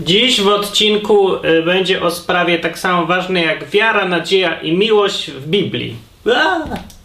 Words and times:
Dziś 0.00 0.40
w 0.40 0.48
odcinku 0.48 1.34
y, 1.34 1.62
będzie 1.62 2.02
o 2.02 2.10
sprawie 2.10 2.58
tak 2.58 2.78
samo 2.78 3.06
ważnej 3.06 3.46
jak 3.46 3.70
wiara, 3.70 4.08
nadzieja 4.08 4.60
i 4.60 4.72
miłość 4.72 5.30
w 5.30 5.46
Biblii. 5.46 5.96
Aaa! 6.26 6.97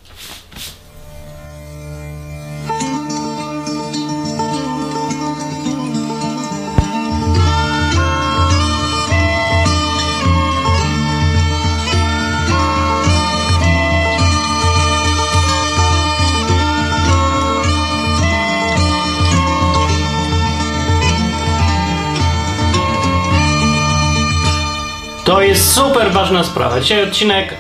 To 25.34 25.42
jest 25.42 25.73
super 25.73 26.12
ważna 26.12 26.44
sprawa. 26.44 26.80
Dzisiaj 26.80 27.04
odcinek 27.04 27.54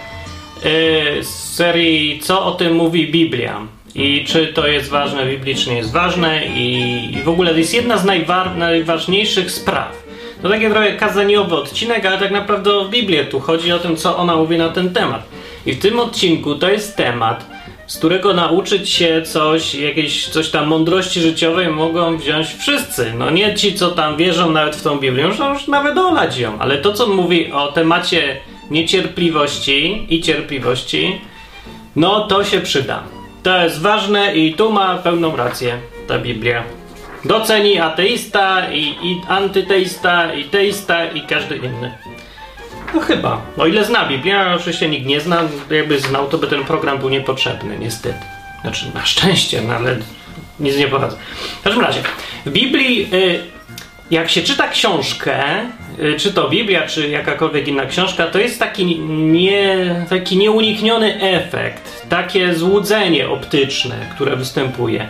yy, 0.63 1.23
z 1.23 1.55
serii 1.55 2.19
Co 2.19 2.45
o 2.45 2.51
tym 2.51 2.73
mówi 2.73 3.11
Biblia. 3.11 3.61
I 3.95 4.25
czy 4.25 4.47
to 4.47 4.67
jest 4.67 4.89
ważne 4.89 5.25
biblicznie 5.25 5.75
jest 5.75 5.91
ważne 5.91 6.45
i, 6.45 7.09
i 7.15 7.23
w 7.23 7.29
ogóle 7.29 7.51
to 7.51 7.57
jest 7.57 7.73
jedna 7.73 7.97
z 7.97 8.05
najwa 8.05 8.53
najważniejszych 8.57 9.51
spraw. 9.51 10.03
To 10.41 10.49
taki 10.49 10.69
trochę 10.69 10.93
kazaniowy 10.93 11.55
odcinek, 11.55 12.05
ale 12.05 12.17
tak 12.17 12.31
naprawdę 12.31 12.75
o 12.75 12.85
Biblię 12.85 13.25
tu 13.25 13.39
chodzi 13.39 13.71
o 13.71 13.79
tym, 13.79 13.97
co 13.97 14.17
ona 14.17 14.35
mówi 14.35 14.57
na 14.57 14.69
ten 14.69 14.93
temat. 14.93 15.23
I 15.65 15.73
w 15.73 15.79
tym 15.79 15.99
odcinku 15.99 16.55
to 16.55 16.69
jest 16.69 16.97
temat, 16.97 17.49
z 17.93 17.97
którego 17.97 18.33
nauczyć 18.33 18.89
się 18.89 19.21
coś, 19.21 19.75
jakieś 19.75 20.27
coś 20.27 20.49
tam 20.49 20.67
mądrości 20.67 21.21
życiowej 21.21 21.67
mogą 21.67 22.17
wziąć 22.17 22.47
wszyscy. 22.59 23.13
No 23.17 23.29
nie 23.29 23.53
ci, 23.55 23.73
co 23.73 23.91
tam 23.91 24.17
wierzą 24.17 24.51
nawet 24.51 24.75
w 24.75 24.81
tą 24.81 24.99
Biblię, 24.99 25.23
już, 25.23 25.39
już 25.39 25.67
nawet 25.67 25.97
olać 25.97 26.37
ją. 26.37 26.59
Ale 26.59 26.77
to, 26.77 26.93
co 26.93 27.07
mówi 27.07 27.51
o 27.51 27.71
temacie 27.71 28.37
niecierpliwości 28.71 30.05
i 30.09 30.21
cierpliwości, 30.21 31.21
no 31.95 32.27
to 32.27 32.43
się 32.43 32.61
przyda. 32.61 33.03
To 33.43 33.63
jest 33.63 33.81
ważne 33.81 34.35
i 34.35 34.53
tu 34.53 34.71
ma 34.71 34.97
pełną 34.97 35.35
rację 35.35 35.77
ta 36.07 36.19
Biblia. 36.19 36.63
Doceni 37.25 37.79
ateista 37.79 38.71
i, 38.71 38.81
i 38.81 39.21
antyteista 39.27 40.33
i 40.33 40.43
teista 40.43 41.05
i 41.05 41.21
każdy 41.21 41.57
inny. 41.57 41.97
No 42.93 43.01
chyba. 43.01 43.41
O 43.57 43.67
ile 43.67 43.85
zna 43.85 44.05
Biblię, 44.05 44.45
oczywiście 44.55 44.89
nikt 44.89 45.05
nie 45.05 45.21
zna. 45.21 45.41
Jakby 45.69 45.99
znał, 45.99 46.27
to 46.27 46.37
by 46.37 46.47
ten 46.47 46.63
program 46.63 46.97
był 46.97 47.09
niepotrzebny, 47.09 47.77
niestety. 47.79 48.25
Znaczy, 48.61 48.85
na 48.93 49.05
szczęście, 49.05 49.61
no 49.61 49.73
ale 49.73 49.97
nic 50.59 50.77
nie 50.77 50.87
poradzę. 50.87 51.17
W 51.59 51.63
każdym 51.63 51.83
razie, 51.83 52.01
w 52.45 52.51
Biblii, 52.51 53.09
y, 53.13 53.39
jak 54.11 54.29
się 54.29 54.41
czyta 54.41 54.67
książkę, 54.67 55.43
y, 55.99 56.19
czy 56.19 56.33
to 56.33 56.49
Biblia, 56.49 56.87
czy 56.87 57.09
jakakolwiek 57.09 57.67
inna 57.67 57.85
książka, 57.85 58.27
to 58.27 58.39
jest 58.39 58.59
taki, 58.59 58.99
nie, 59.09 59.95
taki 60.09 60.37
nieunikniony 60.37 61.21
efekt, 61.21 62.09
takie 62.09 62.55
złudzenie 62.55 63.29
optyczne, 63.29 63.95
które 64.15 64.35
występuje. 64.35 65.07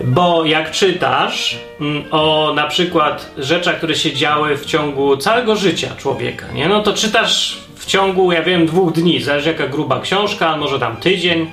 Bo 0.00 0.44
jak 0.44 0.70
czytasz 0.70 1.58
mm, 1.80 2.04
o 2.10 2.52
na 2.56 2.66
przykład 2.66 3.32
rzeczach, 3.38 3.76
które 3.76 3.94
się 3.94 4.12
działy 4.12 4.56
w 4.56 4.66
ciągu 4.66 5.16
całego 5.16 5.56
życia 5.56 5.88
człowieka, 5.98 6.46
nie? 6.54 6.68
no 6.68 6.82
to 6.82 6.92
czytasz 6.92 7.58
w 7.74 7.86
ciągu, 7.86 8.32
ja 8.32 8.42
wiem, 8.42 8.66
dwóch 8.66 8.92
dni, 8.92 9.22
zależy 9.22 9.48
jaka 9.48 9.66
gruba 9.66 10.00
książka, 10.00 10.56
może 10.56 10.78
tam 10.78 10.96
tydzień, 10.96 11.46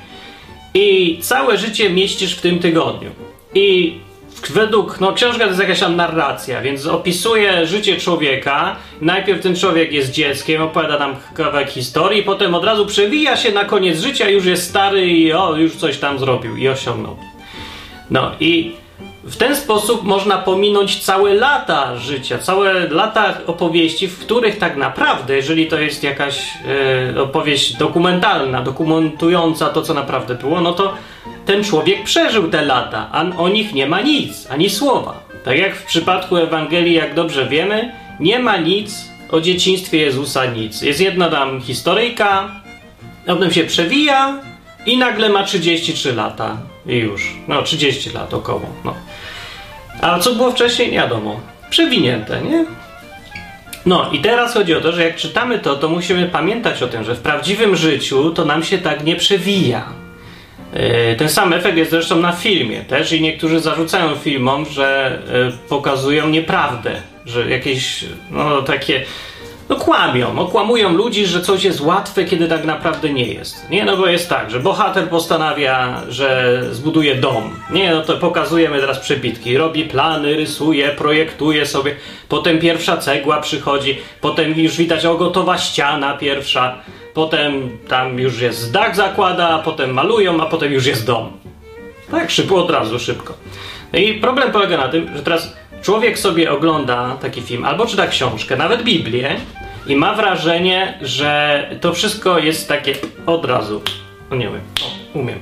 i 0.73 1.18
całe 1.22 1.58
życie 1.58 1.90
mieścisz 1.90 2.36
w 2.36 2.42
tym 2.42 2.60
tygodniu. 2.60 3.10
I 3.54 3.98
według, 4.50 5.00
no 5.00 5.14
książka 5.14 5.40
to 5.40 5.48
jest 5.48 5.60
jakaś 5.60 5.80
tam 5.80 5.96
narracja, 5.96 6.62
więc 6.62 6.86
opisuje 6.86 7.68
życie 7.68 7.98
człowieka. 7.98 8.76
Najpierw 9.02 9.44
ten 9.44 9.56
człowiek 9.56 9.92
jest 9.92 10.12
dzieckiem, 10.12 10.62
opowiada 10.62 11.00
nam 11.00 11.16
kawałek 11.34 11.70
historii, 11.70 12.23
potem 12.23 12.56
od 12.56 12.64
razu 12.64 12.86
przewija 12.86 13.38
się 13.38 13.52
na 13.52 13.66
koniec 13.66 14.00
życia, 14.00 14.30
już 14.30 14.45
jest 14.45 14.70
stary 14.70 15.08
i 15.08 15.34
o, 15.34 15.55
już 15.55 15.76
coś 15.76 15.98
tam 15.98 16.20
zrobił 16.20 16.58
i 16.58 16.67
osiągnął. 16.67 17.17
No 18.10 18.32
i 18.39 18.76
w 19.26 19.38
ten 19.38 19.55
sposób 19.55 20.04
można 20.04 20.38
pominąć 20.38 21.04
całe 21.04 21.33
lata 21.33 21.98
życia, 21.98 22.38
całe 22.38 22.89
lata 22.89 23.33
opowieści, 23.48 24.08
w 24.08 24.20
których 24.20 24.58
tak 24.58 24.77
naprawdę, 24.77 25.36
jeżeli 25.36 25.67
to 25.67 25.80
jest 25.80 26.04
jakaś 26.04 26.54
e, 27.16 27.21
opowieść 27.21 27.73
dokumentalna, 27.73 28.61
dokumentująca 28.61 29.70
to, 29.70 29.82
co 29.82 29.93
naprawdę 29.93 30.36
było, 30.36 30.61
no 30.61 30.73
to 30.73 30.93
ten 31.45 31.64
człowiek 31.64 32.04
przeżył 32.04 32.49
te 32.49 32.66
lata, 32.66 33.10
a 33.11 33.26
o 33.38 33.49
nich 33.49 33.73
nie 33.73 33.88
ma 33.88 34.02
nic, 34.02 34.48
ani 34.52 34.70
słowa. 34.70 35.20
Tak 35.45 35.58
jak 35.58 35.76
w 35.76 35.86
przypadku 35.86 36.37
Ewangelii, 36.37 36.93
jak 36.93 37.14
dobrze 37.14 37.48
wiemy, 37.48 37.92
nie 38.20 38.39
ma 38.39 38.58
nic 38.58 39.10
o 39.32 39.42
dzieciństwie 39.42 39.98
Jezusa, 39.98 40.45
nic. 40.45 40.82
Jest 40.82 41.02
jedna 41.02 41.30
tam 41.30 41.61
historyjka, 41.61 42.49
potem 43.26 43.52
się 43.52 43.64
przewija 43.64 44.39
i 44.86 44.98
nagle 44.98 45.30
ma 45.30 45.43
33 45.43 46.14
lata. 46.14 46.58
I 46.88 46.96
już. 46.96 47.36
No, 47.48 47.62
30 47.62 48.10
lat 48.10 48.34
około. 48.34 48.70
No. 48.86 48.94
A 50.02 50.20
co 50.20 50.36
było 50.36 50.52
wcześniej? 50.52 50.92
Nie 50.92 50.98
wiadomo. 50.98 51.40
Przewinięte, 51.70 52.42
nie? 52.42 52.66
No 53.86 54.12
i 54.12 54.20
teraz 54.20 54.54
chodzi 54.54 54.73
o 54.73 54.82
to, 54.82 54.92
że 54.92 55.04
jak 55.04 55.16
czytamy 55.16 55.60
to, 55.60 55.76
to 55.76 55.90
musimy 55.90 56.30
pamiętać 56.30 56.84
o 56.84 56.88
tym, 56.88 57.04
że 57.04 57.16
w 57.16 57.20
prawdziwym 57.20 57.76
życiu 57.76 58.32
to 58.32 58.46
nam 58.46 58.64
się 58.64 58.78
tak 58.78 59.04
nie 59.04 59.16
przewija. 59.16 59.86
Yy, 60.73 61.16
ten 61.18 61.30
sam 61.30 61.54
efekt 61.54 61.78
jest 61.78 61.92
zresztą 61.92 62.16
na 62.16 62.32
filmie 62.32 62.82
też 62.82 63.12
i 63.12 63.22
niektórzy 63.22 63.60
zarzucają 63.60 64.16
filmom, 64.16 64.66
że 64.66 65.20
yy, 65.34 65.52
pokazują 65.70 66.30
nieprawdę, 66.30 67.02
że 67.26 67.50
jakieś 67.50 68.06
no 68.32 68.62
takie 68.62 69.04
no 69.70 69.76
kłamią, 69.76 70.39
okłamują 70.39 70.93
ludzi, 70.93 71.26
że 71.26 71.42
coś 71.42 71.64
jest 71.64 71.81
łatwe, 71.81 72.26
kiedy 72.26 72.48
tak 72.48 72.65
naprawdę 72.65 73.09
nie 73.09 73.27
jest. 73.27 73.70
Nie, 73.70 73.86
no 73.86 73.98
bo 73.98 74.08
jest 74.08 74.30
tak, 74.30 74.52
że 74.52 74.59
bohater 74.59 75.09
postanawia, 75.09 76.02
że 76.09 76.59
zbuduje 76.71 77.15
dom. 77.15 77.59
Nie, 77.71 77.92
no 77.92 78.02
to 78.02 78.17
pokazujemy 78.17 78.80
teraz 78.80 78.99
przebitki. 78.99 79.58
Robi 79.58 79.83
plany, 79.83 80.36
rysuje, 80.36 80.89
projektuje 80.89 81.65
sobie. 81.65 81.95
Potem 82.30 82.59
pierwsza 82.59 82.98
cegła 82.98 83.42
przychodzi, 83.42 83.98
potem 84.21 84.59
już 84.59 84.77
widać 84.77 85.05
o 85.05 85.15
gotowa 85.15 85.58
ściana 85.58 86.17
pierwsza. 86.17 86.75
Potem 87.14 87.77
tam 87.87 88.20
już 88.20 88.42
jest 88.42 88.71
dach 88.71 88.95
zakłada, 88.95 89.61
potem 89.65 89.93
malują, 89.93 90.42
a 90.42 90.45
potem 90.45 90.73
już 90.73 90.86
jest 90.86 91.05
dom. 91.05 91.31
Tak, 92.11 92.31
szybko, 92.31 92.55
od 92.55 92.70
razu, 92.70 92.99
szybko. 92.99 93.33
No 93.93 93.99
i 93.99 94.14
problem 94.14 94.52
polega 94.52 94.77
na 94.77 94.87
tym, 94.87 95.09
że 95.15 95.23
teraz 95.23 95.55
człowiek 95.86 96.20
sobie 96.20 96.52
ogląda 96.52 97.18
taki 97.22 97.42
film 97.42 97.66
albo 97.66 97.86
czyta 97.86 98.08
książkę, 98.08 98.56
nawet 98.56 98.84
Biblię 98.84 99.36
i 99.88 99.96
ma 99.96 100.14
wrażenie, 100.14 100.98
że 101.02 101.70
to 101.82 101.94
wszystko 101.94 102.40
jest 102.40 102.68
takie 102.68 102.96
od 103.26 103.46
razu. 103.46 103.82
No 104.30 104.36
nie 104.36 104.46
wiem, 104.46 104.62
o, 104.84 105.20
umiem. 105.20 105.40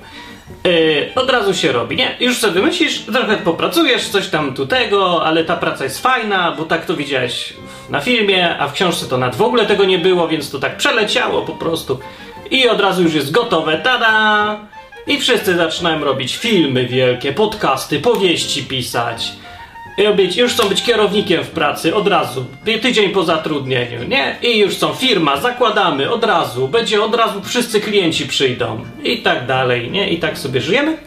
Yy, 0.63 1.11
od 1.15 1.29
razu 1.29 1.53
się 1.53 1.71
robi, 1.71 1.95
nie? 1.95 2.15
Już 2.19 2.37
sobie 2.37 2.61
myślisz, 2.61 2.99
trochę 2.99 3.37
popracujesz, 3.37 4.09
coś 4.09 4.27
tam 4.27 4.53
tu 4.53 4.67
tego, 4.67 5.25
ale 5.25 5.43
ta 5.43 5.57
praca 5.57 5.83
jest 5.83 6.01
fajna, 6.01 6.51
bo 6.57 6.65
tak 6.65 6.85
to 6.85 6.95
widziałeś 6.95 7.53
na 7.89 8.01
filmie, 8.01 8.57
a 8.57 8.67
w 8.67 8.73
książce 8.73 9.05
to 9.05 9.17
nad 9.17 9.35
w 9.35 9.41
ogóle 9.41 9.65
tego 9.65 9.85
nie 9.85 9.99
było, 9.99 10.27
więc 10.27 10.51
to 10.51 10.59
tak 10.59 10.77
przeleciało 10.77 11.41
po 11.41 11.53
prostu. 11.53 11.99
I 12.51 12.69
od 12.69 12.81
razu 12.81 13.03
już 13.03 13.13
jest 13.13 13.31
gotowe, 13.31 13.77
tada! 13.77 14.59
I 15.07 15.19
wszyscy 15.19 15.55
zaczynają 15.55 16.03
robić 16.03 16.37
filmy 16.37 16.85
wielkie, 16.87 17.33
podcasty, 17.33 17.99
powieści 17.99 18.63
pisać 18.63 19.42
robić, 19.97 20.37
już 20.37 20.53
chcą 20.53 20.69
być 20.69 20.83
kierownikiem 20.83 21.43
w 21.43 21.49
pracy 21.49 21.95
od 21.95 22.07
razu, 22.07 22.45
tydzień 22.81 23.09
po 23.09 23.23
zatrudnieniu, 23.23 24.03
nie? 24.03 24.35
I 24.41 24.57
już 24.57 24.77
są 24.77 24.93
firma, 24.93 25.37
zakładamy 25.37 26.11
od 26.11 26.23
razu, 26.23 26.67
będzie 26.67 27.03
od 27.03 27.15
razu 27.15 27.41
wszyscy 27.43 27.81
klienci 27.81 28.27
przyjdą 28.27 28.85
i 29.03 29.17
tak 29.17 29.45
dalej, 29.45 29.91
nie? 29.91 30.09
I 30.09 30.19
tak 30.19 30.37
sobie 30.37 30.61
żyjemy. 30.61 30.97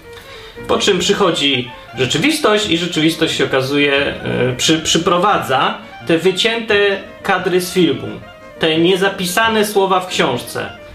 Po 0.68 0.78
czym 0.78 0.98
przychodzi 0.98 1.70
rzeczywistość 1.98 2.70
i 2.70 2.78
rzeczywistość 2.78 3.36
się 3.36 3.44
okazuje, 3.44 4.14
yy, 4.46 4.56
przy, 4.56 4.78
przyprowadza 4.78 5.78
te 6.06 6.18
wycięte 6.18 6.74
kadry 7.22 7.60
z 7.60 7.72
filmu, 7.72 8.08
te 8.58 8.78
niezapisane 8.78 9.64
słowa 9.64 10.00
w 10.00 10.08
książce 10.08 10.85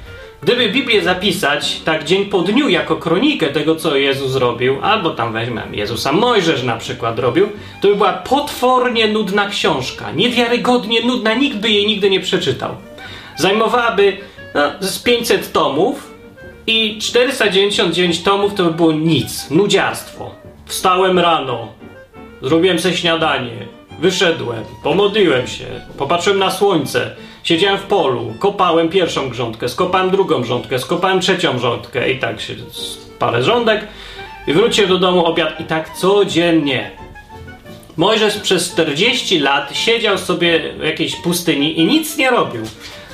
Gdyby 0.42 0.70
Biblię 0.70 1.04
zapisać 1.04 1.82
tak 1.86 2.04
dzień 2.04 2.26
po 2.26 2.40
dniu 2.40 2.70
jako 2.70 2.96
kronikę 2.96 3.48
tego, 3.48 3.76
co 3.76 3.96
Jezus 3.96 4.36
robił, 4.36 4.78
albo 4.82 5.10
tam 5.10 5.34
weźmiemy 5.34 5.76
Jezusa 5.76 6.12
Mojżesz 6.12 6.64
na 6.64 6.78
przykład 6.78 7.20
robił, 7.20 7.50
to 7.82 7.88
by 7.88 7.96
była 7.96 8.14
potwornie 8.14 9.08
nudna 9.08 9.50
książka, 9.50 10.12
niewiarygodnie 10.12 11.02
nudna, 11.06 11.34
nikt 11.34 11.58
by 11.58 11.70
jej 11.70 11.88
nigdy 11.88 12.10
nie 12.10 12.20
przeczytał. 12.20 12.76
Zajmowałaby 13.38 14.18
no, 14.56 14.62
z 14.80 15.00
500 15.00 15.52
tomów 15.52 16.14
i 16.68 16.98
499 17.02 18.24
tomów 18.24 18.54
to 18.54 18.64
by 18.64 18.72
było 18.72 18.92
nic, 18.92 19.50
nudziarstwo. 19.50 20.36
Wstałem 20.66 21.20
rano, 21.20 21.68
zrobiłem 22.42 22.80
sobie 22.80 22.98
śniadanie, 22.98 23.68
wyszedłem, 24.00 24.64
pomodliłem 24.84 25.48
się, 25.48 25.66
popatrzyłem 25.98 26.40
na 26.40 26.52
słońce, 26.52 27.16
Siedziałem 27.44 27.78
w 27.78 27.84
polu, 27.84 28.34
kopałem 28.40 28.90
pierwszą 28.90 29.30
grządkę, 29.30 29.70
skopałem 29.70 30.12
drugą 30.12 30.42
grządkę, 30.42 30.80
skopałem 30.80 31.20
trzecią 31.20 31.58
grządkę 31.58 32.12
i 32.12 32.20
tak 32.20 32.42
się 32.42 32.54
parę 33.20 33.44
rządek 33.44 33.88
i 34.48 34.54
wróciłem 34.54 34.90
do 34.90 35.00
domu 35.00 35.26
obiad 35.26 35.60
i 35.60 35.64
tak 35.64 35.98
codziennie. 35.98 36.92
Mojżesz 37.98 38.38
przez 38.38 38.72
40 38.72 39.40
lat 39.40 39.78
siedział 39.78 40.18
sobie 40.18 40.74
w 40.80 40.84
jakiejś 40.84 41.16
pustyni 41.16 41.80
i 41.80 41.86
nic 41.86 42.18
nie 42.18 42.30
robił. 42.30 42.62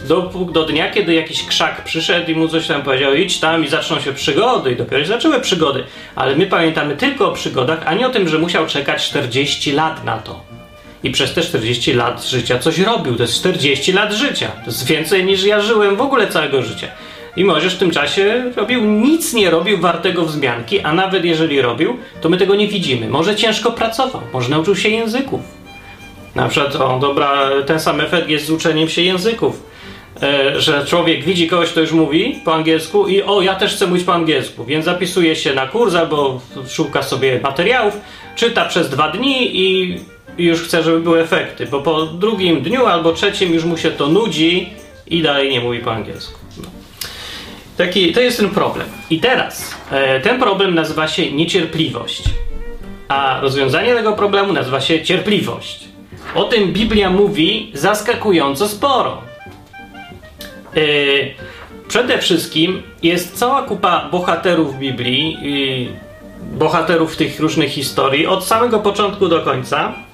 Do, 0.07 0.21
do 0.51 0.63
dnia, 0.65 0.91
kiedy 0.91 1.13
jakiś 1.13 1.43
krzak 1.43 1.83
przyszedł 1.83 2.31
i 2.31 2.35
mu 2.35 2.47
coś 2.47 2.67
tam 2.67 2.81
powiedział, 2.81 3.13
idź 3.13 3.39
tam 3.39 3.65
i 3.65 3.67
zaczną 3.67 3.99
się 3.99 4.13
przygody. 4.13 4.71
I 4.71 4.75
dopiero 4.75 5.03
się 5.03 5.07
zaczęły 5.07 5.41
przygody. 5.41 5.83
Ale 6.15 6.35
my 6.35 6.47
pamiętamy 6.47 6.97
tylko 6.97 7.29
o 7.29 7.31
przygodach, 7.31 7.83
a 7.85 7.93
nie 7.93 8.07
o 8.07 8.09
tym, 8.09 8.29
że 8.29 8.39
musiał 8.39 8.67
czekać 8.67 9.07
40 9.07 9.71
lat 9.71 10.03
na 10.03 10.17
to. 10.17 10.56
I 11.03 11.11
przez 11.11 11.33
te 11.33 11.41
40 11.41 11.93
lat 11.93 12.25
życia 12.25 12.59
coś 12.59 12.79
robił. 12.79 13.15
To 13.15 13.23
jest 13.23 13.35
40 13.35 13.93
lat 13.93 14.13
życia. 14.13 14.47
To 14.47 14.65
jest 14.65 14.85
więcej 14.85 15.25
niż 15.25 15.43
ja 15.45 15.61
żyłem 15.61 15.95
w 15.95 16.01
ogóle 16.01 16.27
całego 16.27 16.61
życia. 16.61 16.87
I 17.35 17.43
Mojżesz 17.43 17.75
w 17.75 17.77
tym 17.77 17.91
czasie 17.91 18.51
robił, 18.55 18.85
nic 18.85 19.33
nie 19.33 19.49
robił 19.49 19.77
wartego 19.77 20.25
wzmianki, 20.25 20.79
a 20.79 20.93
nawet 20.93 21.25
jeżeli 21.25 21.61
robił, 21.61 21.97
to 22.21 22.29
my 22.29 22.37
tego 22.37 22.55
nie 22.55 22.67
widzimy. 22.67 23.09
Może 23.09 23.35
ciężko 23.35 23.71
pracował, 23.71 24.21
może 24.33 24.49
nauczył 24.49 24.75
się 24.75 24.89
języków. 24.89 25.41
Na 26.35 26.47
przykład, 26.47 26.75
o, 26.75 26.99
dobra, 26.99 27.49
ten 27.65 27.79
sam 27.79 28.01
efekt 28.01 28.29
jest 28.29 28.45
z 28.45 28.51
uczeniem 28.51 28.89
się 28.89 29.01
języków. 29.01 29.63
E, 30.23 30.61
że 30.61 30.85
człowiek 30.85 31.23
widzi 31.23 31.47
kogoś, 31.47 31.69
kto 31.69 31.81
już 31.81 31.91
mówi 31.91 32.39
po 32.45 32.53
angielsku 32.53 33.07
i 33.07 33.23
o, 33.23 33.41
ja 33.41 33.55
też 33.55 33.75
chcę 33.75 33.87
mówić 33.87 34.03
po 34.03 34.13
angielsku, 34.13 34.65
więc 34.65 34.85
zapisuje 34.85 35.35
się 35.35 35.53
na 35.53 35.67
kurs 35.67 35.95
albo 35.95 36.41
szuka 36.67 37.03
sobie 37.03 37.39
materiałów, 37.43 37.97
czyta 38.35 38.65
przez 38.65 38.89
dwa 38.89 39.11
dni 39.11 39.61
i 39.61 39.97
już 40.37 40.63
chce, 40.63 40.83
żeby 40.83 40.99
były 40.99 41.21
efekty, 41.21 41.65
bo 41.65 41.81
po 41.81 42.05
drugim 42.05 42.61
dniu 42.61 42.85
albo 42.85 43.13
trzecim 43.13 43.53
już 43.53 43.65
mu 43.65 43.77
się 43.77 43.91
to 43.91 44.07
nudzi 44.07 44.69
i 45.07 45.21
dalej 45.21 45.51
nie 45.51 45.61
mówi 45.61 45.79
po 45.79 45.93
angielsku. 45.93 46.39
No. 46.57 46.69
Taki, 47.77 48.13
to 48.13 48.21
jest 48.21 48.37
ten 48.37 48.49
problem. 48.49 48.87
I 49.09 49.19
teraz 49.19 49.75
e, 49.91 50.19
ten 50.19 50.39
problem 50.39 50.75
nazywa 50.75 51.07
się 51.07 51.31
niecierpliwość, 51.31 52.23
a 53.07 53.39
rozwiązanie 53.41 53.95
tego 53.95 54.13
problemu 54.13 54.53
nazywa 54.53 54.81
się 54.81 55.03
cierpliwość. 55.03 55.87
O 56.35 56.43
tym 56.43 56.73
Biblia 56.73 57.09
mówi 57.09 57.71
zaskakująco 57.73 58.67
sporo. 58.67 59.21
E, 60.75 60.81
przede 61.87 62.17
wszystkim 62.17 62.83
jest 63.03 63.37
cała 63.37 63.61
kupa 63.61 64.09
bohaterów 64.11 64.79
Biblii, 64.79 65.37
bohaterów 66.53 67.17
tych 67.17 67.39
różnych 67.39 67.71
historii, 67.71 68.27
od 68.27 68.45
samego 68.45 68.79
początku 68.79 69.27
do 69.27 69.41
końca, 69.41 70.06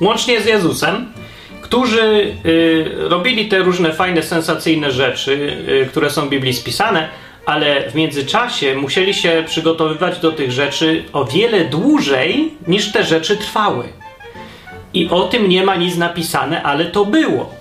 łącznie 0.00 0.40
z 0.40 0.46
Jezusem, 0.46 1.12
którzy 1.60 2.34
y, 2.46 2.84
robili 2.98 3.48
te 3.48 3.58
różne 3.58 3.92
fajne, 3.92 4.22
sensacyjne 4.22 4.90
rzeczy, 4.92 5.56
y, 5.68 5.86
które 5.90 6.10
są 6.10 6.26
w 6.26 6.28
Biblii 6.28 6.54
spisane, 6.54 7.08
ale 7.46 7.90
w 7.90 7.94
międzyczasie 7.94 8.74
musieli 8.74 9.14
się 9.14 9.44
przygotowywać 9.46 10.18
do 10.18 10.32
tych 10.32 10.52
rzeczy 10.52 11.04
o 11.12 11.24
wiele 11.24 11.64
dłużej 11.64 12.54
niż 12.68 12.92
te 12.92 13.04
rzeczy 13.04 13.36
trwały. 13.36 13.84
I 14.94 15.08
o 15.08 15.22
tym 15.22 15.48
nie 15.48 15.64
ma 15.64 15.76
nic 15.76 15.96
napisane, 15.96 16.62
ale 16.62 16.84
to 16.84 17.04
było. 17.04 17.54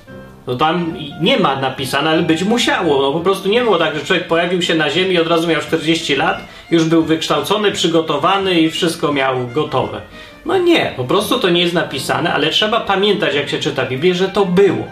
No 0.47 0.55
tam 0.55 0.93
nie 1.21 1.39
ma 1.39 1.55
napisane, 1.55 2.09
ale 2.09 2.21
być 2.21 2.43
musiało. 2.43 3.01
No 3.01 3.11
po 3.11 3.19
prostu 3.19 3.49
nie 3.49 3.61
było 3.61 3.77
tak, 3.77 3.95
że 3.95 4.05
człowiek 4.05 4.27
pojawił 4.27 4.61
się 4.61 4.75
na 4.75 4.89
ziemi 4.89 5.19
od 5.19 5.27
razu 5.27 5.47
miał 5.47 5.61
40 5.61 6.15
lat, 6.15 6.39
już 6.71 6.83
był 6.83 7.03
wykształcony, 7.03 7.71
przygotowany 7.71 8.61
i 8.61 8.71
wszystko 8.71 9.13
miał 9.13 9.47
gotowe. 9.47 10.01
No 10.45 10.57
nie, 10.57 10.93
po 10.97 11.03
prostu 11.03 11.39
to 11.39 11.49
nie 11.49 11.61
jest 11.61 11.73
napisane, 11.73 12.33
ale 12.33 12.49
trzeba 12.49 12.79
pamiętać, 12.79 13.35
jak 13.35 13.49
się 13.49 13.59
czyta 13.59 13.85
Biblię, 13.85 14.15
że 14.15 14.29
to 14.29 14.45
było. 14.45 14.87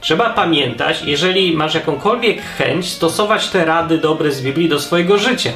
Trzeba 0.00 0.30
pamiętać, 0.30 1.02
jeżeli 1.04 1.56
masz 1.56 1.74
jakąkolwiek 1.74 2.42
chęć, 2.42 2.88
stosować 2.88 3.48
te 3.48 3.64
rady 3.64 3.98
dobre 3.98 4.32
z 4.32 4.42
Biblii 4.42 4.68
do 4.68 4.80
swojego 4.80 5.18
życia. 5.18 5.50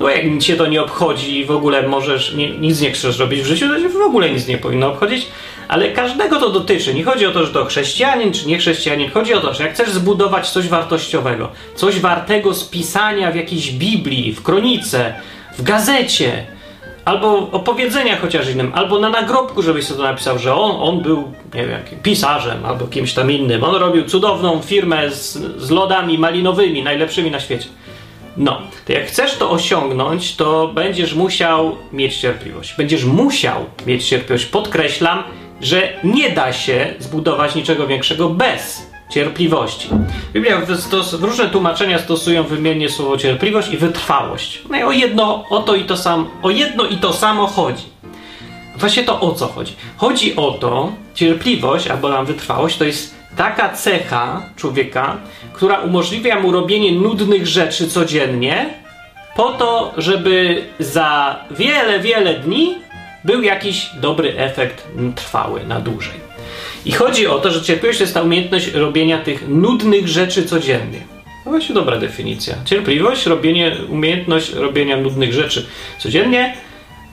No 0.00 0.08
jak 0.08 0.24
nic 0.24 0.44
cię 0.44 0.56
to 0.56 0.66
nie 0.66 0.82
obchodzi 0.82 1.38
i 1.38 1.44
w 1.44 1.50
ogóle 1.50 1.88
możesz, 1.88 2.34
nie, 2.34 2.50
nic 2.50 2.80
nie 2.80 2.92
chcesz 2.92 3.18
robić 3.18 3.40
w 3.40 3.46
życiu, 3.46 3.68
to 3.68 3.80
się 3.80 3.88
w 3.88 3.96
ogóle 3.96 4.30
nic 4.30 4.46
nie 4.46 4.58
powinno 4.58 4.88
obchodzić, 4.88 5.26
ale 5.68 5.90
każdego 5.92 6.40
to 6.40 6.50
dotyczy. 6.50 6.94
Nie 6.94 7.04
chodzi 7.04 7.26
o 7.26 7.30
to, 7.30 7.46
że 7.46 7.52
to 7.52 7.64
chrześcijanin 7.64 8.32
czy 8.32 8.46
nie 8.46 8.58
chrześcijanin. 8.58 9.10
Chodzi 9.10 9.34
o 9.34 9.40
to, 9.40 9.54
że 9.54 9.64
jak 9.64 9.74
chcesz 9.74 9.90
zbudować 9.90 10.50
coś 10.50 10.68
wartościowego, 10.68 11.48
coś 11.74 12.00
wartego 12.00 12.54
spisania 12.54 13.32
w 13.32 13.36
jakiejś 13.36 13.70
Biblii, 13.70 14.32
w 14.32 14.42
kronice, 14.42 15.14
w 15.58 15.62
gazecie, 15.62 16.46
albo 17.04 17.50
opowiedzenia 17.52 18.16
chociaż 18.16 18.50
innym, 18.50 18.72
albo 18.74 18.98
na 18.98 19.10
nagrobku, 19.10 19.62
żebyś 19.62 19.84
sobie 19.84 19.98
to 19.98 20.02
napisał, 20.02 20.38
że 20.38 20.54
on, 20.54 20.70
on 20.80 21.02
był, 21.02 21.32
nie 21.54 21.66
wiem, 21.66 21.80
pisarzem 22.02 22.64
albo 22.64 22.86
kimś 22.86 23.12
tam 23.12 23.30
innym. 23.30 23.64
On 23.64 23.74
robił 23.74 24.04
cudowną 24.04 24.60
firmę 24.62 25.10
z, 25.10 25.32
z 25.62 25.70
lodami 25.70 26.18
malinowymi, 26.18 26.82
najlepszymi 26.82 27.30
na 27.30 27.40
świecie. 27.40 27.68
No, 28.36 28.60
to 28.86 28.92
jak 28.92 29.06
chcesz 29.06 29.36
to 29.36 29.50
osiągnąć, 29.50 30.36
to 30.36 30.68
będziesz 30.74 31.14
musiał 31.14 31.76
mieć 31.92 32.16
cierpliwość. 32.16 32.74
Będziesz 32.76 33.04
musiał 33.04 33.64
mieć 33.86 34.08
cierpliwość. 34.08 34.46
Podkreślam, 34.46 35.22
że 35.60 35.92
nie 36.04 36.30
da 36.30 36.52
się 36.52 36.94
zbudować 36.98 37.54
niczego 37.54 37.86
większego 37.86 38.28
bez 38.30 38.93
cierpliwości. 39.14 39.88
Biblia 40.32 40.60
w 41.18 41.22
różne 41.22 41.48
tłumaczenia 41.48 41.98
stosują 41.98 42.42
wymiennie 42.42 42.88
słowo 42.88 43.16
cierpliwość 43.16 43.72
i 43.72 43.76
wytrwałość. 43.76 44.62
No 44.70 44.78
i 44.78 44.82
o 44.82 44.92
jedno, 44.92 45.44
o 45.48 45.60
to 45.60 45.74
i 45.74 45.84
to 45.84 45.96
samo, 45.96 46.26
o 46.42 46.50
jedno 46.50 46.84
i 46.84 46.96
to 46.96 47.12
samo 47.12 47.46
chodzi. 47.46 47.84
Właśnie 48.76 49.04
to 49.04 49.20
o 49.20 49.32
co 49.32 49.46
chodzi? 49.46 49.74
Chodzi 49.96 50.36
o 50.36 50.50
to, 50.50 50.92
cierpliwość 51.14 51.86
albo 51.88 52.08
nam 52.08 52.26
wytrwałość 52.26 52.76
to 52.76 52.84
jest 52.84 53.14
taka 53.36 53.68
cecha 53.68 54.42
człowieka, 54.56 55.16
która 55.52 55.78
umożliwia 55.78 56.40
mu 56.40 56.52
robienie 56.52 56.92
nudnych 56.92 57.46
rzeczy 57.46 57.88
codziennie, 57.88 58.74
po 59.36 59.52
to, 59.52 59.94
żeby 59.96 60.64
za 60.78 61.36
wiele, 61.50 62.00
wiele 62.00 62.34
dni 62.34 62.74
był 63.24 63.42
jakiś 63.42 63.90
dobry 64.00 64.38
efekt 64.38 64.88
trwały 65.16 65.64
na 65.64 65.80
dłużej. 65.80 66.23
I 66.84 66.92
chodzi 66.92 67.26
o 67.26 67.38
to, 67.38 67.50
że 67.50 67.62
cierpliwość 67.62 68.00
jest 68.00 68.14
ta 68.14 68.22
umiejętność 68.22 68.72
robienia 68.72 69.18
tych 69.18 69.48
nudnych 69.48 70.08
rzeczy 70.08 70.44
codziennie. 70.44 71.00
No 71.44 71.50
właśnie 71.50 71.74
dobra 71.74 71.98
definicja. 71.98 72.54
Cierpliwość, 72.64 73.26
robienie, 73.26 73.76
umiejętność 73.88 74.52
robienia 74.52 74.96
nudnych 74.96 75.32
rzeczy 75.32 75.66
codziennie, 75.98 76.54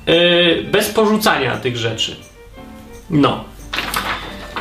yy, 0.07 0.65
bez 0.71 0.89
porzucania 0.89 1.57
tych 1.57 1.77
rzeczy. 1.77 2.15
No. 3.09 3.43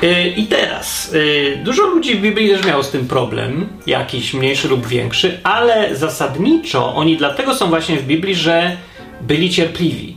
Yy, 0.03 0.29
I 0.29 0.47
teraz, 0.47 1.13
yy, 1.13 1.61
dużo 1.65 1.87
ludzi 1.87 2.15
w 2.15 2.21
Biblii 2.21 2.49
też 2.49 2.67
miało 2.67 2.83
z 2.83 2.91
tym 2.91 3.09
problem, 3.09 3.69
jakiś 3.87 4.35
mniejszy 4.35 4.69
lub 4.69 4.87
większy, 4.87 5.41
ale 5.43 5.97
zasadniczo 5.97 6.95
oni 6.95 7.17
dlatego 7.17 7.55
są 7.55 7.69
właśnie 7.69 7.97
w 7.97 8.07
Biblii, 8.07 8.35
że 8.35 8.77
byli 9.21 9.51
cierpliwi. 9.51 10.17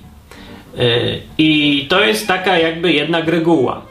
Y, 0.79 1.21
I 1.37 1.85
to 1.89 2.03
jest 2.03 2.27
taka 2.27 2.57
jakby 2.57 2.93
jednak 2.93 3.27
reguła. 3.27 3.81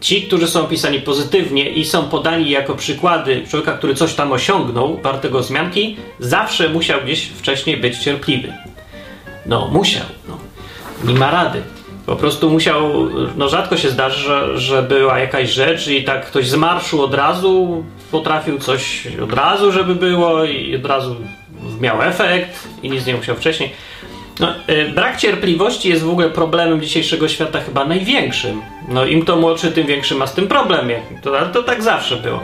Ci, 0.00 0.22
którzy 0.22 0.48
są 0.48 0.60
opisani 0.60 1.00
pozytywnie 1.00 1.70
i 1.70 1.84
są 1.84 2.08
podani 2.08 2.50
jako 2.50 2.74
przykłady 2.74 3.42
człowieka, 3.50 3.72
który 3.72 3.94
coś 3.94 4.14
tam 4.14 4.32
osiągnął, 4.32 4.96
wartego 5.02 5.42
zmianki, 5.42 5.96
zawsze 6.18 6.68
musiał 6.68 7.00
gdzieś 7.04 7.22
wcześniej 7.26 7.76
być 7.76 7.98
cierpliwy. 7.98 8.52
No, 9.46 9.68
musiał. 9.72 10.04
No. 10.28 10.38
Nie 11.04 11.18
ma 11.18 11.30
rady. 11.30 11.62
Po 12.06 12.16
prostu 12.16 12.50
musiał, 12.50 13.08
no 13.36 13.48
rzadko 13.48 13.76
się 13.76 13.90
zdarzy, 13.90 14.20
że, 14.20 14.58
że 14.58 14.82
była 14.82 15.18
jakaś 15.18 15.50
rzecz 15.50 15.88
i 15.88 16.04
tak 16.04 16.26
ktoś 16.26 16.48
z 16.48 16.54
marszu 16.54 17.02
od 17.02 17.14
razu 17.14 17.84
potrafił 18.10 18.58
coś 18.58 19.08
od 19.22 19.32
razu, 19.32 19.72
żeby 19.72 19.94
było 19.94 20.44
i 20.44 20.76
od 20.76 20.86
razu 20.86 21.16
miał 21.80 22.02
efekt 22.02 22.68
i 22.82 22.90
nic 22.90 23.06
nie 23.06 23.14
musiał 23.14 23.36
wcześniej. 23.36 23.70
No, 24.40 24.54
y, 24.70 24.88
brak 24.94 25.16
cierpliwości 25.16 25.88
jest 25.88 26.02
w 26.02 26.10
ogóle 26.10 26.30
problemem 26.30 26.80
dzisiejszego 26.80 27.28
świata 27.28 27.60
chyba 27.60 27.84
największym. 27.84 28.62
No 28.88 29.06
im 29.06 29.24
to 29.24 29.36
młodszy, 29.36 29.72
tym 29.72 29.86
większy 29.86 30.14
ma 30.14 30.26
z 30.26 30.34
tym 30.34 30.48
problem. 30.48 30.90
To, 31.22 31.46
to 31.52 31.62
tak 31.62 31.82
zawsze 31.82 32.16
było. 32.16 32.40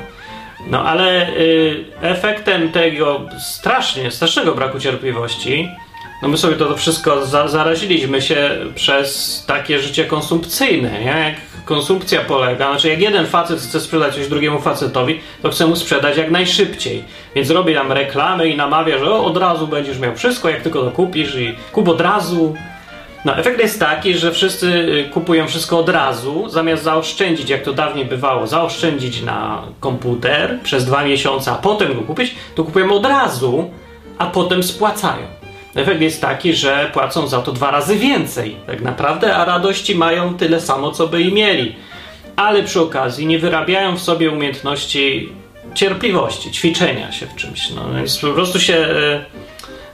No 0.71 0.85
ale 0.85 1.29
y, 1.37 1.85
efektem 2.01 2.73
tego 2.73 3.21
strasznie, 3.39 4.11
strasznego 4.11 4.55
braku 4.55 4.79
cierpliwości, 4.79 5.69
no 6.23 6.29
my 6.29 6.39
sobie 6.39 6.57
to, 6.57 6.67
to 6.67 6.77
wszystko 6.77 7.27
za, 7.27 7.49
zaraziliśmy 7.49 8.23
się 8.23 8.51
przez 8.75 9.45
takie 9.47 9.79
życie 9.79 10.05
konsumpcyjne, 10.05 10.91
nie? 11.01 11.07
Jak 11.07 11.35
konsumpcja 11.65 12.21
polega, 12.21 12.71
znaczy 12.71 12.89
jak 12.89 13.01
jeden 13.01 13.27
facet 13.27 13.61
chce 13.61 13.81
sprzedać 13.81 14.15
coś 14.15 14.29
drugiemu 14.29 14.61
facetowi, 14.61 15.21
to 15.43 15.51
chce 15.51 15.67
mu 15.67 15.77
sprzedać 15.77 16.17
jak 16.17 16.31
najszybciej. 16.31 17.05
Więc 17.35 17.51
robi 17.51 17.75
tam 17.75 17.93
reklamy 17.93 18.49
i 18.49 18.57
namawia, 18.57 18.99
że 18.99 19.11
o, 19.11 19.25
od 19.25 19.37
razu 19.37 19.67
będziesz 19.67 19.99
miał 19.99 20.17
wszystko, 20.17 20.49
jak 20.49 20.63
tylko 20.63 20.83
to 20.83 20.91
kupisz 20.91 21.35
i 21.35 21.55
kup 21.73 21.89
od 21.89 22.01
razu. 22.01 22.55
No, 23.25 23.37
efekt 23.37 23.61
jest 23.61 23.81
taki, 23.81 24.15
że 24.15 24.33
wszyscy 24.33 24.67
y, 24.67 25.11
kupują 25.13 25.47
wszystko 25.47 25.79
od 25.79 25.89
razu, 25.89 26.49
zamiast 26.49 26.83
zaoszczędzić, 26.83 27.51
jak 27.51 27.63
to 27.63 27.73
dawniej 27.73 28.05
bywało, 28.05 28.47
zaoszczędzić 28.47 29.23
na 29.23 29.63
komputer 29.81 30.59
przez 30.63 30.85
dwa 30.85 31.05
miesiące, 31.05 31.53
a 31.53 31.55
potem 31.55 31.95
go 31.95 32.01
kupić, 32.01 32.35
to 32.55 32.65
kupują 32.65 32.93
od 32.93 33.07
razu, 33.07 33.71
a 34.19 34.27
potem 34.27 34.63
spłacają. 34.63 35.42
Efekt 35.75 36.01
jest 36.01 36.21
taki, 36.21 36.55
że 36.55 36.91
płacą 36.93 37.27
za 37.27 37.43
to 37.43 37.53
dwa 37.53 37.71
razy 37.71 37.97
więcej, 37.97 38.57
tak 38.67 38.83
naprawdę, 38.83 39.37
a 39.37 39.45
radości 39.45 39.95
mają 39.95 40.35
tyle 40.35 40.61
samo, 40.61 40.93
co 40.93 41.09
by 41.09 41.23
i 41.23 41.33
mieli. 41.33 41.75
Ale 42.37 42.63
przy 42.63 42.81
okazji 42.81 43.27
nie 43.27 43.39
wyrabiają 43.39 43.97
w 43.97 44.03
sobie 44.03 44.31
umiejętności 44.31 45.33
cierpliwości, 45.75 46.51
ćwiczenia 46.51 47.13
się 47.13 47.27
w 47.27 47.37
czymś. 47.37 47.71
No, 47.71 47.83
więc 47.97 48.19
po 48.19 48.33
prostu 48.33 48.61
się 48.61 48.75
e, 48.75 49.25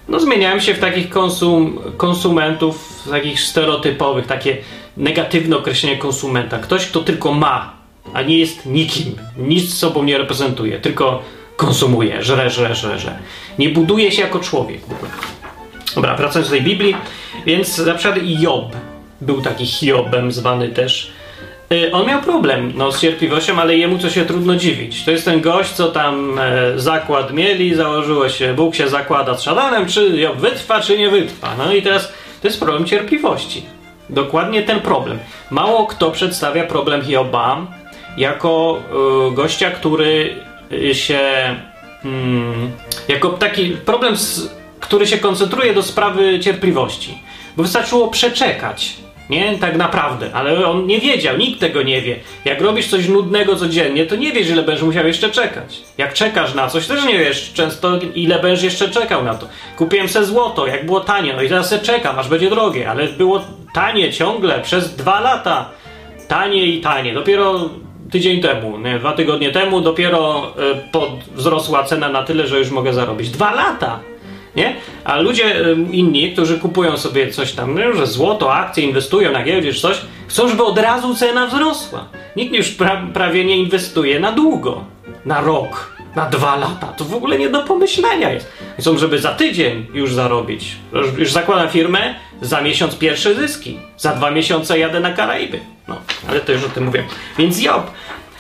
no, 0.09 0.21
zmieniają 0.21 0.61
się 0.61 0.75
w 0.75 0.79
takich 0.79 1.09
konsum, 1.09 1.79
konsumentów, 1.97 3.05
takich 3.11 3.41
stereotypowych, 3.41 4.27
takie 4.27 4.57
negatywne 4.97 5.57
określenie 5.57 5.97
konsumenta. 5.97 6.59
Ktoś, 6.59 6.87
kto 6.87 7.01
tylko 7.01 7.33
ma, 7.33 7.73
a 8.15 8.23
nie 8.23 8.39
jest 8.39 8.67
nikim, 8.67 9.17
nic 9.37 9.75
sobą 9.75 10.03
nie 10.03 10.19
reprezentuje, 10.19 10.81
tylko 10.81 11.23
konsumuje, 11.57 12.23
żre, 12.23 12.51
żre, 12.51 12.75
żre, 12.75 12.99
żre. 12.99 13.19
Nie 13.59 13.69
buduje 13.69 14.13
się 14.13 14.23
jako 14.23 14.39
człowiek. 14.39 14.81
Dobra, 15.95 16.17
wracając 16.17 16.49
do 16.49 16.57
tej 16.57 16.65
Biblii, 16.65 16.97
więc 17.47 17.79
na 17.79 17.95
przykład 17.95 18.21
Job 18.25 18.77
był 19.21 19.43
taki 19.43 19.67
Hiobem 19.67 20.33
zwany 20.33 20.69
też. 20.69 21.13
Y, 21.73 21.93
on 21.93 22.07
miał 22.07 22.23
problem 22.23 22.73
no, 22.77 22.93
z 22.93 23.01
cierpliwością, 23.01 23.59
ale 23.61 23.77
jemu 23.77 23.99
co 23.99 24.11
się 24.11 24.25
trudno 24.25 24.57
dziwić. 24.57 25.05
To 25.05 25.11
jest 25.11 25.25
ten 25.25 25.41
gość, 25.41 25.71
co 25.71 25.89
tam 25.89 26.39
e, 26.39 26.79
zakład 26.79 27.33
mieli, 27.33 27.75
założyło 27.75 28.29
się, 28.29 28.55
Bóg 28.55 28.75
się 28.75 28.89
zakłada 28.89 29.35
z 29.35 29.43
szatanem, 29.43 29.87
czy 29.87 30.09
Job 30.09 30.37
wytrwa, 30.37 30.81
czy 30.81 30.99
nie 30.99 31.11
wytrwa. 31.11 31.55
No 31.59 31.73
i 31.73 31.83
teraz 31.83 32.13
to 32.43 32.49
jest 32.49 32.61
problem 32.61 32.85
cierpliwości. 32.85 33.63
Dokładnie 34.11 34.63
ten 34.63 34.81
problem. 34.81 35.19
Mało 35.51 35.87
kto 35.87 36.11
przedstawia 36.11 36.65
problem 36.65 37.03
Hioba 37.03 37.67
jako 38.17 38.79
y, 39.31 39.35
gościa, 39.35 39.71
który 39.71 40.35
się. 40.93 41.21
Mm, 42.05 42.73
jako 43.09 43.29
taki 43.29 43.71
problem, 43.71 44.17
z, 44.17 44.58
który 44.81 45.07
się 45.07 45.19
koncentruje 45.19 45.75
do 45.75 45.83
sprawy 45.83 46.41
cierpliwości. 46.41 47.19
Bo 47.57 47.63
wystarczyło 47.63 48.09
przeczekać. 48.09 48.97
Nie, 49.31 49.59
tak 49.59 49.77
naprawdę, 49.77 50.31
ale 50.35 50.67
on 50.67 50.87
nie 50.87 51.01
wiedział, 51.01 51.37
nikt 51.37 51.61
tego 51.61 51.83
nie 51.83 52.03
wie. 52.03 52.17
Jak 52.45 52.61
robisz 52.61 52.87
coś 52.87 53.09
nudnego 53.09 53.57
codziennie, 53.57 54.07
to 54.07 54.17
nie 54.17 54.33
wiesz, 54.33 54.51
ile 54.51 54.63
będziesz 54.63 54.85
musiał 54.85 55.07
jeszcze 55.07 55.31
czekać. 55.31 55.81
Jak 55.99 56.13
czekasz 56.13 56.55
na 56.55 56.69
coś, 56.69 56.87
też 56.87 57.05
nie 57.05 57.19
wiesz 57.19 57.53
często, 57.53 57.99
ile 58.15 58.39
będziesz 58.39 58.65
jeszcze 58.65 58.89
czekał 58.89 59.25
na 59.25 59.35
to. 59.35 59.47
Kupiłem 59.77 60.09
se 60.09 60.25
złoto, 60.25 60.67
jak 60.67 60.87
było 60.87 61.01
tanie, 61.01 61.35
no 61.35 61.43
i 61.43 61.49
teraz 61.49 61.69
se 61.69 61.79
czekam, 61.79 62.19
aż 62.19 62.29
będzie 62.29 62.51
drogie, 62.51 62.91
ale 62.91 63.09
było 63.09 63.41
tanie 63.75 64.13
ciągle 64.13 64.61
przez 64.61 64.97
dwa 64.97 65.21
lata. 65.21 65.71
Tanie 66.29 66.67
i 66.67 66.81
tanie. 66.81 67.15
Dopiero 67.15 67.71
tydzień 68.11 68.41
temu, 68.41 68.79
nie, 68.79 68.99
dwa 68.99 69.13
tygodnie 69.13 69.51
temu, 69.51 69.81
dopiero 69.81 70.53
y, 70.87 70.93
pod, 70.93 71.11
wzrosła 71.35 71.85
cena 71.85 72.09
na 72.09 72.23
tyle, 72.23 72.47
że 72.47 72.59
już 72.59 72.71
mogę 72.71 72.93
zarobić. 72.93 73.31
Dwa 73.31 73.55
lata! 73.55 74.01
Nie? 74.57 74.77
A 75.05 75.17
ludzie 75.17 75.65
inni, 75.91 76.33
którzy 76.33 76.59
kupują 76.59 76.97
sobie 76.97 77.31
coś 77.31 77.53
tam, 77.53 77.75
no, 77.75 77.93
że 77.93 78.07
złoto, 78.07 78.55
akcje, 78.55 78.85
inwestują 78.85 79.33
na 79.33 79.43
giełdzie 79.43 79.73
czy 79.75 79.81
coś, 79.81 80.01
chcą, 80.29 80.49
żeby 80.49 80.65
od 80.65 80.79
razu 80.79 81.15
cena 81.15 81.47
wzrosła. 81.47 82.09
Nikt 82.37 82.55
już 82.55 82.69
pra 82.69 83.03
prawie 83.15 83.45
nie 83.45 83.57
inwestuje 83.57 84.21
na 84.21 84.33
długo, 84.33 84.85
na 85.25 85.41
rok, 85.41 85.93
na 86.17 86.27
dwa 86.27 86.57
lata. 86.57 86.87
To 86.87 87.05
w 87.05 87.15
ogóle 87.15 87.39
nie 87.39 87.49
do 87.49 87.63
pomyślenia 87.63 88.33
jest. 88.33 88.53
Chcą, 88.79 88.99
żeby 88.99 89.19
za 89.19 89.35
tydzień 89.35 89.87
już 89.95 90.15
zarobić. 90.15 90.77
Już, 90.93 91.19
już 91.19 91.33
firmę, 91.71 92.15
za 92.43 92.61
miesiąc 92.61 92.99
pierwsze 92.99 93.35
zyski. 93.35 93.79
Za 93.97 94.13
dwa 94.13 94.31
miesiące 94.31 94.79
jadę 94.79 95.01
na 95.01 95.13
Karaiby. 95.13 95.61
No, 95.89 95.97
ale 96.29 96.41
to 96.41 96.53
już 96.53 96.65
o 96.65 96.69
tym 96.69 96.85
mówię. 96.85 97.05
Więc 97.39 97.63
Job, 97.63 97.91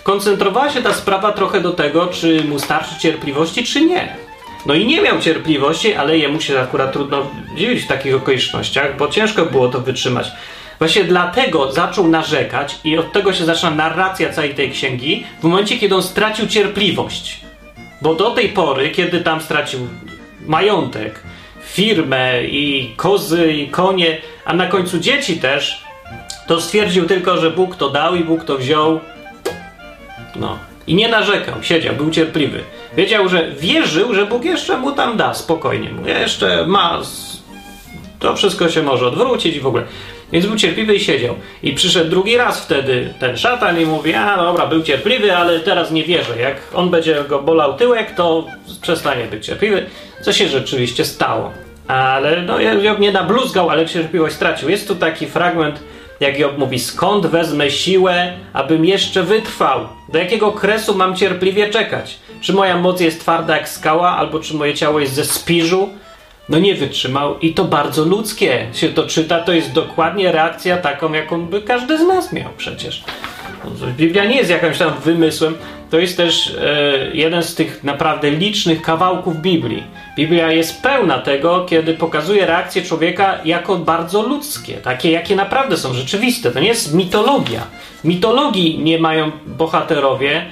koncentrowała 0.03 0.71
się 0.71 0.83
ta 0.83 0.95
sprawa 0.95 1.33
trochę 1.33 1.61
do 1.61 1.73
tego, 1.73 2.07
czy 2.07 2.45
mu 2.45 2.59
starczy 2.59 3.01
cierpliwości, 3.01 3.65
czy 3.65 3.81
nie. 3.85 4.28
No 4.69 4.75
i 4.75 4.87
nie 4.87 5.03
miał 5.03 5.21
cierpliwości, 5.21 5.95
ale 5.95 6.19
jemu 6.19 6.41
się 6.41 6.61
akurat 6.61 6.93
trudno 6.93 7.31
dziwić 7.57 7.83
w 7.83 7.87
takich 7.87 8.15
okolicznościach, 8.15 8.97
bo 8.97 9.09
ciężko 9.09 9.47
było 9.47 9.69
to 9.69 9.81
wytrzymać. 9.81 10.33
Właśnie 10.79 11.05
dlatego 11.05 11.73
zaczął 11.73 12.09
narzekać 12.09 12.79
i 12.85 12.99
od 12.99 13.13
tego 13.13 13.33
się 13.33 13.45
zaczyna 13.45 13.71
narracja 13.71 14.33
całej 14.33 14.55
tej 14.55 14.71
księgi, 14.71 15.25
w 15.41 15.45
momencie, 15.45 15.79
kiedy 15.79 15.95
on 15.95 16.03
stracił 16.03 16.47
cierpliwość. 16.47 17.41
Bo 18.03 18.15
do 18.15 18.31
tej 18.31 18.49
pory, 18.49 18.91
kiedy 18.91 19.21
tam 19.21 19.41
stracił 19.41 19.81
majątek, 20.47 21.23
firmę 21.65 22.45
i 22.45 22.95
kozy 22.97 23.53
i 23.53 23.69
konie, 23.69 24.19
a 24.45 24.55
na 24.55 24.67
końcu 24.67 24.99
dzieci 24.99 25.37
też, 25.37 25.83
to 26.47 26.61
stwierdził 26.61 27.07
tylko, 27.07 27.37
że 27.37 27.51
Bóg 27.51 27.77
to 27.77 27.91
dał 27.91 28.15
i 28.15 28.25
Bóg 28.25 28.45
to 28.45 28.59
wziął. 28.59 29.01
No. 30.37 30.59
I 30.87 30.95
nie 30.95 31.09
narzekał, 31.09 31.63
siedział, 31.63 31.95
był 31.95 32.11
cierpliwy. 32.11 32.65
Wiedział, 32.97 33.29
że 33.29 33.51
wierzył, 33.53 34.15
że 34.15 34.27
Bóg 34.27 34.45
jeszcze 34.45 34.77
mu 34.77 34.93
tam 34.93 35.17
da, 35.17 35.35
spokojnie 35.35 35.91
mu. 35.91 36.09
Jeszcze 36.09 36.67
ma. 36.67 37.01
To 38.19 38.37
wszystko 38.37 38.69
się 38.69 38.83
może 38.83 39.07
odwrócić 39.07 39.57
i 39.57 39.61
w 39.61 39.67
ogóle. 39.67 39.85
Więc 40.33 40.47
był 40.47 40.57
cierpliwy 40.57 40.95
i 40.95 41.01
siedział. 41.01 41.35
I 41.63 41.73
przyszedł 41.73 42.11
drugi 42.11 42.37
raz 42.37 42.61
wtedy 42.65 43.15
ten 43.21 43.37
szatan 43.37 43.81
i 43.81 43.87
mówi: 43.87 44.15
A 44.15 44.37
dobra, 44.37 44.67
był 44.67 44.83
cierpliwy, 44.83 45.37
ale 45.37 45.61
teraz 45.61 45.91
nie 45.91 46.05
wierzę. 46.05 46.39
Jak 46.39 46.57
on 46.75 46.91
będzie 46.91 47.25
go 47.29 47.43
bolał 47.43 47.77
tyłek, 47.77 48.15
to 48.15 48.47
przestanie 48.83 49.25
być 49.25 49.47
cierpliwy. 49.47 49.87
Co 50.23 50.33
się 50.33 50.49
rzeczywiście 50.49 51.05
stało. 51.05 51.53
Ale 51.89 52.43
no, 52.43 52.61
Job 52.61 52.99
nie 52.99 53.13
nabluzgał, 53.13 53.71
ale 53.71 53.87
cierpliwość 53.87 54.35
stracił. 54.35 54.69
Jest 54.69 54.89
tu 54.89 54.97
taki 54.97 55.27
fragment 55.27 55.81
jak 56.21 56.39
Job 56.39 56.59
mówi, 56.59 56.79
skąd 56.79 57.27
wezmę 57.27 57.71
siłę, 57.71 58.33
abym 58.53 58.85
jeszcze 58.85 59.23
wytrwał? 59.23 59.89
Do 60.09 60.19
jakiego 60.19 60.53
kresu 60.53 60.95
mam 60.95 61.17
cierpliwie 61.17 61.71
czekać? 61.71 62.19
Czy 62.41 62.53
moja 62.53 62.77
moc 62.77 63.01
jest 63.01 63.21
twarda 63.21 63.57
jak 63.57 63.69
skała, 63.69 64.17
albo 64.17 64.41
czy 64.41 64.55
moje 64.55 64.75
ciało 64.75 65.01
jest 65.01 65.15
ze 65.15 65.25
spiżu? 65.25 65.89
No 66.49 66.59
nie 66.59 66.75
wytrzymał 66.75 67.39
i 67.39 67.55
to 67.55 67.65
bardzo 67.65 68.05
ludzkie 68.05 68.67
się 68.73 68.89
to 68.89 69.07
czyta, 69.07 69.41
to 69.41 69.53
jest 69.53 69.73
dokładnie 69.73 70.33
reakcja 70.33 70.77
taką, 70.77 71.13
jaką 71.13 71.47
by 71.47 71.63
każdy 71.63 71.99
z 71.99 72.03
nas 72.03 72.33
miał 72.33 72.51
przecież. 72.57 73.05
Biblia 73.97 74.25
nie 74.25 74.37
jest 74.37 74.51
jakimś 74.51 74.79
tam 74.79 74.93
wymysłem, 75.05 75.55
to 75.91 75.99
jest 75.99 76.17
też 76.17 76.57
e, 76.61 77.11
jeden 77.13 77.43
z 77.43 77.55
tych 77.55 77.85
naprawdę 77.85 78.31
licznych 78.31 78.83
kawałków 78.83 79.37
Biblii. 79.37 79.83
Biblia 80.17 80.53
jest 80.53 80.83
pełna 80.83 81.19
tego, 81.19 81.65
kiedy 81.65 81.95
pokazuje 81.95 82.47
reakcje 82.47 82.83
człowieka 82.83 83.39
jako 83.45 83.77
bardzo 83.77 84.23
ludzkie, 84.23 84.75
takie 84.75 85.11
jakie 85.11 85.37
naprawdę 85.37 85.77
są 85.77 85.95
rzeczywiste. 85.95 86.51
To 86.51 86.61
nie 86.61 86.69
jest 86.69 86.95
mitologia. 86.95 87.63
W 88.01 88.05
mitologii 88.05 88.79
nie 88.79 88.99
mają 88.99 89.31
bohaterowie 89.47 90.47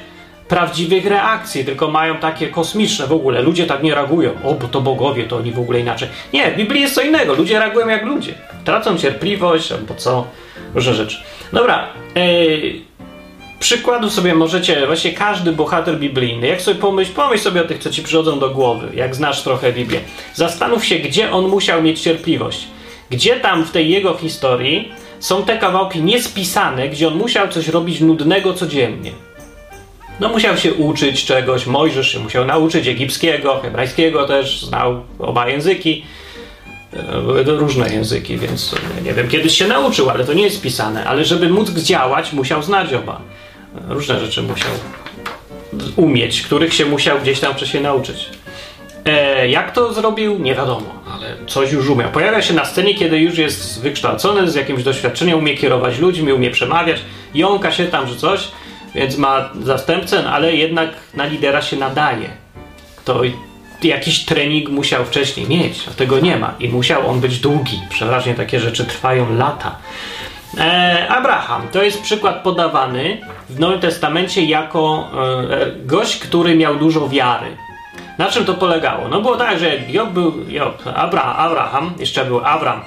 prawdziwych 0.49 1.07
reakcji, 1.07 1.64
tylko 1.64 1.90
mają 1.90 2.16
takie 2.16 2.49
kosmiczne 2.49 3.07
w 3.07 3.12
ogóle. 3.12 3.43
Ludzie 3.43 3.66
tak 3.66 3.83
nie 3.83 3.95
reagują. 3.95 4.31
O, 4.45 4.55
bo 4.55 4.69
to 4.69 4.81
bogowie, 4.81 5.25
to 5.25 5.37
oni 5.37 5.52
w 5.52 5.59
ogóle 5.59 5.81
inaczej. 5.81 6.09
Nie, 6.33 6.50
w 6.50 6.57
Biblii 6.57 6.83
jest 6.83 6.95
co 6.95 7.02
innego. 7.02 7.35
Ludzie 7.35 7.59
reagują 7.59 7.88
jak 7.88 8.05
ludzie. 8.05 8.35
Tracą 8.64 8.99
cierpliwość 8.99 9.73
albo 9.73 9.95
co, 9.95 10.26
różne 10.75 10.95
rzeczy. 10.95 11.19
Dobra. 11.52 11.87
Yy, 12.14 12.96
przykładu 13.61 14.11
sobie 14.11 14.35
możecie, 14.35 14.87
właśnie 14.87 15.13
każdy 15.13 15.53
bohater 15.53 15.99
biblijny, 15.99 16.47
jak 16.47 16.63
sobie 16.63 16.81
pomyśl, 16.81 17.13
pomyśl 17.13 17.43
sobie 17.43 17.63
o 17.63 17.65
tych, 17.65 17.79
co 17.79 17.91
ci 17.91 18.03
przychodzą 18.03 18.39
do 18.39 18.51
głowy, 18.51 18.89
jak 18.95 19.15
znasz 19.15 19.43
trochę 19.43 19.73
Biblię. 19.73 20.01
Zastanów 20.35 20.85
się, 20.85 20.97
gdzie 20.97 21.31
on 21.31 21.49
musiał 21.49 21.83
mieć 21.83 22.01
cierpliwość. 22.01 22.67
Gdzie 23.11 23.41
tam 23.41 23.65
w 23.65 23.71
tej 23.71 23.91
jego 23.91 24.15
historii 24.15 24.93
są 25.21 25.43
te 25.43 25.59
kawałki 25.59 26.03
niespisane, 26.03 26.89
gdzie 26.89 27.09
on 27.09 27.15
musiał 27.15 27.49
coś 27.49 27.69
robić 27.69 28.01
nudnego 28.01 28.55
codziennie. 28.55 29.13
No 30.21 30.29
musiał 30.29 30.57
się 30.57 30.75
uczyć 30.75 31.25
czegoś, 31.25 31.67
Mojżesz 31.67 32.13
się 32.13 32.19
musiał 32.19 32.45
nauczyć 32.45 32.87
egipskiego, 32.87 33.61
hebrajskiego 33.63 34.27
też, 34.27 34.65
znał 34.65 35.03
oba 35.19 35.49
języki. 35.49 36.05
To 37.47 37.57
różne 37.57 37.89
języki, 37.89 38.39
więc 38.39 38.75
nie 39.05 39.15
wiem, 39.15 39.29
kiedyś 39.29 39.59
się 39.59 39.69
nauczył, 39.69 40.11
ale 40.11 40.25
to 40.25 40.33
nie 40.33 40.43
jest 40.43 40.63
pisane. 40.63 41.05
Ale 41.05 41.25
żeby 41.25 41.49
móc 41.49 41.71
działać, 41.71 42.33
musiał 42.33 42.63
znać 42.63 42.95
oba. 42.95 43.21
Różne 43.88 44.21
rzeczy 44.21 44.42
musiał 44.42 44.71
umieć, 45.97 46.42
których 46.42 46.75
się 46.75 46.87
musiał 46.87 47.18
gdzieś 47.21 47.40
tam 47.40 47.54
wcześniej 47.54 47.83
nauczyć. 47.83 48.30
E, 49.04 49.49
jak 49.49 49.73
to 49.73 49.92
zrobił? 49.92 50.38
Nie 50.38 50.54
wiadomo, 50.54 50.87
ale 51.14 51.37
coś 51.47 51.73
już 51.73 51.88
umiał. 51.88 52.11
Pojawia 52.11 52.42
się 52.42 52.54
na 52.54 52.64
scenie, 52.64 52.95
kiedy 52.95 53.18
już 53.18 53.38
jest 53.38 53.80
wykształcony, 53.80 54.50
z 54.50 54.54
jakimś 54.54 54.83
doświadczeniem, 54.83 55.38
umie 55.38 55.56
kierować 55.56 55.99
ludźmi, 55.99 56.33
umie 56.33 56.50
przemawiać, 56.50 57.00
jąka 57.35 57.73
się 57.73 57.87
tam, 57.87 58.09
że 58.09 58.16
coś, 58.16 58.49
więc 58.95 59.16
ma 59.16 59.50
zastępcę, 59.62 60.30
ale 60.30 60.56
jednak 60.56 60.90
na 61.14 61.26
lidera 61.26 61.62
się 61.62 61.76
nadaje. 61.76 62.28
To 63.04 63.23
jakiś 63.83 64.25
trening 64.25 64.68
musiał 64.68 65.04
wcześniej 65.04 65.49
mieć, 65.49 65.88
a 65.88 65.95
tego 65.95 66.21
nie 66.21 66.37
ma 66.37 66.54
i 66.61 66.68
musiał 66.68 67.11
on 67.11 67.21
być 67.21 67.38
długi. 67.38 67.80
Przeważnie 67.90 68.35
takie 68.35 68.61
rzeczy 68.61 68.85
trwają 68.85 69.37
lata. 69.37 69.78
E, 70.59 71.09
Abraham 71.09 71.69
to 71.73 71.83
jest 71.83 72.03
przykład 72.03 72.43
podawany 72.43 73.21
w 73.49 73.61
Nowym 73.61 73.81
Testamencie 73.81 74.45
jako 74.45 75.11
e, 75.50 75.67
gość, 75.85 76.19
który 76.19 76.57
miał 76.57 76.75
dużo 76.75 77.09
wiary. 77.09 77.57
Na 78.19 78.31
czym 78.31 78.45
to 78.45 78.55
polegało? 78.55 79.09
No 79.09 79.21
było 79.21 79.37
tak, 79.37 79.59
że 79.59 79.76
Job 79.88 80.11
był 80.11 80.33
Job, 80.49 80.83
Abra, 80.95 81.23
Abraham, 81.23 81.95
jeszcze 81.99 82.25
był 82.25 82.41
Abram. 82.45 82.81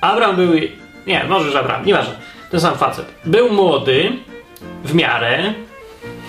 Abram 0.00 0.36
był, 0.36 0.52
nie, 1.06 1.24
możesz 1.24 1.54
Abraham, 1.54 1.86
nieważne, 1.86 2.14
ten 2.50 2.60
sam 2.60 2.74
facet. 2.74 3.14
Był 3.24 3.52
młody, 3.52 4.12
w 4.84 4.94
miarę, 4.94 5.52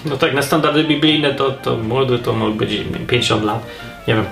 no 0.05 0.17
tak 0.17 0.33
na 0.33 0.41
standardy 0.41 0.83
biblijne 0.83 1.33
to, 1.33 1.51
to 1.51 1.77
młody 1.77 2.19
to 2.19 2.33
mógł 2.33 2.51
być 2.51 2.71
50 3.07 3.43
lat, 3.43 3.65
nie 4.07 4.15
wiem. 4.15 4.25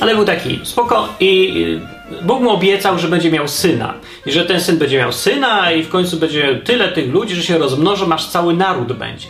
Ale 0.00 0.14
był 0.14 0.24
taki 0.24 0.60
spoko 0.64 1.08
i 1.20 1.80
Bóg 2.22 2.40
mu 2.42 2.50
obiecał, 2.50 2.98
że 2.98 3.08
będzie 3.08 3.30
miał 3.30 3.48
syna. 3.48 3.94
I 4.26 4.32
że 4.32 4.44
ten 4.44 4.60
syn 4.60 4.78
będzie 4.78 4.98
miał 4.98 5.12
syna 5.12 5.72
i 5.72 5.82
w 5.82 5.88
końcu 5.88 6.16
będzie 6.16 6.60
tyle 6.64 6.88
tych 6.88 7.12
ludzi, 7.12 7.34
że 7.34 7.42
się 7.42 7.58
rozmnożą, 7.58 8.12
aż 8.12 8.26
cały 8.26 8.54
naród 8.54 8.92
będzie. 8.92 9.26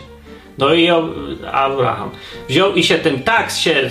No 0.57 0.73
i 0.73 0.89
Abraham 1.51 2.09
wziął 2.49 2.73
i 2.75 2.83
się 2.83 2.95
tym 2.97 3.23
tak 3.23 3.51
się 3.51 3.89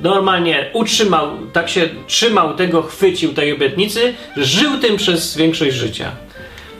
normalnie 0.00 0.70
utrzymał, 0.72 1.28
tak 1.52 1.68
się 1.68 1.88
trzymał 2.06 2.56
tego, 2.56 2.82
chwycił 2.82 3.34
tej 3.34 3.52
obietnicy, 3.52 4.14
że 4.36 4.44
żył 4.44 4.78
tym 4.78 4.96
przez 4.96 5.36
większość 5.36 5.76
życia. 5.76 6.12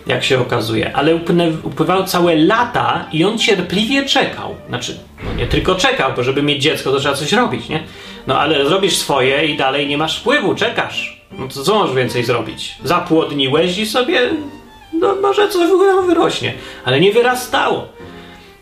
jak 0.07 0.25
się 0.25 0.41
okazuje, 0.41 0.97
ale 0.97 1.17
upływały 1.63 2.05
całe 2.05 2.37
lata 2.37 3.07
i 3.13 3.25
on 3.25 3.39
cierpliwie 3.39 4.05
czekał. 4.05 4.55
Znaczy, 4.69 4.97
no 5.25 5.35
nie 5.35 5.47
tylko 5.47 5.75
czekał, 5.75 6.13
bo 6.17 6.23
żeby 6.23 6.43
mieć 6.43 6.63
dziecko, 6.63 6.93
to 6.93 7.01
trzeba 7.01 7.15
coś 7.15 7.33
robić, 7.33 7.69
nie? 7.69 7.83
No 8.27 8.39
ale 8.41 8.67
zrobisz 8.67 8.97
swoje 8.97 9.47
i 9.47 9.57
dalej 9.57 9.87
nie 9.87 9.99
masz 9.99 10.21
wpływu, 10.21 10.55
czekasz. 10.55 11.22
No 11.39 11.49
to 11.49 11.63
co 11.63 11.75
możesz 11.75 11.97
więcej 11.97 12.25
zrobić? 12.25 12.75
Zapłodniłeś 12.85 13.79
i 13.79 13.87
sobie, 13.87 14.31
no 14.93 15.15
może 15.23 15.49
coś 15.49 15.71
wyrośnie, 16.07 16.55
ale 16.85 17.01
nie 17.01 17.13
wyrastało. 17.13 17.89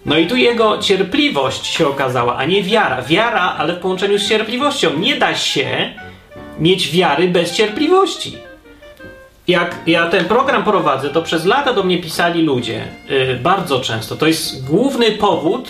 No 0.06 0.18
i 0.18 0.26
tu 0.26 0.36
jego 0.36 0.78
cierpliwość 0.78 1.66
się 1.66 1.88
okazała, 1.88 2.36
a 2.36 2.44
nie 2.44 2.62
wiara. 2.62 3.02
Wiara, 3.02 3.54
ale 3.58 3.72
w 3.72 3.78
połączeniu 3.78 4.18
z 4.18 4.28
cierpliwością. 4.28 4.98
Nie 4.98 5.16
da 5.16 5.34
się 5.34 5.94
mieć 6.58 6.92
wiary 6.92 7.28
bez 7.28 7.54
cierpliwości. 7.54 8.38
Jak 9.48 9.76
ja 9.86 10.06
ten 10.06 10.24
program 10.24 10.64
prowadzę, 10.64 11.10
to 11.10 11.22
przez 11.22 11.44
lata 11.44 11.72
do 11.72 11.82
mnie 11.82 11.98
pisali 11.98 12.42
ludzie, 12.42 12.84
yy, 13.08 13.38
bardzo 13.42 13.80
często. 13.80 14.16
To 14.16 14.26
jest 14.26 14.66
główny 14.66 15.12
powód, 15.12 15.68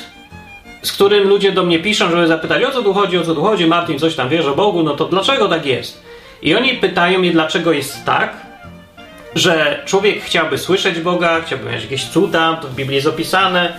z 0.83 0.93
którym 0.93 1.29
ludzie 1.29 1.53
do 1.53 1.63
mnie 1.63 1.79
piszą, 1.79 2.11
żeby 2.11 2.27
zapytać, 2.27 2.65
o 2.65 2.71
co 2.71 2.83
tu 2.83 2.95
chodzi, 2.95 3.19
o 3.19 3.23
co 3.23 3.35
tu 3.35 3.43
chodzi, 3.43 3.67
Martin 3.67 3.99
coś 3.99 4.15
tam 4.15 4.29
wiesz 4.29 4.47
o 4.47 4.55
Bogu, 4.55 4.83
no 4.83 4.97
to 4.97 5.05
dlaczego 5.05 5.49
tak 5.49 5.67
jest? 5.67 6.03
I 6.43 6.55
oni 6.55 6.75
pytają 6.75 7.19
mnie, 7.19 7.33
dlaczego 7.33 7.73
jest 7.73 8.05
tak, 8.05 8.37
że 9.35 9.83
człowiek 9.87 10.23
chciałby 10.23 10.59
słyszeć 10.59 11.01
Boga, 11.01 11.41
chciałby 11.41 11.71
mieć 11.71 11.83
jakieś 11.83 12.05
cuda, 12.05 12.59
to 12.63 12.69
w 12.69 12.75
Biblii 12.75 12.95
jest 12.95 13.07
opisane, 13.07 13.73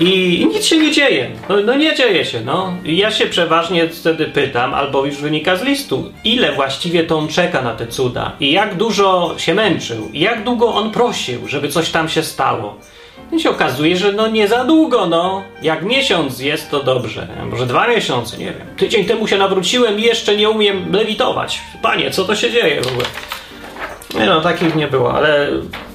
i, 0.00 0.46
nic 0.54 0.64
się 0.64 0.78
nie 0.78 0.90
dzieje. 0.90 1.30
No, 1.48 1.56
no, 1.64 1.74
nie 1.74 1.94
dzieje 1.94 2.24
się, 2.24 2.40
no. 2.40 2.76
Ja 2.84 3.10
się 3.10 3.26
przeważnie 3.26 3.88
wtedy 3.88 4.24
pytam, 4.24 4.74
albo 4.74 5.06
już 5.06 5.16
wynika 5.16 5.56
z 5.56 5.62
listu, 5.62 6.12
ile 6.24 6.52
właściwie 6.52 7.04
to 7.04 7.18
on 7.18 7.28
czeka 7.28 7.62
na 7.62 7.74
te 7.74 7.86
cuda 7.86 8.32
i 8.40 8.52
jak 8.52 8.74
dużo 8.74 9.34
się 9.38 9.54
męczył, 9.54 10.10
i 10.12 10.20
jak 10.20 10.44
długo 10.44 10.74
on 10.74 10.90
prosił, 10.90 11.48
żeby 11.48 11.68
coś 11.68 11.90
tam 11.90 12.08
się 12.08 12.22
stało. 12.22 12.80
I 13.32 13.40
się 13.40 13.50
okazuje, 13.50 13.96
że 13.96 14.12
no 14.12 14.28
nie 14.28 14.48
za 14.48 14.64
długo, 14.64 15.06
no. 15.06 15.42
Jak 15.62 15.82
miesiąc 15.82 16.40
jest, 16.40 16.70
to 16.70 16.82
dobrze. 16.82 17.28
Może 17.50 17.66
dwa 17.66 17.88
miesiące, 17.88 18.38
nie 18.38 18.44
wiem. 18.46 18.66
Tydzień 18.76 19.04
temu 19.04 19.28
się 19.28 19.38
nawróciłem 19.38 19.98
i 19.98 20.02
jeszcze 20.02 20.36
nie 20.36 20.50
umiem 20.50 20.92
lewitować. 20.92 21.60
Panie, 21.82 22.10
co 22.10 22.24
to 22.24 22.36
się 22.36 22.50
dzieje 22.50 22.82
w 22.82 22.86
ogóle? 22.86 23.04
Nie 24.14 24.26
no, 24.26 24.40
takich 24.40 24.74
nie 24.74 24.88
było, 24.88 25.14
ale 25.14 25.48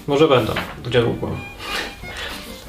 może 0.07 0.27
będą. 0.27 0.53
Gdzie 0.85 1.01
długo. 1.01 1.29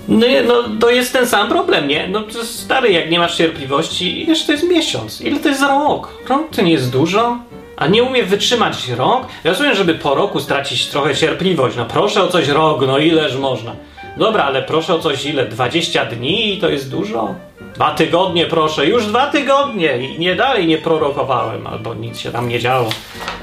No, 0.08 0.26
no 0.46 0.64
to 0.80 0.90
jest 0.90 1.12
ten 1.12 1.26
sam 1.26 1.48
problem, 1.48 1.88
nie? 1.88 2.08
No 2.08 2.22
stary, 2.42 2.92
jak 2.92 3.10
nie 3.10 3.18
masz 3.18 3.36
cierpliwości, 3.36 4.26
jeszcze 4.28 4.46
to 4.46 4.52
jest 4.52 4.68
miesiąc. 4.68 5.20
Ile 5.20 5.40
to 5.40 5.48
jest 5.48 5.62
rok? 5.62 6.08
Rok 6.28 6.42
to 6.56 6.62
nie 6.62 6.72
jest 6.72 6.92
dużo? 6.92 7.38
A 7.76 7.86
nie 7.86 8.02
umie 8.02 8.22
wytrzymać 8.22 8.88
rok? 8.88 9.26
Ja 9.44 9.50
rozumiem, 9.50 9.74
żeby 9.74 9.94
po 9.94 10.14
roku 10.14 10.40
stracić 10.40 10.86
trochę 10.86 11.14
cierpliwość. 11.16 11.76
No 11.76 11.84
proszę 11.84 12.22
o 12.22 12.28
coś 12.28 12.48
rok, 12.48 12.86
no 12.86 12.98
ileż 12.98 13.36
można. 13.36 13.76
Dobra, 14.16 14.44
ale 14.44 14.62
proszę 14.62 14.94
o 14.94 14.98
coś 14.98 15.26
ile? 15.26 15.46
20 15.46 16.04
dni 16.04 16.58
to 16.60 16.68
jest 16.68 16.90
dużo? 16.90 17.34
Dwa 17.74 17.94
tygodnie 17.94 18.46
proszę, 18.46 18.86
już 18.86 19.06
dwa 19.06 19.26
tygodnie 19.26 19.98
i 19.98 20.18
nie 20.18 20.36
dalej 20.36 20.66
nie 20.66 20.78
prorokowałem, 20.78 21.66
albo 21.66 21.94
nic 21.94 22.18
się 22.18 22.32
tam 22.32 22.48
nie 22.48 22.60
działo 22.60 22.90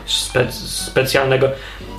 spe 0.06 0.52
specjalnego. 0.52 1.48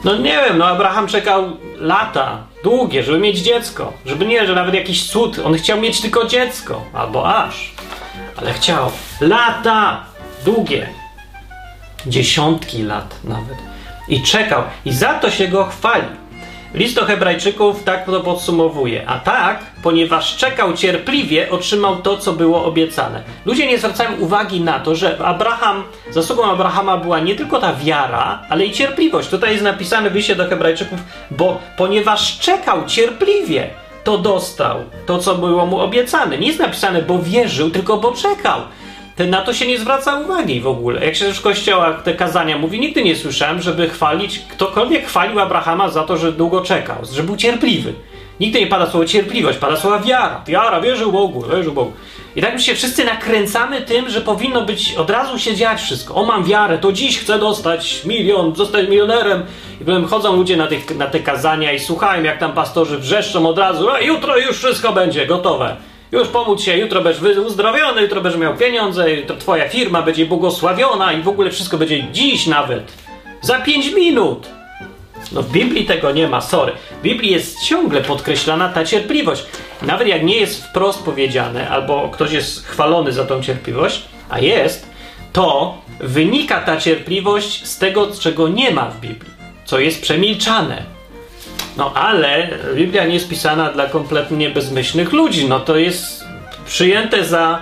No 0.05 0.17
nie 0.17 0.33
wiem, 0.33 0.59
no 0.59 0.67
Abraham 0.67 1.07
czekał 1.07 1.57
lata, 1.77 2.39
długie, 2.65 3.03
żeby 3.03 3.19
mieć 3.19 3.39
dziecko. 3.39 3.93
Żeby 4.07 4.27
nie, 4.27 4.47
że 4.47 4.55
nawet 4.55 4.75
jakiś 4.75 5.11
cud, 5.11 5.39
on 5.45 5.55
chciał 5.55 5.81
mieć 5.81 6.01
tylko 6.01 6.27
dziecko, 6.27 6.85
albo 6.93 7.37
aż. 7.37 7.73
Ale 8.37 8.53
chciał. 8.53 8.91
Lata! 9.21 10.05
Długie. 10.45 10.89
Dziesiątki 12.07 12.83
lat 12.83 13.17
nawet. 13.25 13.59
I 14.09 14.23
czekał. 14.23 14.63
I 14.85 14.93
za 14.93 15.15
to 15.15 15.31
się 15.31 15.49
go 15.49 15.65
chwali. 15.65 16.05
List 16.75 16.95
do 16.95 17.05
Hebrajczyków 17.05 17.85
tak 17.85 18.07
to 18.07 18.21
podsumowuje. 18.21 19.09
A 19.09 19.19
tak, 19.19 19.59
ponieważ 19.83 20.37
czekał 20.37 20.73
cierpliwie, 20.75 21.51
otrzymał 21.51 21.97
to, 21.97 22.17
co 22.17 22.33
było 22.33 22.65
obiecane. 22.65 23.23
Ludzie 23.47 23.67
nie 23.67 23.79
zwracają 23.79 24.17
uwagi 24.19 24.61
na 24.61 24.81
to, 24.81 24.95
że 24.95 25.19
Abraham, 25.19 25.85
zasługą 26.11 26.45
Abrahama 26.45 26.97
była 26.97 27.21
nie 27.21 27.35
tylko 27.35 27.61
ta 27.61 27.75
wiara, 27.75 28.43
ale 28.49 28.67
i 28.67 28.73
cierpliwość. 28.73 29.29
Tutaj 29.29 29.53
jest 29.53 29.65
napisane 29.65 30.11
w 30.11 30.15
liście 30.15 30.37
do 30.37 30.49
Hebrajczyków, 30.49 30.99
bo 31.31 31.61
ponieważ 31.77 32.39
czekał 32.39 32.87
cierpliwie, 32.87 33.71
to 34.05 34.19
dostał 34.19 34.79
to, 35.07 35.19
co 35.19 35.35
było 35.35 35.67
mu 35.67 35.81
obiecane. 35.81 36.39
Nie 36.39 36.47
jest 36.47 36.59
napisane, 36.59 37.03
bo 37.03 37.19
wierzył, 37.19 37.71
tylko 37.71 37.97
bo 37.97 38.13
czekał 38.13 38.61
na 39.27 39.43
to 39.43 39.53
się 39.53 39.67
nie 39.67 39.79
zwraca 39.79 40.21
uwagi 40.21 40.61
w 40.61 40.67
ogóle. 40.67 41.05
Jak 41.05 41.17
się 41.17 41.25
też 41.25 41.39
w 41.39 41.43
kościołach 41.43 42.03
te 42.03 42.15
kazania 42.15 42.59
mówi, 42.59 42.81
nigdy 42.81 43.03
nie 43.03 43.17
słyszałem, 43.17 43.63
żeby 43.63 43.89
chwalić, 43.89 44.39
ktokolwiek 44.39 45.07
chwalił 45.07 45.41
Abrahama 45.41 45.89
za 45.89 46.03
to, 46.03 46.17
że 46.17 46.33
długo 46.33 46.61
czekał, 46.61 46.97
że 47.13 47.23
był 47.23 47.37
cierpliwy. 47.37 47.93
Nigdy 48.41 48.61
nie 48.61 48.67
pada 48.67 48.91
słowo 48.91 49.07
cierpliwość, 49.07 49.59
pada 49.59 49.77
słowa 49.77 49.99
wiara. 49.99 50.43
Wiara, 50.47 50.81
wierzył 50.81 51.13
Bogu, 51.13 51.45
wierzył 51.57 51.73
Bogu. 51.73 51.93
I 52.37 52.41
tak 52.41 52.55
my 52.55 52.61
się 52.61 52.75
wszyscy 52.75 53.05
nakręcamy 53.05 53.81
tym, 53.81 54.11
że 54.11 54.21
powinno 54.21 54.63
być, 54.63 54.95
od 54.95 55.11
razu 55.11 55.39
się 55.39 55.57
dziać 55.57 55.83
wszystko. 55.83 56.15
O, 56.15 56.25
mam 56.25 56.45
wiarę, 56.45 56.79
to 56.79 56.93
dziś 56.93 57.19
chcę 57.19 57.39
dostać 57.39 58.05
milion, 58.05 58.55
zostać 58.57 58.89
milionerem. 58.89 59.43
I 59.81 59.85
potem 59.85 60.05
chodzą 60.05 60.37
ludzie 60.37 60.57
na, 60.57 60.67
tych, 60.67 60.97
na 60.97 61.07
te 61.07 61.21
kazania 61.21 61.73
i 61.73 61.81
słuchają, 61.81 62.23
jak 62.23 62.39
tam 62.39 62.53
pastorzy 62.53 62.99
wrzeszczą 62.99 63.47
od 63.47 63.59
razu, 63.59 63.91
a 63.91 64.01
jutro 64.01 64.39
już 64.39 64.57
wszystko 64.57 64.93
będzie 64.93 65.27
gotowe 65.27 65.77
już 66.13 66.29
pomóc 66.29 66.63
się, 66.63 66.77
jutro 66.77 67.03
będziesz 67.03 67.37
uzdrowiony, 67.37 68.03
jutro 68.03 68.21
będziesz 68.21 68.41
miał 68.41 68.57
pieniądze, 68.57 69.15
jutro 69.15 69.37
twoja 69.37 69.69
firma 69.69 70.03
będzie 70.03 70.27
błogosławiona 70.27 71.13
i 71.13 71.23
w 71.23 71.29
ogóle 71.29 71.51
wszystko 71.51 71.79
będzie 71.79 72.05
dziś 72.13 72.47
nawet. 72.47 72.93
Za 73.41 73.59
5 73.59 73.93
minut. 73.93 74.49
No 75.33 75.43
w 75.43 75.53
Biblii 75.53 75.85
tego 75.85 76.13
nie 76.13 76.29
ma, 76.29 76.41
sorry. 76.41 76.73
W 77.01 77.03
Biblii 77.03 77.31
jest 77.31 77.63
ciągle 77.63 78.01
podkreślana 78.01 78.69
ta 78.69 78.85
cierpliwość. 78.85 79.45
Nawet 79.83 80.09
jak 80.09 80.25
nie 80.25 80.37
jest 80.37 80.65
wprost 80.65 81.03
powiedziane, 81.03 81.69
albo 81.69 82.09
ktoś 82.09 82.33
jest 82.33 82.67
chwalony 82.67 83.13
za 83.13 83.25
tą 83.25 83.43
cierpliwość, 83.43 84.03
a 84.31 84.39
jest, 84.39 84.91
to 85.33 85.79
wynika 86.01 86.61
ta 86.61 86.77
cierpliwość 86.77 87.67
z 87.67 87.79
tego, 87.79 88.09
czego 88.21 88.49
nie 88.49 88.71
ma 88.71 88.91
w 88.91 89.01
Biblii, 89.01 89.33
co 89.65 89.79
jest 89.81 90.03
przemilczane. 90.03 91.00
No 91.77 91.95
ale 91.95 92.49
Biblia 92.75 93.05
nie 93.05 93.15
jest 93.15 93.29
pisana 93.29 93.73
dla 93.73 93.87
kompletnie 93.87 94.51
bezmyślnych 94.51 95.13
ludzi. 95.13 95.49
No 95.49 95.61
to 95.61 95.77
jest 95.77 96.25
przyjęte 96.67 97.25
za. 97.25 97.59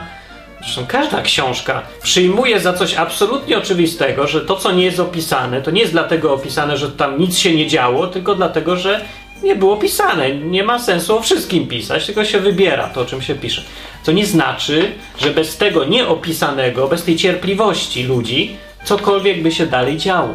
Zresztą 0.60 0.86
każda 0.86 1.22
książka 1.22 1.82
przyjmuje 2.02 2.60
za 2.60 2.72
coś 2.72 2.94
absolutnie 2.94 3.58
oczywistego, 3.58 4.26
że 4.26 4.40
to, 4.40 4.56
co 4.56 4.72
nie 4.72 4.84
jest 4.84 5.00
opisane, 5.00 5.62
to 5.62 5.70
nie 5.70 5.80
jest 5.80 5.92
dlatego 5.92 6.34
opisane, 6.34 6.76
że 6.76 6.90
tam 6.90 7.18
nic 7.18 7.38
się 7.38 7.54
nie 7.54 7.66
działo, 7.66 8.06
tylko 8.06 8.34
dlatego, 8.34 8.76
że 8.76 9.00
nie 9.42 9.56
było 9.56 9.76
pisane. 9.76 10.34
Nie 10.34 10.64
ma 10.64 10.78
sensu 10.78 11.16
o 11.16 11.22
wszystkim 11.22 11.66
pisać, 11.66 12.06
tylko 12.06 12.24
się 12.24 12.40
wybiera 12.40 12.88
to, 12.88 13.00
o 13.00 13.04
czym 13.04 13.22
się 13.22 13.34
pisze. 13.34 13.62
Co 14.02 14.12
nie 14.12 14.26
znaczy, 14.26 14.92
że 15.18 15.30
bez 15.30 15.56
tego 15.56 15.84
nieopisanego, 15.84 16.88
bez 16.88 17.04
tej 17.04 17.16
cierpliwości 17.16 18.04
ludzi, 18.04 18.56
cokolwiek 18.84 19.42
by 19.42 19.52
się 19.52 19.66
dalej 19.66 19.96
działo. 19.96 20.34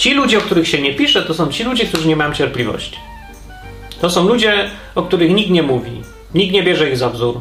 Ci 0.00 0.14
ludzie, 0.14 0.38
o 0.38 0.40
których 0.40 0.68
się 0.68 0.82
nie 0.82 0.94
pisze, 0.94 1.22
to 1.22 1.34
są 1.34 1.52
ci 1.52 1.64
ludzie, 1.64 1.84
którzy 1.84 2.08
nie 2.08 2.16
mają 2.16 2.32
cierpliwości. 2.32 2.96
To 4.00 4.10
są 4.10 4.28
ludzie, 4.28 4.70
o 4.94 5.02
których 5.02 5.30
nikt 5.30 5.50
nie 5.50 5.62
mówi. 5.62 5.90
Nikt 6.34 6.54
nie 6.54 6.62
bierze 6.62 6.90
ich 6.90 6.96
za 6.96 7.10
wzór. 7.10 7.40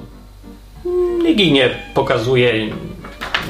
Nikt 1.24 1.40
ich 1.40 1.52
nie 1.52 1.70
pokazuje. 1.94 2.70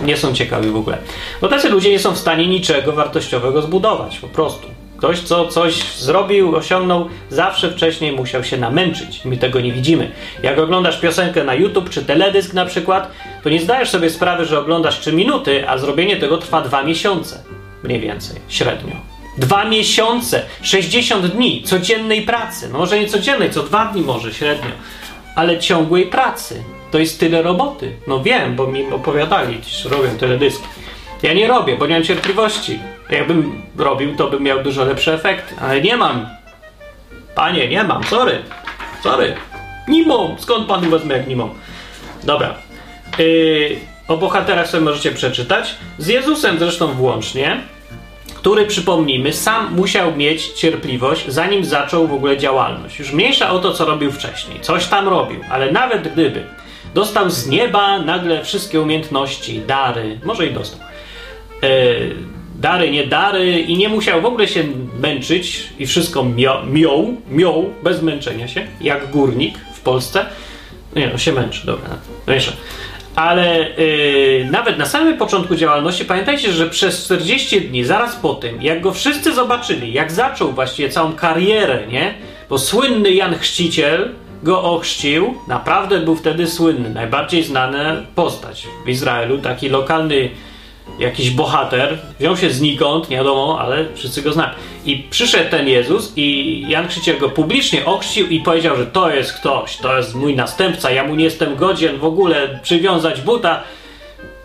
Nie 0.06 0.18
są 0.18 0.34
ciekawi 0.34 0.70
w 0.70 0.76
ogóle. 0.76 0.98
Bo 1.42 1.48
tacy 1.48 1.70
ludzie 1.70 1.90
nie 1.90 2.00
są 2.00 2.12
w 2.12 2.18
stanie 2.18 2.48
niczego 2.48 2.92
wartościowego 2.92 3.62
zbudować. 3.62 4.20
Po 4.20 4.28
prostu. 4.28 4.68
Ktoś, 4.98 5.20
co 5.20 5.48
coś 5.48 5.74
zrobił, 5.94 6.56
osiągnął, 6.56 7.10
zawsze 7.30 7.72
wcześniej 7.72 8.12
musiał 8.12 8.44
się 8.44 8.58
namęczyć. 8.58 9.26
My 9.26 9.38
tego 9.38 9.62
nie 9.62 9.72
widzimy. 9.72 10.12
Jak 10.44 10.60
oglądasz 10.60 11.00
piosenkę 11.00 11.44
na 11.44 11.54
YouTube 11.54 11.90
czy 11.90 12.06
teledysk 12.06 12.54
na 12.54 12.66
przykład, 12.66 13.12
to 13.44 13.50
nie 13.50 13.62
zdajesz 13.62 13.90
sobie 13.90 14.10
sprawy, 14.10 14.46
że 14.46 14.60
oglądasz 14.60 15.00
3 15.00 15.14
minuty, 15.14 15.70
a 15.70 15.78
zrobienie 15.78 16.18
tego 16.18 16.38
trwa 16.38 16.62
2 16.62 16.84
miesiące 16.84 17.59
mniej 17.84 18.00
więcej, 18.00 18.42
średnio. 18.48 18.96
Dwa 19.38 19.66
miesiące, 19.66 20.46
60 20.62 21.26
dni 21.26 21.64
codziennej 21.64 22.22
pracy. 22.22 22.70
No 22.72 22.78
może 22.78 23.00
nie 23.00 23.08
codziennej, 23.08 23.52
co 23.52 23.64
dwa 23.64 23.86
dni 23.86 24.02
może 24.02 24.34
średnio, 24.34 24.72
ale 25.36 25.60
ciągłej 25.60 26.06
pracy. 26.06 26.64
To 26.92 27.00
jest 27.00 27.20
tyle 27.20 27.42
roboty. 27.42 27.96
No 28.08 28.24
wiem, 28.24 28.56
bo 28.56 28.68
mi 28.68 28.92
opowiadali, 28.92 29.58
że 29.82 29.90
robią 29.90 30.10
tyle 30.10 30.38
dyski. 30.38 30.64
Ja 31.24 31.34
nie 31.34 31.48
robię, 31.48 31.78
bo 31.78 31.88
nie 31.88 31.94
mam 31.94 32.04
cierpliwości. 32.04 32.80
Jakbym 33.10 33.62
robił, 33.78 34.16
to 34.16 34.30
bym 34.30 34.44
miał 34.44 34.64
dużo 34.64 34.86
lepsze 34.86 35.14
efekty, 35.14 35.56
ale 35.62 35.82
nie 35.82 35.98
mam. 35.98 36.28
Panie, 37.36 37.68
nie 37.68 37.84
mam, 37.84 38.04
sorry. 38.04 38.42
Sorry. 39.04 39.36
Nie 39.88 40.06
mam. 40.06 40.40
Skąd 40.40 40.68
panu 40.68 40.90
wezmę, 40.90 41.18
jak 41.18 41.28
nie 41.28 41.36
mam? 41.36 41.50
Dobra. 42.24 42.56
Yy, 43.18 43.76
o 44.10 44.18
bohaterach 44.18 44.68
sobie 44.68 44.84
możecie 44.84 45.12
przeczytać. 45.12 45.76
Z 45.98 46.08
Jezusem 46.08 46.60
zresztą 46.60 46.88
włącznie, 46.88 47.62
który, 48.36 48.66
przypomnijmy, 48.66 49.34
sam 49.34 49.74
musiał 49.74 50.16
mieć 50.16 50.48
cierpliwość, 50.48 51.26
zanim 51.28 51.66
zaczął 51.66 52.08
w 52.08 52.14
ogóle 52.14 52.38
działalność. 52.38 53.00
Już 53.00 53.12
mniejsza 53.12 53.50
o 53.50 53.60
to, 53.60 53.74
co 53.74 53.86
robił 53.86 54.12
wcześniej. 54.12 54.60
Coś 54.62 54.88
tam 54.88 55.08
robił, 55.08 55.40
ale 55.50 55.72
nawet 55.72 56.14
gdyby 56.14 56.44
dostał 56.94 57.30
z 57.30 57.48
nieba 57.48 58.00
nagle 58.00 58.44
wszystkie 58.44 58.82
umiejętności, 58.82 59.62
dary, 59.68 60.20
może 60.24 60.48
i 60.48 60.54
dostał. 60.54 60.80
Yy, 61.62 62.16
dary, 62.56 62.92
nie 62.92 63.08
dary 63.08 63.60
i 63.60 63.78
nie 63.78 63.90
musiał 63.90 64.22
w 64.22 64.26
ogóle 64.26 64.48
się 64.48 64.64
męczyć 65.00 65.64
i 65.80 65.88
wszystko 65.88 66.24
miał, 66.24 66.66
miał, 66.66 67.18
miał 67.30 67.70
bez 67.84 68.02
męczenia 68.02 68.48
się, 68.48 68.68
jak 68.82 69.12
górnik 69.12 69.58
w 69.74 69.80
Polsce. 69.80 70.26
Nie, 70.96 71.08
no 71.08 71.18
się 71.18 71.34
męczy, 71.34 71.66
dobra, 71.66 71.90
jeszcze. 72.28 72.52
Ale 73.16 73.70
yy, 73.70 74.48
nawet 74.52 74.78
na 74.78 74.86
samym 74.86 75.18
początku 75.18 75.56
działalności 75.56 76.06
pamiętajcie, 76.06 76.52
że 76.52 76.70
przez 76.70 77.06
40 77.06 77.62
dni, 77.62 77.84
zaraz 77.84 78.16
po 78.16 78.34
tym, 78.34 78.62
jak 78.62 78.82
go 78.82 78.94
wszyscy 78.94 79.34
zobaczyli, 79.34 79.94
jak 79.94 80.12
zaczął 80.12 80.52
właściwie 80.52 80.90
całą 80.90 81.14
karierę, 81.14 81.88
nie? 81.88 82.14
Bo 82.50 82.58
słynny 82.58 83.12
Jan 83.12 83.38
Chrzciciel 83.38 84.10
go 84.44 84.64
ochrzcił, 84.64 85.36
naprawdę 85.48 86.00
był 86.00 86.16
wtedy 86.16 86.48
słynny, 86.48 86.90
najbardziej 86.90 87.44
znana 87.44 87.96
postać 88.16 88.68
w 88.86 88.90
Izraelu, 88.90 89.38
taki 89.38 89.70
lokalny 89.70 90.30
jakiś 91.00 91.30
bohater, 91.30 91.98
wziął 92.20 92.38
się 92.38 92.50
znikąd, 92.50 93.10
nie 93.10 93.18
wiadomo, 93.18 93.58
ale 93.62 93.86
wszyscy 93.96 94.22
go 94.22 94.34
znają. 94.34 94.50
I 94.86 95.04
przyszedł 95.10 95.50
ten 95.52 95.68
Jezus 95.68 96.14
i 96.16 96.66
Jan 96.70 96.88
Chrzciciel 96.88 97.20
go 97.20 97.30
publicznie 97.30 97.86
ochrzcił 97.86 98.28
i 98.28 98.40
powiedział, 98.40 98.76
że 98.76 98.86
to 98.86 99.10
jest 99.10 99.34
ktoś, 99.34 99.78
to 99.78 99.98
jest 99.98 100.16
mój 100.16 100.36
następca, 100.36 100.92
ja 100.92 101.04
mu 101.04 101.16
nie 101.16 101.24
jestem 101.24 101.56
godzien 101.56 101.98
w 101.98 102.06
ogóle 102.06 102.60
przywiązać 102.64 103.22
buta. 103.22 103.64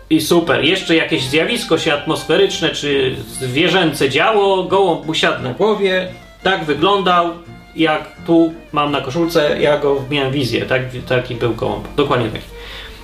I 0.09 0.21
super, 0.21 0.63
jeszcze 0.63 0.95
jakieś 0.95 1.23
zjawisko 1.23 1.77
się 1.77 1.93
atmosferyczne 1.93 2.69
czy 2.69 3.15
zwierzęce 3.27 4.09
działo, 4.09 4.63
gołąb 4.63 5.05
mu 5.05 5.13
siadł 5.13 5.43
na 5.43 5.53
głowie, 5.53 6.07
tak 6.43 6.65
wyglądał, 6.65 7.31
jak 7.75 8.11
tu 8.25 8.53
mam 8.71 8.91
na 8.91 9.01
koszulce, 9.01 9.61
ja 9.61 9.77
go 9.77 10.01
miałem 10.09 10.31
wizję, 10.31 10.65
tak, 10.65 10.81
taki 11.07 11.35
był 11.35 11.55
gołąb, 11.55 11.87
dokładnie 11.95 12.29
taki. 12.29 12.45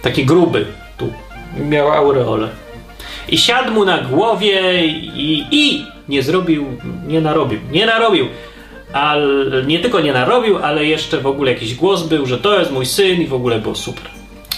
Taki 0.02 0.26
gruby, 0.26 0.66
tu, 0.98 1.14
miał 1.60 1.92
aureolę. 1.92 2.50
I 3.32 3.38
siadł 3.38 3.72
mu 3.72 3.86
na 3.86 3.98
głowie 3.98 4.88
i, 4.88 5.46
i 5.52 5.86
nie 6.10 6.24
zrobił, 6.24 6.66
nie 7.08 7.22
narobił, 7.22 7.60
nie 7.72 7.86
narobił. 7.86 8.28
Ale 8.94 9.64
nie 9.66 9.80
tylko 9.80 10.00
nie 10.00 10.14
narobił, 10.14 10.58
ale 10.58 10.86
jeszcze 10.86 11.18
w 11.18 11.28
ogóle 11.28 11.54
jakiś 11.54 11.76
głos 11.76 12.04
był, 12.04 12.26
że 12.26 12.38
to 12.38 12.60
jest 12.60 12.72
mój 12.72 12.86
syn 12.86 13.22
i 13.22 13.28
w 13.28 13.34
ogóle 13.34 13.60
było 13.60 13.76
super. 13.76 14.12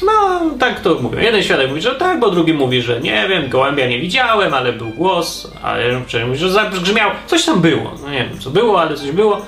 No, 0.05 0.41
tak 0.59 0.79
to 0.79 0.95
mówią. 1.01 1.19
Jeden 1.19 1.43
świadek 1.43 1.69
mówi, 1.69 1.81
że 1.81 1.95
tak, 1.95 2.19
bo 2.19 2.31
drugi 2.31 2.53
mówi, 2.53 2.81
że 2.81 3.01
nie 3.01 3.27
wiem, 3.29 3.49
gołębia 3.49 3.88
nie 3.88 3.99
widziałem, 3.99 4.53
ale 4.53 4.73
był 4.73 4.89
głos, 4.89 5.51
a 5.63 5.77
jeden 5.77 6.03
mówi, 6.27 6.39
że 6.39 6.51
zabrzmiał, 6.51 7.12
coś 7.27 7.45
tam 7.45 7.62
było. 7.62 7.93
No 8.03 8.12
nie 8.12 8.25
wiem, 8.29 8.39
co 8.39 8.49
było, 8.49 8.81
ale 8.81 8.95
coś 8.95 9.12
było. 9.12 9.41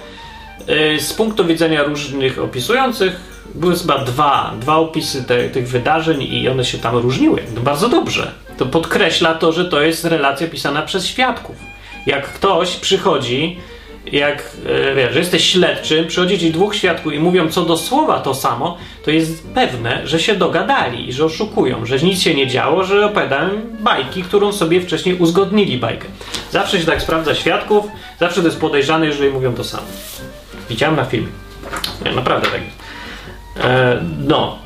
Y, 0.69 0.99
z 0.99 1.13
punktu 1.13 1.45
widzenia 1.45 1.83
różnych 1.83 2.39
opisujących 2.39 3.35
były 3.55 3.75
chyba 3.75 3.97
dwa, 3.97 4.53
dwa 4.59 4.75
opisy 4.75 5.23
te, 5.23 5.49
tych 5.49 5.67
wydarzeń 5.67 6.23
i 6.23 6.49
one 6.49 6.65
się 6.65 6.77
tam 6.77 6.97
różniły. 6.97 7.43
No 7.55 7.61
bardzo 7.61 7.89
dobrze. 7.89 8.31
To 8.58 8.65
podkreśla 8.65 9.34
to, 9.34 9.52
że 9.52 9.65
to 9.65 9.82
jest 9.82 10.06
relacja 10.06 10.48
pisana 10.48 10.82
przez 10.82 11.08
świadków. 11.08 11.56
Jak 12.06 12.28
ktoś 12.34 12.76
przychodzi, 12.76 13.60
jak 14.12 14.52
e, 14.65 14.96
wiesz, 14.96 15.15
jesteś 15.15 15.50
śledczym, 15.50 16.08
przychodzi 16.08 16.39
ci 16.39 16.52
dwóch 16.52 16.76
świadków 16.76 17.13
i 17.13 17.20
mówią 17.20 17.50
co 17.50 17.65
do 17.65 17.78
słowa 17.78 18.20
to 18.20 18.34
samo, 18.34 18.78
to 19.06 19.12
jest 19.12 19.48
pewne, 19.48 20.08
że 20.08 20.20
się 20.20 20.36
dogadali 20.36 21.10
i 21.10 21.13
że 21.13 21.26
oszukują, 21.26 21.86
że 21.86 22.00
nic 22.00 22.22
się 22.22 22.36
nie 22.36 22.48
działo, 22.48 22.84
że 22.84 23.06
opowiadają 23.06 23.50
bajki, 23.80 24.24
którą 24.24 24.52
sobie 24.52 24.82
wcześniej 24.82 25.15
uzgodnili 25.15 25.78
bajkę. 25.78 26.08
Zawsze 26.52 26.80
się 26.80 26.86
tak 26.86 27.02
sprawdza 27.02 27.36
świadków, 27.36 27.86
zawsze 28.20 28.41
to 28.41 28.48
jest 28.48 28.60
podejrzane, 28.60 29.06
jeżeli 29.06 29.30
mówią 29.30 29.54
to 29.54 29.63
samo. 29.63 29.88
Widziałem 30.70 30.96
na 30.96 31.06
filmie. 31.06 31.28
Nie, 32.06 32.12
naprawdę 32.12 32.48
tak 32.48 32.62
jest. 32.62 32.78
E, 33.65 34.02
no. 34.20 34.64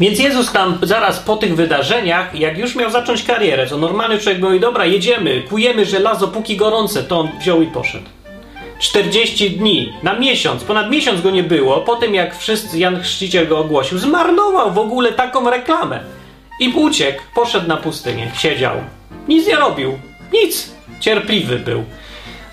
Więc 0.00 0.18
Jezus 0.18 0.52
tam 0.52 0.78
zaraz 0.82 1.18
po 1.18 1.36
tych 1.36 1.56
wydarzeniach, 1.56 2.34
jak 2.34 2.58
już 2.58 2.74
miał 2.74 2.90
zacząć 2.90 3.22
karierę, 3.22 3.66
co 3.66 3.78
normalny 3.78 4.18
człowiek 4.18 4.42
mówi, 4.42 4.60
dobra, 4.60 4.86
jedziemy, 4.86 5.42
kujemy 5.42 5.84
żelazo 5.84 6.28
póki 6.28 6.56
gorące, 6.56 7.02
to 7.02 7.20
on 7.20 7.28
wziął 7.40 7.62
i 7.62 7.66
poszedł. 7.66 8.06
40 8.78 9.50
dni, 9.50 9.92
na 10.02 10.18
miesiąc, 10.18 10.64
ponad 10.64 10.90
miesiąc 10.90 11.20
go 11.20 11.30
nie 11.30 11.42
było, 11.42 11.80
po 11.80 11.96
tym 11.96 12.14
jak 12.14 12.38
wszyscy, 12.38 12.78
Jan 12.78 13.00
Chrzciciel 13.00 13.48
go 13.48 13.58
ogłosił, 13.58 13.98
zmarnował 13.98 14.72
w 14.72 14.78
ogóle 14.78 15.12
taką 15.12 15.50
reklamę. 15.50 16.00
I 16.60 16.68
uciekł, 16.68 17.22
poszedł 17.34 17.68
na 17.68 17.76
pustynię, 17.76 18.30
siedział. 18.38 18.76
Nic 19.28 19.46
nie 19.46 19.56
robił, 19.56 19.98
nic. 20.32 20.76
Cierpliwy 21.00 21.58
był. 21.58 21.84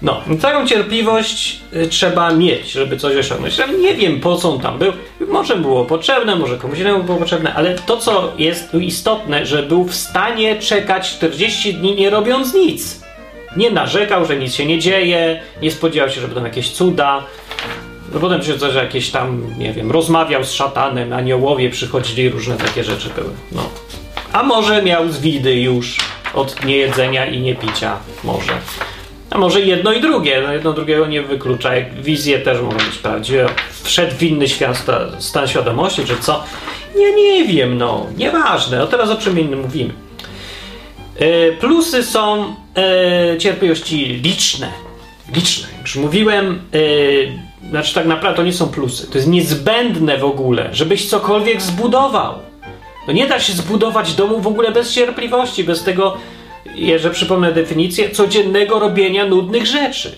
No, 0.04 0.22
taką 0.42 0.68
cierpliwość 0.68 1.60
y, 1.76 1.88
trzeba 1.88 2.32
mieć, 2.32 2.72
żeby 2.72 2.98
coś 2.98 3.16
osiągnąć. 3.16 3.58
Nie 3.82 3.94
wiem, 3.94 4.20
po 4.20 4.36
co 4.36 4.50
on 4.50 4.60
tam 4.60 4.80
był. 4.80 4.94
Może 5.28 5.56
było 5.56 5.86
potrzebne, 5.86 6.36
może 6.36 6.58
komuś 6.58 6.80
innemu 6.80 7.04
było 7.04 7.18
potrzebne, 7.18 7.54
ale 7.54 7.76
to, 7.76 7.98
co 7.98 8.34
jest 8.38 8.74
istotne, 8.74 9.46
że 9.46 9.64
był 9.64 9.86
w 9.86 9.96
stanie 9.96 10.60
czekać 10.60 11.12
40 11.12 11.74
dni 11.74 11.96
nie 11.96 12.10
robiąc 12.10 12.54
nic. 12.54 13.04
Nie 13.58 13.72
narzekał, 13.72 14.26
że 14.26 14.36
nic 14.36 14.54
się 14.54 14.66
nie 14.66 14.80
dzieje, 14.80 15.42
nie 15.62 15.72
spodziewał 15.72 16.10
się, 16.10 16.22
że 16.22 16.28
będą 16.28 16.44
jakieś 16.44 16.72
cuda. 16.72 17.24
No 18.14 18.20
potem 18.20 18.44
się 18.44 18.58
coś 18.58 18.76
jakieś 18.76 19.10
tam, 19.10 19.58
nie 19.58 19.74
wiem, 19.74 19.92
rozmawiał 19.92 20.44
z 20.44 20.52
szatanem, 20.52 21.14
aniołowie 21.14 21.70
przychodzili, 21.70 22.30
różne 22.30 22.58
takie 22.58 22.84
rzeczy 22.84 23.10
były. 23.16 23.30
No. 23.52 23.70
A 24.34 24.44
może 24.44 24.84
miał 24.84 25.10
zwidy 25.10 25.56
już 25.56 25.98
od 26.34 26.66
niejedzenia 26.66 27.26
i 27.26 27.42
niepicia. 27.42 27.98
Może. 28.24 28.54
A 29.34 29.38
może 29.38 29.62
jedno 29.62 29.94
i 29.94 30.02
drugie. 30.02 30.42
No 30.42 30.54
jedno 30.54 30.74
drugiego 30.74 31.08
nie 31.08 31.22
wyklucza. 31.22 31.70
Wizje 32.02 32.40
też 32.40 32.62
mogą 32.62 32.78
być 32.78 32.98
prawdziwe. 32.98 33.50
Wszedł 33.84 34.16
w 34.16 34.24
inny 34.24 34.48
świat, 34.48 34.86
stan 35.20 35.48
świadomości, 35.48 36.06
czy 36.06 36.18
co? 36.18 36.44
Ja 36.96 37.16
nie 37.16 37.48
wiem, 37.48 37.78
no. 37.78 38.06
Nieważne. 38.18 38.78
No 38.78 38.88
teraz 38.88 39.10
o 39.10 39.16
czym 39.16 39.40
innym 39.40 39.62
mówimy. 39.62 39.94
E, 41.20 41.52
plusy 41.52 42.04
są 42.04 42.56
e, 42.78 43.38
cierpliwości 43.38 44.06
liczne. 44.06 44.72
Liczne. 45.36 45.68
Już 45.82 45.96
mówiłem, 45.96 46.62
e, 47.64 47.70
znaczy 47.70 47.94
tak 47.94 48.06
naprawdę 48.06 48.38
to 48.38 48.44
nie 48.44 48.54
są 48.54 48.68
plusy. 48.68 49.08
To 49.12 49.18
jest 49.18 49.28
niezbędne 49.28 50.18
w 50.18 50.26
ogóle, 50.26 50.70
żebyś 50.72 51.10
cokolwiek 51.10 51.62
zbudował. 51.62 52.34
No 53.08 53.14
nie 53.14 53.28
da 53.28 53.40
się 53.40 53.54
zbudować 53.54 54.14
domu 54.14 54.42
w 54.42 54.48
ogóle 54.48 54.72
bez 54.72 54.94
cierpliwości, 54.94 55.64
bez 55.64 55.84
tego 55.84 56.18
jeżeli 56.76 57.16
przypomnę 57.16 57.52
definicję, 57.52 58.10
codziennego 58.10 58.80
robienia 58.80 59.26
nudnych 59.26 59.66
rzeczy. 59.66 60.16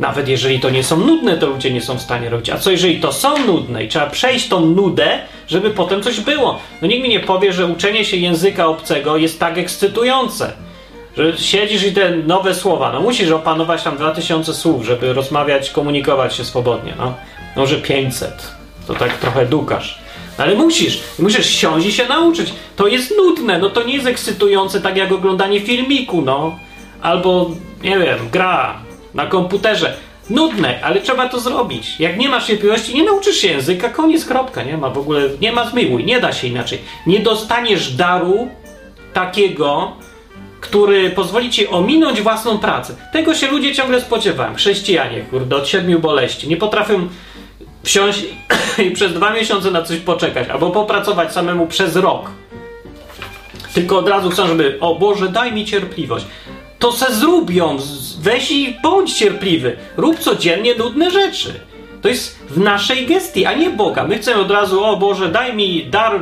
Nawet 0.00 0.28
jeżeli 0.28 0.60
to 0.60 0.70
nie 0.70 0.84
są 0.84 0.96
nudne, 0.96 1.38
to 1.38 1.46
ludzie 1.46 1.70
nie 1.70 1.80
są 1.80 1.98
w 1.98 2.02
stanie 2.02 2.28
robić. 2.28 2.50
A 2.50 2.58
co 2.58 2.70
jeżeli 2.70 3.00
to 3.00 3.12
są 3.12 3.46
nudne 3.46 3.84
i 3.84 3.88
trzeba 3.88 4.06
przejść 4.06 4.48
tą 4.48 4.66
nudę, 4.66 5.18
żeby 5.48 5.70
potem 5.70 6.02
coś 6.02 6.20
było? 6.20 6.58
No 6.82 6.88
nikt 6.88 7.02
mi 7.02 7.08
nie 7.08 7.20
powie, 7.20 7.52
że 7.52 7.66
uczenie 7.66 8.04
się 8.04 8.16
języka 8.16 8.66
obcego 8.66 9.16
jest 9.16 9.40
tak 9.40 9.58
ekscytujące. 9.58 10.52
Że 11.16 11.38
siedzisz 11.38 11.82
i 11.82 11.92
te 11.92 12.10
nowe 12.10 12.54
słowa, 12.54 12.92
no 12.92 13.00
musisz 13.00 13.30
opanować 13.30 13.82
tam 13.82 13.96
2000 13.96 14.54
słów, 14.54 14.84
żeby 14.84 15.12
rozmawiać, 15.12 15.70
komunikować 15.70 16.34
się 16.34 16.44
swobodnie. 16.44 16.94
No, 16.98 17.14
może 17.56 17.76
500. 17.76 18.30
To 18.86 18.94
tak 18.94 19.18
trochę 19.18 19.46
dukasz. 19.46 19.99
Ale 20.40 20.54
musisz, 20.54 21.00
musisz 21.18 21.46
siąść 21.46 21.86
i 21.86 21.92
się 21.92 22.08
nauczyć. 22.08 22.52
To 22.76 22.86
jest 22.86 23.14
nudne, 23.16 23.58
no 23.58 23.70
to 23.70 23.82
nie 23.82 23.94
jest 23.94 24.06
ekscytujące 24.06 24.80
tak 24.80 24.96
jak 24.96 25.12
oglądanie 25.12 25.60
filmiku, 25.60 26.22
no. 26.22 26.58
Albo, 27.02 27.50
nie 27.82 27.98
wiem, 27.98 28.18
gra 28.32 28.80
na 29.14 29.26
komputerze. 29.26 29.96
Nudne, 30.30 30.80
ale 30.82 31.00
trzeba 31.00 31.28
to 31.28 31.40
zrobić. 31.40 32.00
Jak 32.00 32.18
nie 32.18 32.28
masz 32.28 32.46
cierpliwości, 32.46 32.94
nie 32.94 33.04
nauczysz 33.04 33.36
się 33.36 33.48
języka, 33.48 33.88
koniec, 33.88 34.24
kropka. 34.24 34.62
Nie 34.62 34.76
ma 34.76 34.90
w 34.90 34.98
ogóle, 34.98 35.22
nie 35.40 35.52
ma 35.52 35.70
zmiłuj, 35.70 36.04
nie 36.04 36.20
da 36.20 36.32
się 36.32 36.46
inaczej. 36.46 36.78
Nie 37.06 37.20
dostaniesz 37.20 37.92
daru 37.92 38.48
takiego, 39.12 39.92
który 40.60 41.10
pozwoli 41.10 41.50
ci 41.50 41.68
ominąć 41.68 42.20
własną 42.20 42.58
pracę. 42.58 42.96
Tego 43.12 43.34
się 43.34 43.46
ludzie 43.46 43.74
ciągle 43.74 44.00
spodziewają. 44.00 44.54
Chrześcijanie, 44.54 45.20
kurde, 45.30 45.56
od 45.56 45.68
siedmiu 45.68 45.98
boleści. 45.98 46.48
Nie 46.48 46.56
potrafią 46.56 47.08
wsiąść 47.82 48.24
i 48.86 48.90
przez 48.90 49.12
dwa 49.12 49.32
miesiące 49.32 49.70
na 49.70 49.82
coś 49.82 49.98
poczekać, 49.98 50.48
albo 50.48 50.70
popracować 50.70 51.32
samemu 51.32 51.66
przez 51.66 51.96
rok. 51.96 52.30
Tylko 53.74 53.98
od 53.98 54.08
razu 54.08 54.30
chcą, 54.30 54.46
żeby, 54.46 54.78
o 54.80 54.94
Boże, 54.94 55.28
daj 55.28 55.52
mi 55.52 55.64
cierpliwość. 55.64 56.26
To 56.78 56.92
se 56.92 57.14
zrób 57.14 57.50
ją, 57.50 57.76
weź 58.20 58.50
i 58.50 58.76
bądź 58.82 59.12
cierpliwy. 59.12 59.76
Rób 59.96 60.18
codziennie 60.18 60.74
nudne 60.74 61.10
rzeczy. 61.10 61.60
To 62.02 62.08
jest 62.08 62.38
w 62.50 62.58
naszej 62.58 63.06
gestii, 63.06 63.46
a 63.46 63.54
nie 63.54 63.70
Boga. 63.70 64.04
My 64.04 64.18
chcemy 64.18 64.40
od 64.40 64.50
razu, 64.50 64.84
o 64.84 64.96
Boże, 64.96 65.28
daj 65.28 65.54
mi 65.54 65.86
dar 65.86 66.20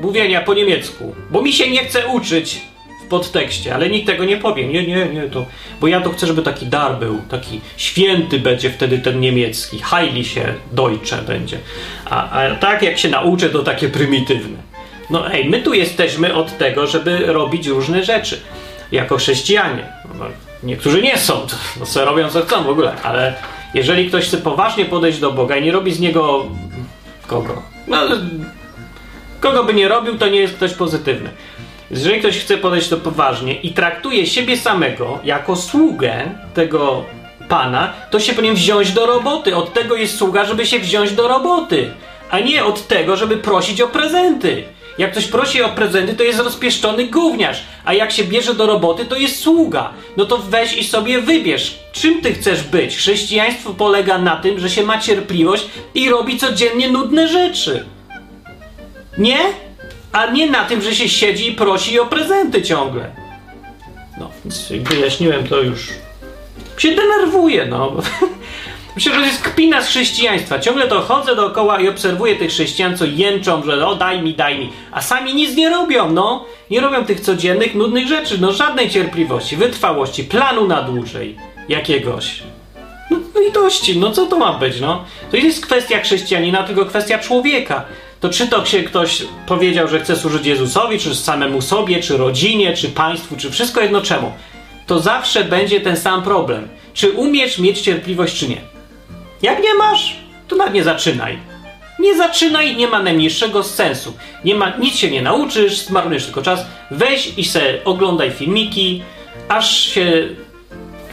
mówienia 0.00 0.40
po 0.40 0.54
niemiecku, 0.54 1.14
bo 1.30 1.42
mi 1.42 1.52
się 1.52 1.70
nie 1.70 1.84
chce 1.84 2.06
uczyć 2.06 2.60
podtekście, 3.08 3.74
ale 3.74 3.90
nikt 3.90 4.06
tego 4.06 4.24
nie 4.24 4.36
powie. 4.36 4.66
Nie, 4.66 4.86
nie, 4.86 5.06
nie, 5.06 5.22
to. 5.22 5.46
Bo 5.80 5.86
ja 5.86 6.00
to 6.00 6.10
chcę, 6.10 6.26
żeby 6.26 6.42
taki 6.42 6.66
dar 6.66 6.98
był, 6.98 7.22
taki 7.30 7.60
święty 7.76 8.38
będzie 8.38 8.70
wtedy 8.70 8.98
ten 8.98 9.20
niemiecki. 9.20 9.78
Heili 9.78 10.24
się 10.24 10.54
Deutsche 10.72 11.22
będzie. 11.22 11.58
A, 12.10 12.30
a 12.30 12.54
tak 12.54 12.82
jak 12.82 12.98
się 12.98 13.08
nauczę, 13.08 13.50
to 13.50 13.62
takie 13.62 13.88
prymitywne. 13.88 14.58
No 15.10 15.32
ej, 15.32 15.48
my 15.48 15.62
tu 15.62 15.74
jesteśmy 15.74 16.34
od 16.34 16.58
tego, 16.58 16.86
żeby 16.86 17.18
robić 17.26 17.66
różne 17.66 18.04
rzeczy. 18.04 18.40
Jako 18.92 19.16
chrześcijanie. 19.16 19.86
No, 20.18 20.24
niektórzy 20.62 21.02
nie 21.02 21.18
są, 21.18 21.32
to, 21.32 21.56
no, 21.80 21.86
co 21.86 22.04
robią 22.04 22.28
co 22.28 22.42
chcą 22.42 22.64
w 22.64 22.68
ogóle, 22.68 22.92
ale 23.02 23.34
jeżeli 23.74 24.08
ktoś 24.08 24.24
chce 24.24 24.38
poważnie 24.38 24.84
podejść 24.84 25.18
do 25.18 25.32
Boga 25.32 25.56
i 25.56 25.64
nie 25.64 25.72
robi 25.72 25.92
z 25.92 26.00
niego 26.00 26.46
kogo? 27.26 27.62
No, 27.86 27.96
kogo 29.40 29.64
by 29.64 29.74
nie 29.74 29.88
robił, 29.88 30.18
to 30.18 30.28
nie 30.28 30.40
jest 30.40 30.54
ktoś 30.54 30.72
pozytywny. 30.72 31.30
Jeżeli 31.90 32.20
ktoś 32.20 32.38
chce 32.38 32.58
podejść 32.58 32.88
to 32.88 32.96
poważnie 32.96 33.60
i 33.60 33.72
traktuje 33.72 34.26
siebie 34.26 34.56
samego 34.56 35.18
jako 35.24 35.56
sługę 35.56 36.24
tego 36.54 37.04
Pana, 37.48 37.92
to 38.10 38.20
się 38.20 38.32
powinien 38.32 38.54
wziąć 38.54 38.92
do 38.92 39.06
roboty. 39.06 39.56
Od 39.56 39.72
tego 39.72 39.96
jest 39.96 40.18
sługa, 40.18 40.44
żeby 40.44 40.66
się 40.66 40.78
wziąć 40.78 41.12
do 41.12 41.28
roboty, 41.28 41.90
a 42.30 42.38
nie 42.40 42.64
od 42.64 42.86
tego, 42.86 43.16
żeby 43.16 43.36
prosić 43.36 43.80
o 43.80 43.88
prezenty. 43.88 44.64
Jak 44.98 45.12
ktoś 45.12 45.26
prosi 45.26 45.62
o 45.62 45.68
prezenty, 45.68 46.14
to 46.14 46.22
jest 46.22 46.38
rozpieszczony 46.38 47.06
gówniarz, 47.06 47.62
a 47.84 47.94
jak 47.94 48.12
się 48.12 48.24
bierze 48.24 48.54
do 48.54 48.66
roboty, 48.66 49.04
to 49.04 49.16
jest 49.16 49.40
sługa. 49.40 49.92
No 50.16 50.24
to 50.24 50.38
weź 50.38 50.76
i 50.76 50.84
sobie 50.84 51.20
wybierz, 51.20 51.78
czym 51.92 52.20
ty 52.20 52.34
chcesz 52.34 52.62
być. 52.62 52.96
Chrześcijaństwo 52.96 53.74
polega 53.74 54.18
na 54.18 54.36
tym, 54.36 54.60
że 54.60 54.70
się 54.70 54.82
ma 54.82 54.98
cierpliwość 54.98 55.66
i 55.94 56.10
robi 56.10 56.38
codziennie 56.38 56.88
nudne 56.88 57.28
rzeczy. 57.28 57.84
Nie? 59.18 59.38
A 60.16 60.26
nie 60.26 60.50
na 60.50 60.64
tym, 60.64 60.82
że 60.82 60.94
się 60.94 61.08
siedzi 61.08 61.48
i 61.48 61.52
prosi 61.52 62.00
o 62.00 62.06
prezenty 62.06 62.62
ciągle. 62.62 63.10
No, 64.18 64.30
więc 64.44 64.72
wyjaśniłem 64.72 65.46
to 65.46 65.62
już. 65.62 65.88
Się 66.78 66.94
denerwuję, 66.94 67.66
no. 67.66 67.92
Myślę, 68.94 69.14
że 69.14 69.20
to 69.20 69.26
jest 69.26 69.42
kpina 69.42 69.82
z 69.82 69.88
chrześcijaństwa. 69.88 70.58
Ciągle 70.58 70.88
to 70.88 71.00
chodzę 71.00 71.36
dookoła 71.36 71.80
i 71.80 71.88
obserwuję 71.88 72.36
tych 72.36 72.50
chrześcijan, 72.50 72.96
co 72.96 73.04
jęczą, 73.04 73.62
że 73.62 73.86
o 73.86 73.94
daj 73.94 74.22
mi, 74.22 74.34
daj 74.34 74.58
mi. 74.58 74.72
A 74.92 75.02
sami 75.02 75.34
nic 75.34 75.56
nie 75.56 75.70
robią, 75.70 76.12
no. 76.12 76.44
Nie 76.70 76.80
robią 76.80 77.04
tych 77.04 77.20
codziennych, 77.20 77.74
nudnych 77.74 78.08
rzeczy. 78.08 78.38
No 78.40 78.52
żadnej 78.52 78.90
cierpliwości, 78.90 79.56
wytrwałości, 79.56 80.24
planu 80.24 80.66
na 80.66 80.82
dłużej 80.82 81.36
jakiegoś. 81.68 82.42
No, 83.10 83.18
no 83.34 83.40
litości, 83.40 83.98
no 83.98 84.10
co 84.10 84.26
to 84.26 84.38
ma 84.38 84.52
być, 84.52 84.80
no? 84.80 85.04
To 85.30 85.36
jest 85.36 85.66
kwestia 85.66 86.00
chrześcijanina, 86.00 86.62
tylko 86.62 86.86
kwestia 86.86 87.18
człowieka. 87.18 87.84
To 88.20 88.28
czy 88.28 88.48
to 88.48 88.64
się 88.64 88.82
ktoś 88.82 89.22
powiedział, 89.46 89.88
że 89.88 90.00
chce 90.00 90.16
służyć 90.16 90.46
Jezusowi, 90.46 90.98
czy 90.98 91.14
samemu 91.14 91.62
sobie, 91.62 92.02
czy 92.02 92.16
rodzinie, 92.16 92.74
czy 92.74 92.88
państwu, 92.88 93.36
czy 93.36 93.50
wszystko 93.50 93.80
jedno 93.80 94.00
czemu. 94.00 94.32
To 94.86 95.00
zawsze 95.00 95.44
będzie 95.44 95.80
ten 95.80 95.96
sam 95.96 96.22
problem. 96.22 96.68
Czy 96.94 97.10
umiesz 97.10 97.58
mieć 97.58 97.80
cierpliwość, 97.80 98.38
czy 98.38 98.48
nie? 98.48 98.60
Jak 99.42 99.62
nie 99.62 99.74
masz, 99.74 100.16
to 100.48 100.56
nawet 100.56 100.74
nie 100.74 100.84
zaczynaj. 100.84 101.38
Nie 101.98 102.16
zaczynaj, 102.16 102.76
nie 102.76 102.88
ma 102.88 103.02
najmniejszego 103.02 103.62
sensu. 103.62 104.14
Nie 104.44 104.54
ma, 104.54 104.76
nic 104.76 104.96
się 104.96 105.10
nie 105.10 105.22
nauczysz, 105.22 105.78
zmarnujesz 105.78 106.24
tylko 106.24 106.42
czas. 106.42 106.66
Weź 106.90 107.38
i 107.38 107.44
se 107.44 107.84
oglądaj 107.84 108.30
filmiki, 108.30 109.02
aż 109.48 109.80
się 109.80 110.28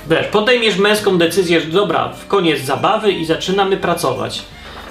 wiesz, 0.10 0.28
podejmiesz 0.28 0.78
męską 0.78 1.18
decyzję, 1.18 1.62
że 1.62 1.68
dobra, 1.68 2.10
w 2.10 2.28
koniec 2.28 2.62
zabawy 2.62 3.12
i 3.12 3.26
zaczynamy 3.26 3.78
pracować. 3.78 4.42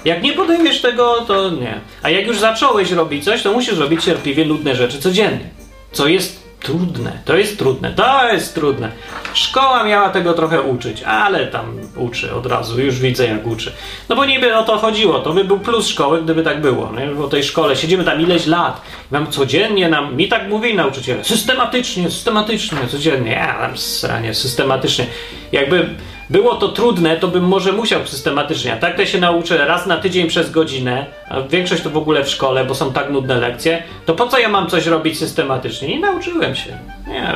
Jak 0.04 0.22
nie 0.22 0.32
podejmiesz 0.32 0.80
tego, 0.80 1.24
to 1.26 1.50
nie. 1.50 1.80
A 2.02 2.10
jak 2.10 2.26
już 2.26 2.38
zacząłeś 2.38 2.90
robić 2.90 3.24
coś, 3.24 3.42
to 3.42 3.52
musisz 3.52 3.78
robić 3.78 4.04
cierpliwie 4.04 4.44
nudne 4.44 4.76
rzeczy 4.76 4.98
codziennie. 4.98 5.50
Co 5.92 6.06
jest 6.08 6.42
trudne. 6.62 7.12
To 7.24 7.36
jest 7.36 7.58
trudne. 7.58 7.92
To 7.92 8.32
jest 8.32 8.54
trudne. 8.54 8.90
Szkoła 9.34 9.84
miała 9.84 10.08
tego 10.10 10.34
trochę 10.34 10.62
uczyć, 10.62 11.02
ale 11.02 11.46
tam 11.46 11.78
uczy 11.96 12.34
od 12.34 12.46
razu. 12.46 12.80
Już 12.80 13.00
widzę, 13.00 13.26
jak 13.26 13.46
uczy. 13.46 13.72
No 14.08 14.16
bo 14.16 14.24
niby 14.24 14.56
o 14.56 14.62
to 14.62 14.78
chodziło. 14.78 15.18
To 15.18 15.32
by 15.32 15.44
był 15.44 15.60
plus 15.60 15.88
szkoły, 15.88 16.22
gdyby 16.22 16.42
tak 16.42 16.60
było. 16.60 16.92
Nie? 16.98 17.06
Bo 17.06 17.28
tej 17.28 17.44
szkole 17.44 17.76
siedzimy 17.76 18.04
tam 18.04 18.20
ileś 18.20 18.46
lat. 18.46 18.80
Mam 19.10 19.26
codziennie 19.26 19.88
nam, 19.88 20.16
mi 20.16 20.28
tak 20.28 20.48
mówili 20.48 20.74
nauczyciele, 20.74 21.24
systematycznie, 21.24 22.10
systematycznie, 22.10 22.78
codziennie. 22.90 23.32
Ja 23.32 23.58
tam 23.58 23.78
sranie, 23.78 24.34
systematycznie. 24.34 25.06
Jakby 25.52 25.88
było 26.32 26.54
to 26.54 26.68
trudne, 26.68 27.16
to 27.16 27.28
bym 27.28 27.44
może 27.44 27.72
musiał 27.72 28.06
systematycznie. 28.06 28.72
A 28.72 28.76
tak 28.76 28.96
to 28.96 29.06
się 29.06 29.20
nauczę 29.20 29.66
raz 29.66 29.86
na 29.86 29.96
tydzień 29.96 30.28
przez 30.28 30.50
godzinę, 30.50 31.06
a 31.28 31.40
większość 31.40 31.82
to 31.82 31.90
w 31.90 31.96
ogóle 31.96 32.24
w 32.24 32.28
szkole, 32.28 32.64
bo 32.64 32.74
są 32.74 32.92
tak 32.92 33.10
nudne 33.10 33.38
lekcje, 33.38 33.82
to 34.06 34.14
po 34.14 34.28
co 34.28 34.38
ja 34.38 34.48
mam 34.48 34.66
coś 34.66 34.86
robić 34.86 35.18
systematycznie? 35.18 35.88
Nie 35.88 36.00
nauczyłem 36.00 36.54
się. 36.54 36.78
Nie, 37.08 37.32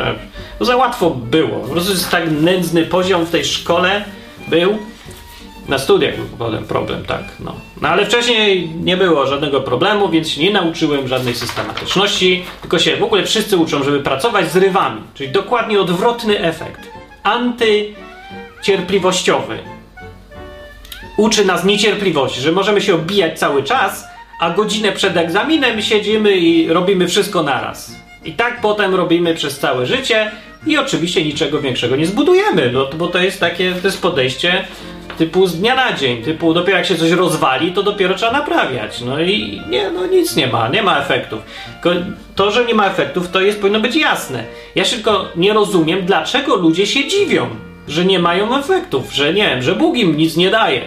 to 0.59 0.65
za 0.65 0.77
łatwo 0.77 1.11
było. 1.11 1.61
Po 1.61 1.69
prostu 1.69 1.91
jest 1.91 2.11
tak 2.11 2.31
nędzny 2.31 2.83
poziom 2.83 3.27
w 3.27 3.31
tej 3.31 3.45
szkole 3.45 4.05
był. 4.49 4.79
Na 5.69 5.79
studiach 5.79 6.17
był 6.17 6.27
potem 6.39 6.65
problem, 6.65 7.05
tak. 7.05 7.23
No. 7.41 7.55
no 7.81 7.89
ale 7.89 8.07
wcześniej 8.07 8.69
nie 8.69 8.97
było 8.97 9.27
żadnego 9.27 9.61
problemu, 9.61 10.09
więc 10.09 10.37
nie 10.37 10.51
nauczyłem 10.51 11.09
żadnej 11.09 11.35
systematyczności, 11.35 12.45
tylko 12.61 12.79
się 12.79 12.97
w 12.97 13.03
ogóle 13.03 13.25
wszyscy 13.25 13.57
uczą, 13.57 13.83
żeby 13.83 14.01
pracować 14.01 14.53
z 14.53 14.57
rywami, 14.57 15.01
czyli 15.15 15.31
dokładnie 15.31 15.81
odwrotny 15.81 16.41
efekt. 16.41 16.81
Anty 17.23 17.95
cierpliwościowy. 18.63 19.59
Uczy 21.17 21.45
nas 21.45 21.65
niecierpliwości, 21.65 22.41
że 22.41 22.53
możemy 22.53 22.81
się 22.81 22.95
obijać 22.95 23.39
cały 23.39 23.63
czas, 23.63 24.05
a 24.41 24.51
godzinę 24.51 24.93
przed 24.93 25.17
egzaminem 25.17 25.83
siedzimy 25.83 26.37
i 26.37 26.69
robimy 26.69 27.09
wszystko 27.09 27.43
naraz. 27.43 27.93
I 28.25 28.33
tak 28.33 28.61
potem 28.61 28.95
robimy 28.95 29.35
przez 29.35 29.59
całe 29.59 29.87
życie 29.87 30.31
i 30.67 30.79
oczywiście 30.79 31.25
niczego 31.25 31.61
większego 31.61 31.97
nie 31.97 32.07
zbudujemy, 32.07 32.71
no, 32.73 32.89
bo 32.99 33.09
to 33.09 33.19
jest 33.19 33.41
takie 33.41 33.73
to 33.73 33.89
jest 33.89 34.03
podejście 34.03 34.65
typu 35.19 35.47
z 35.47 35.61
dnia 35.61 35.75
na 35.75 35.93
dzień, 35.93 36.23
typu 36.23 36.55
dopiero 36.55 36.79
jak 36.79 36.87
się 36.87 36.97
coś 36.97 37.11
rozwali, 37.11 37.73
to 37.73 37.83
dopiero 37.83 38.15
trzeba 38.15 38.33
naprawiać. 38.33 39.01
No 39.01 39.21
i 39.21 39.63
nie, 39.71 39.91
no 39.91 40.07
nic 40.07 40.37
nie 40.37 40.47
ma, 40.47 40.69
nie 40.69 40.83
ma 40.83 41.01
efektów. 41.01 41.41
To, 42.35 42.51
że 42.51 42.65
nie 42.65 42.75
ma 42.75 42.87
efektów, 42.87 43.31
to 43.31 43.41
jest 43.41 43.61
powinno 43.61 43.81
być 43.81 43.97
jasne. 43.97 44.45
Ja 44.75 44.85
tylko 44.85 45.29
nie 45.37 45.53
rozumiem, 45.53 46.07
dlaczego 46.07 46.57
ludzie 46.57 46.87
się 46.87 47.09
dziwią 47.09 47.47
że 47.89 48.05
nie 48.05 48.19
mają 48.19 48.59
efektów, 48.59 49.15
że 49.15 49.35
nie 49.35 49.49
wiem, 49.49 49.63
że 49.63 49.75
Bóg 49.75 49.97
im 49.97 50.17
nic 50.17 50.37
nie 50.37 50.51
daje. 50.51 50.81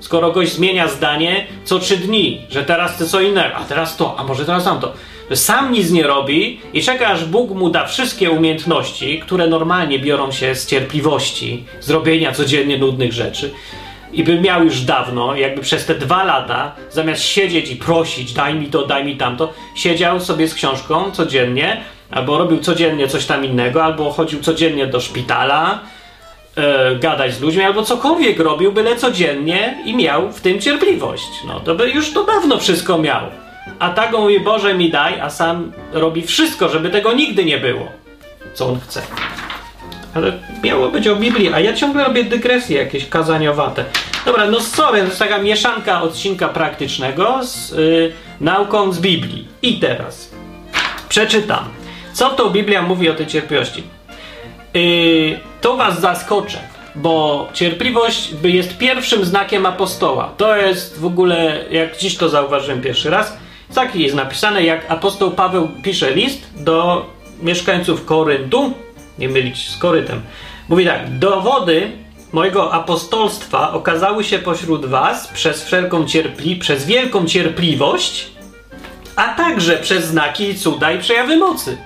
Skoro 0.00 0.30
ktoś 0.30 0.48
zmienia 0.48 0.88
zdanie 0.88 1.46
co 1.64 1.78
trzy 1.78 1.96
dni, 1.96 2.40
że 2.50 2.62
teraz 2.62 2.94
chce 2.94 3.06
co 3.06 3.20
innego, 3.20 3.54
a 3.54 3.64
teraz 3.64 3.96
to, 3.96 4.18
a 4.18 4.24
może 4.24 4.44
teraz 4.44 4.64
tamto. 4.64 4.92
Sam 5.34 5.72
nic 5.72 5.90
nie 5.90 6.02
robi 6.02 6.60
i 6.72 6.82
czeka, 6.82 7.06
aż 7.06 7.24
Bóg 7.24 7.50
mu 7.50 7.70
da 7.70 7.86
wszystkie 7.86 8.30
umiejętności, 8.30 9.20
które 9.20 9.46
normalnie 9.46 9.98
biorą 9.98 10.32
się 10.32 10.54
z 10.54 10.66
cierpliwości, 10.66 11.64
zrobienia 11.80 12.32
codziennie 12.32 12.78
nudnych 12.78 13.12
rzeczy. 13.12 13.50
I 14.12 14.24
by 14.24 14.40
miał 14.40 14.64
już 14.64 14.80
dawno, 14.80 15.34
jakby 15.34 15.60
przez 15.60 15.86
te 15.86 15.94
dwa 15.94 16.24
lata, 16.24 16.72
zamiast 16.90 17.22
siedzieć 17.22 17.70
i 17.70 17.76
prosić, 17.76 18.32
daj 18.32 18.54
mi 18.54 18.66
to, 18.66 18.86
daj 18.86 19.04
mi 19.04 19.16
tamto, 19.16 19.52
siedział 19.74 20.20
sobie 20.20 20.48
z 20.48 20.54
książką 20.54 21.10
codziennie, 21.10 21.80
albo 22.10 22.38
robił 22.38 22.58
codziennie 22.58 23.08
coś 23.08 23.26
tam 23.26 23.44
innego, 23.44 23.84
albo 23.84 24.10
chodził 24.10 24.40
codziennie 24.40 24.86
do 24.86 25.00
szpitala, 25.00 25.80
e, 26.56 26.96
gadać 26.96 27.34
z 27.34 27.40
ludźmi, 27.40 27.62
albo 27.62 27.82
cokolwiek 27.82 28.40
robił, 28.40 28.72
byle 28.72 28.96
codziennie 28.96 29.78
i 29.84 29.96
miał 29.96 30.32
w 30.32 30.40
tym 30.40 30.60
cierpliwość. 30.60 31.28
No 31.46 31.60
to 31.60 31.74
by 31.74 31.90
już 31.90 32.12
to 32.12 32.24
dawno 32.24 32.58
wszystko 32.58 32.98
miał. 32.98 33.22
A 33.78 33.90
tak 33.90 34.12
mówi, 34.12 34.40
Boże 34.40 34.74
mi 34.74 34.90
daj, 34.90 35.20
a 35.20 35.30
sam 35.30 35.72
robi 35.92 36.22
wszystko, 36.22 36.68
żeby 36.68 36.90
tego 36.90 37.12
nigdy 37.12 37.44
nie 37.44 37.58
było. 37.58 37.88
Co 38.54 38.68
on 38.68 38.80
chce. 38.80 39.02
Ale 40.14 40.32
miało 40.64 40.88
być 40.88 41.08
o 41.08 41.16
Biblii, 41.16 41.52
a 41.52 41.60
ja 41.60 41.72
ciągle 41.72 42.04
robię 42.04 42.24
dygresje 42.24 42.78
jakieś 42.78 43.08
kazaniowate. 43.08 43.84
Dobra, 44.26 44.46
no 44.46 44.60
sorry, 44.60 44.98
to 44.98 45.04
jest 45.04 45.18
taka 45.18 45.38
mieszanka 45.38 46.02
odcinka 46.02 46.48
praktycznego 46.48 47.44
z 47.44 47.72
y, 47.72 48.12
nauką 48.40 48.92
z 48.92 49.00
Biblii. 49.00 49.48
I 49.62 49.78
teraz 49.78 50.30
przeczytam. 51.08 51.64
Co 52.12 52.30
to 52.30 52.50
Biblia 52.50 52.82
mówi 52.82 53.10
o 53.10 53.14
tej 53.14 53.26
cierpliwości? 53.26 53.95
Yy, 54.76 55.40
to 55.60 55.76
was 55.76 56.00
zaskoczę, 56.00 56.58
bo 56.94 57.48
cierpliwość 57.52 58.30
jest 58.42 58.78
pierwszym 58.78 59.24
znakiem 59.24 59.66
apostoła. 59.66 60.32
To 60.36 60.56
jest 60.56 61.00
w 61.00 61.06
ogóle, 61.06 61.64
jak 61.70 61.98
dziś 61.98 62.16
to 62.16 62.28
zauważyłem 62.28 62.82
pierwszy 62.82 63.10
raz, 63.10 63.36
tak 63.74 63.96
jest 63.96 64.14
napisane, 64.14 64.62
jak 64.62 64.90
apostoł 64.90 65.30
Paweł 65.30 65.68
pisze 65.82 66.14
list 66.14 66.40
do 66.56 67.06
mieszkańców 67.42 68.04
Koryntu, 68.04 68.72
nie 69.18 69.28
mylić 69.28 69.68
z 69.70 69.76
Korytem. 69.76 70.22
Mówi 70.68 70.86
tak, 70.86 71.18
dowody 71.18 71.90
mojego 72.32 72.72
apostolstwa 72.72 73.72
okazały 73.72 74.24
się 74.24 74.38
pośród 74.38 74.86
was 74.86 75.28
przez 75.28 75.64
wszelką 75.64 76.06
cierpli, 76.06 76.56
przez 76.56 76.86
wielką 76.86 77.26
cierpliwość, 77.26 78.30
a 79.16 79.28
także 79.28 79.76
przez 79.76 80.04
znaki, 80.04 80.54
cuda 80.54 80.92
i 80.92 80.98
przejawy 80.98 81.36
mocy 81.36 81.76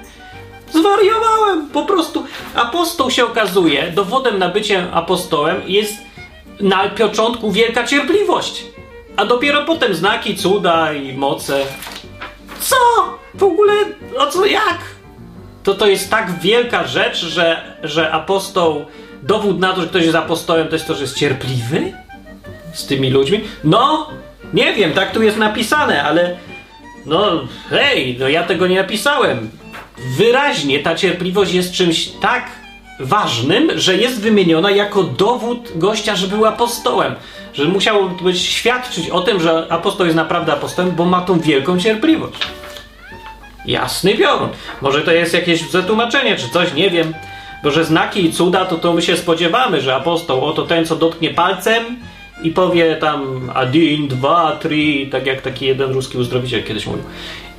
Zwariowałem! 0.73 1.69
Po 1.73 1.83
prostu 1.87 2.25
apostoł 2.55 3.11
się 3.11 3.25
okazuje, 3.25 3.93
dowodem 3.95 4.39
na 4.39 4.49
bycie 4.49 4.93
apostołem 4.93 5.63
jest 5.67 5.95
na 6.61 6.89
początku 6.89 7.53
wielka 7.53 7.87
cierpliwość. 7.87 8.65
A 9.17 9.25
dopiero 9.25 9.65
potem 9.65 9.95
znaki, 9.95 10.37
cuda 10.37 10.93
i 10.93 11.13
moce. 11.13 11.63
Co? 12.61 12.77
W 13.35 13.43
ogóle 13.43 13.73
o 14.19 14.27
co 14.27 14.47
jak? 14.47 14.79
To 15.63 15.75
to 15.75 15.87
jest 15.87 16.11
tak 16.11 16.41
wielka 16.41 16.87
rzecz, 16.87 17.17
że, 17.17 17.77
że 17.83 18.13
apostoł, 18.13 18.85
dowód 19.23 19.59
na 19.59 19.73
to, 19.73 19.81
że 19.81 19.87
ktoś 19.87 20.03
jest 20.03 20.17
apostołem, 20.17 20.69
to 20.69 20.75
jest 20.75 20.87
to, 20.87 20.95
że 20.95 21.03
jest 21.03 21.17
cierpliwy 21.17 21.93
z 22.73 22.87
tymi 22.87 23.11
ludźmi? 23.11 23.41
No, 23.65 24.11
nie 24.55 24.73
wiem, 24.73 24.93
tak 24.93 25.13
tu 25.13 25.23
jest 25.23 25.37
napisane, 25.37 26.03
ale 26.03 26.37
no 27.07 27.41
hej, 27.71 28.17
no 28.21 28.29
ja 28.29 28.43
tego 28.43 28.67
nie 28.67 28.77
napisałem 28.77 29.51
wyraźnie 30.17 30.79
ta 30.79 30.95
cierpliwość 30.95 31.53
jest 31.53 31.73
czymś 31.73 32.09
tak 32.21 32.51
ważnym, 33.01 33.71
że 33.75 33.97
jest 33.97 34.21
wymieniona 34.21 34.71
jako 34.71 35.03
dowód 35.03 35.73
gościa, 35.75 36.17
że 36.17 36.27
był 36.27 36.47
apostołem. 36.47 37.15
Że 37.55 37.65
musiał 37.65 38.11
być 38.11 38.41
świadczyć 38.41 39.11
o 39.11 39.21
tym, 39.21 39.41
że 39.41 39.67
apostoł 39.69 40.07
jest 40.07 40.17
naprawdę 40.17 40.53
apostołem, 40.53 40.91
bo 40.91 41.05
ma 41.05 41.21
tą 41.21 41.41
wielką 41.41 41.79
cierpliwość. 41.79 42.39
Jasny 43.67 44.15
piorun. 44.15 44.49
Może 44.83 45.01
to 45.01 45.13
jest 45.13 45.35
jakieś 45.35 45.71
zatłumaczenie, 45.71 46.37
czy 46.37 46.49
coś, 46.49 46.75
nie 46.75 46.91
wiem. 46.91 47.15
Bo 47.63 47.71
że 47.71 47.85
znaki 47.85 48.25
i 48.25 48.33
cuda, 48.33 48.65
to 48.65 48.79
to 48.79 48.93
my 48.93 49.03
się 49.03 49.17
spodziewamy, 49.17 49.81
że 49.81 49.95
apostoł, 49.97 50.45
oto 50.45 50.63
ten, 50.63 50.87
co 50.87 50.97
dotknie 50.97 51.31
palcem 51.31 51.85
i 52.43 52.51
powie 52.51 52.97
tam 52.97 53.51
adin, 53.55 54.09
dwa, 54.09 54.59
trzy, 54.63 55.09
tak 55.11 55.27
jak 55.27 55.43
taki 55.43 55.67
jeden 55.67 55.93
ruski 55.93 56.19
uzdrowiciel 56.19 56.65
kiedyś 56.65 56.87
mówił. 56.87 57.05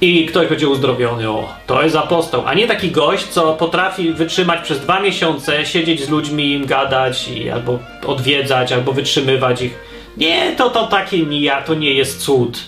I 0.02 0.26
ktoś 0.26 0.48
będzie 0.48 0.68
uzdrowiony, 0.68 1.30
o, 1.30 1.50
to 1.68 1.84
jest 1.84 1.96
apostoł. 1.96 2.44
A 2.46 2.54
nie 2.54 2.68
taki 2.68 2.92
gość, 2.92 3.28
co 3.28 3.54
potrafi 3.54 4.14
wytrzymać 4.14 4.62
przez 4.62 4.80
dwa 4.80 5.00
miesiące, 5.00 5.66
siedzieć 5.66 6.06
z 6.06 6.10
ludźmi, 6.10 6.52
im 6.52 6.66
gadać, 6.66 7.28
i 7.28 7.50
albo 7.50 7.80
odwiedzać, 8.08 8.72
albo 8.72 8.92
wytrzymywać 8.92 9.62
ich. 9.62 9.80
Nie, 10.18 10.56
to, 10.56 10.70
to 10.70 10.88
takie 10.88 11.26
nie, 11.26 11.52
to 11.66 11.74
nie 11.74 11.94
jest 11.94 12.22
cud. 12.22 12.60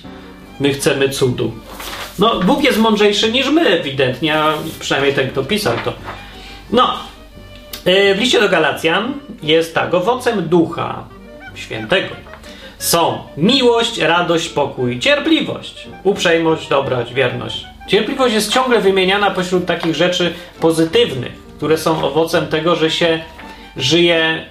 My 0.60 0.74
chcemy 0.74 1.10
cudu. 1.10 1.52
No, 2.20 2.40
Bóg 2.40 2.64
jest 2.64 2.80
mądrzejszy 2.80 3.32
niż 3.32 3.50
my, 3.50 3.68
ewidentnie, 3.68 4.40
a 4.40 4.54
przynajmniej 4.80 5.14
ten, 5.14 5.30
kto 5.30 5.44
pisał 5.44 5.74
to. 5.86 5.94
No, 6.72 6.94
w 7.86 8.18
liście 8.20 8.42
do 8.42 8.50
Galacjan 8.50 9.14
jest 9.44 9.76
tak, 9.76 9.94
owocem 9.94 10.50
ducha 10.50 11.04
świętego 11.56 12.33
są 12.84 13.24
miłość, 13.38 13.98
radość, 13.98 14.50
pokój, 14.50 15.00
cierpliwość, 15.00 15.88
uprzejmość, 16.04 16.68
dobroć, 16.68 17.14
wierność. 17.14 17.66
Cierpliwość 17.88 18.34
jest 18.34 18.52
ciągle 18.52 18.82
wymieniana 18.82 19.32
pośród 19.32 19.66
takich 19.66 19.96
rzeczy 19.96 20.34
pozytywnych, 20.60 21.32
które 21.58 21.78
są 21.78 22.04
owocem 22.04 22.48
tego, 22.48 22.76
że 22.76 22.92
się 22.92 23.20
żyje 23.78 24.46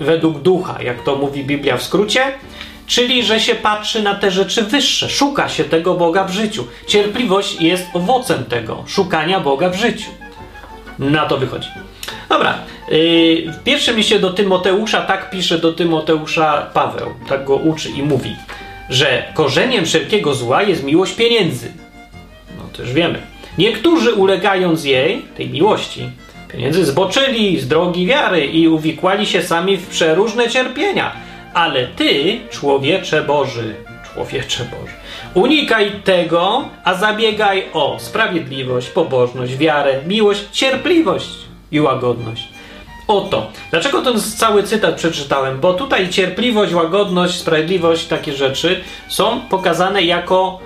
według 0.00 0.38
ducha, 0.38 0.82
jak 0.82 1.02
to 1.02 1.16
mówi 1.16 1.44
Biblia 1.44 1.76
w 1.76 1.82
skrócie, 1.82 2.22
czyli 2.86 3.22
że 3.22 3.40
się 3.40 3.54
patrzy 3.54 4.02
na 4.02 4.14
te 4.14 4.30
rzeczy 4.30 4.62
wyższe, 4.62 5.08
szuka 5.10 5.48
się 5.48 5.64
tego 5.64 5.94
Boga 5.94 6.24
w 6.24 6.32
życiu. 6.32 6.66
Cierpliwość 6.86 7.60
jest 7.60 7.86
owocem 7.94 8.44
tego, 8.44 8.84
szukania 8.86 9.40
Boga 9.40 9.68
w 9.68 9.76
życiu. 9.76 10.10
Na 10.98 11.26
to 11.26 11.36
wychodzi. 11.36 11.68
Dobra, 12.30 12.58
yy, 12.88 13.52
w 13.52 13.62
pierwszym 13.64 13.96
liście 13.96 14.18
do 14.18 14.30
Tymoteusza 14.30 15.00
tak 15.00 15.30
pisze 15.30 15.58
do 15.58 15.72
Tymoteusza 15.72 16.70
Paweł, 16.74 17.08
tak 17.28 17.44
go 17.44 17.56
uczy 17.56 17.90
i 17.90 18.02
mówi, 18.02 18.36
że 18.88 19.24
korzeniem 19.34 19.84
wszelkiego 19.84 20.34
zła 20.34 20.62
jest 20.62 20.84
miłość 20.84 21.14
pieniędzy. 21.14 21.72
No 22.56 22.84
już 22.84 22.92
wiemy. 22.92 23.18
Niektórzy 23.58 24.12
ulegając 24.12 24.84
jej, 24.84 25.22
tej 25.36 25.50
miłości, 25.50 26.10
pieniędzy 26.52 26.84
zboczyli 26.84 27.60
z 27.60 27.68
drogi 27.68 28.06
wiary 28.06 28.46
i 28.46 28.68
uwikłali 28.68 29.26
się 29.26 29.42
sami 29.42 29.76
w 29.76 29.86
przeróżne 29.86 30.48
cierpienia. 30.48 31.12
Ale 31.54 31.86
ty, 31.86 32.38
człowiecze 32.50 33.22
Boży, 33.22 33.74
człowiecze 34.12 34.64
Boży, 34.64 34.94
unikaj 35.34 35.92
tego, 36.04 36.64
a 36.84 36.94
zabiegaj 36.94 37.64
o 37.72 37.96
sprawiedliwość, 38.00 38.88
pobożność, 38.88 39.56
wiarę, 39.56 40.00
miłość, 40.06 40.44
cierpliwość 40.52 41.49
i 41.72 41.80
łagodność. 41.80 42.48
Oto. 43.08 43.50
Dlaczego 43.70 44.02
ten 44.02 44.20
cały 44.20 44.62
cytat 44.62 44.94
przeczytałem? 44.94 45.60
Bo 45.60 45.74
tutaj 45.74 46.08
cierpliwość, 46.08 46.72
łagodność, 46.72 47.38
sprawiedliwość, 47.38 48.06
takie 48.06 48.32
rzeczy 48.32 48.80
są 49.08 49.40
pokazane 49.40 50.02
jako 50.02 50.58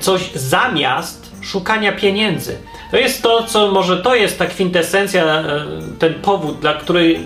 coś 0.00 0.30
zamiast 0.34 1.32
szukania 1.42 1.92
pieniędzy. 1.92 2.58
To 2.90 2.96
jest 2.96 3.22
to, 3.22 3.42
co 3.42 3.72
może 3.72 4.02
to 4.02 4.14
jest 4.14 4.38
ta 4.38 4.46
kwintesencja, 4.46 5.24
e, 5.24 5.64
ten 5.98 6.14
powód, 6.14 6.58
dla, 6.60 6.74
której, 6.74 7.20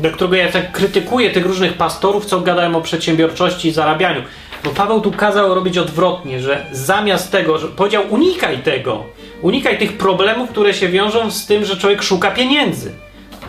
dla 0.00 0.10
którego 0.10 0.36
ja 0.36 0.52
tak 0.52 0.72
krytykuję 0.72 1.30
tych 1.30 1.46
różnych 1.46 1.72
pastorów, 1.72 2.26
co 2.26 2.40
gadają 2.40 2.76
o 2.76 2.80
przedsiębiorczości 2.80 3.68
i 3.68 3.72
zarabianiu. 3.72 4.22
Bo 4.64 4.70
Paweł 4.70 5.00
tu 5.00 5.12
kazał 5.12 5.54
robić 5.54 5.78
odwrotnie, 5.78 6.40
że 6.40 6.66
zamiast 6.72 7.32
tego, 7.32 7.58
że 7.58 7.68
powiedział 7.68 8.02
unikaj 8.10 8.58
tego, 8.58 9.04
unikaj 9.42 9.78
tych 9.78 9.98
problemów, 9.98 10.50
które 10.50 10.74
się 10.74 10.88
wiążą 10.88 11.30
z 11.30 11.46
tym, 11.46 11.64
że 11.64 11.76
człowiek 11.76 12.02
szuka 12.02 12.30
pieniędzy. 12.30 12.92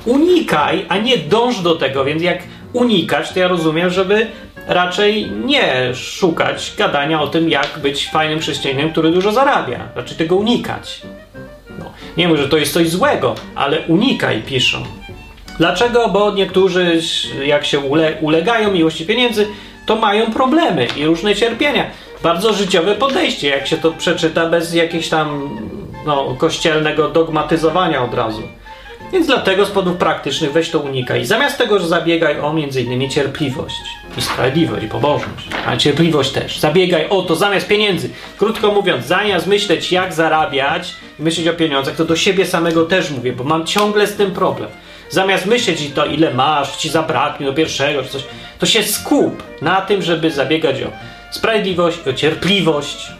Unikaj, 0.05 0.85
a 0.89 0.97
nie 0.97 1.17
dąż 1.17 1.59
do 1.59 1.75
tego, 1.75 2.05
więc 2.05 2.23
jak 2.23 2.39
unikać, 2.73 3.31
to 3.31 3.39
ja 3.39 3.47
rozumiem, 3.47 3.89
żeby 3.89 4.27
raczej 4.67 5.31
nie 5.31 5.95
szukać 5.95 6.73
gadania 6.77 7.21
o 7.21 7.27
tym, 7.27 7.49
jak 7.49 7.79
być 7.81 8.09
fajnym 8.09 8.39
chrześcijaninem, 8.39 8.91
który 8.91 9.11
dużo 9.11 9.31
zarabia. 9.31 9.79
Raczej 9.95 10.17
tego 10.17 10.35
unikać. 10.35 11.01
No, 11.79 11.85
nie 12.17 12.27
mówię, 12.27 12.41
że 12.41 12.49
to 12.49 12.57
jest 12.57 12.73
coś 12.73 12.89
złego, 12.89 13.35
ale 13.55 13.79
unikaj, 13.79 14.41
piszą. 14.41 14.83
Dlaczego? 15.57 16.09
Bo 16.09 16.31
niektórzy, 16.31 17.01
jak 17.45 17.65
się 17.65 17.79
ule 17.79 18.13
ulegają 18.21 18.71
miłości 18.71 19.05
pieniędzy, 19.05 19.47
to 19.85 19.95
mają 19.95 20.31
problemy 20.31 20.87
i 20.97 21.05
różne 21.05 21.35
cierpienia. 21.35 21.85
Bardzo 22.23 22.53
życiowe 22.53 22.95
podejście, 22.95 23.47
jak 23.47 23.67
się 23.67 23.77
to 23.77 23.91
przeczyta 23.91 24.49
bez 24.49 24.73
jakiegoś 24.73 25.09
tam 25.09 25.57
no, 26.05 26.35
kościelnego 26.37 27.09
dogmatyzowania 27.09 28.03
od 28.03 28.13
razu. 28.13 28.41
Więc 29.11 29.27
dlatego 29.27 29.65
z 29.65 29.69
powodów 29.69 29.97
praktycznych 29.97 30.51
weź 30.51 30.69
to 30.69 30.79
unikaj. 30.79 31.25
Zamiast 31.25 31.57
tego, 31.57 31.79
że 31.79 31.87
zabiegaj 31.87 32.39
o 32.39 32.55
innymi 32.79 33.09
cierpliwość 33.09 33.75
i 34.17 34.21
sprawiedliwość 34.21 34.83
i 34.85 34.87
pobożność, 34.87 35.47
ale 35.67 35.77
cierpliwość 35.77 36.31
też. 36.31 36.59
Zabiegaj 36.59 37.09
o 37.09 37.21
to 37.21 37.35
zamiast 37.35 37.67
pieniędzy. 37.67 38.09
Krótko 38.37 38.71
mówiąc, 38.71 39.05
zamiast 39.05 39.47
myśleć 39.47 39.91
jak 39.91 40.13
zarabiać 40.13 40.95
i 41.19 41.23
myśleć 41.23 41.47
o 41.47 41.53
pieniądzach, 41.53 41.95
to 41.95 42.05
do 42.05 42.15
siebie 42.15 42.45
samego 42.45 42.85
też 42.85 43.11
mówię, 43.11 43.33
bo 43.33 43.43
mam 43.43 43.65
ciągle 43.65 44.07
z 44.07 44.15
tym 44.15 44.31
problem. 44.31 44.69
Zamiast 45.09 45.45
myśleć 45.45 45.81
i 45.81 45.91
to 45.91 46.05
ile 46.05 46.33
masz, 46.33 46.77
ci 46.77 46.89
zabraknie 46.89 47.45
do 47.45 47.53
pierwszego 47.53 48.03
czy 48.03 48.09
coś, 48.09 48.23
to 48.59 48.65
się 48.65 48.83
skup 48.83 49.43
na 49.61 49.81
tym, 49.81 50.01
żeby 50.01 50.31
zabiegać 50.31 50.81
o 50.81 50.87
sprawiedliwość, 51.31 52.07
o 52.07 52.13
cierpliwość. 52.13 53.11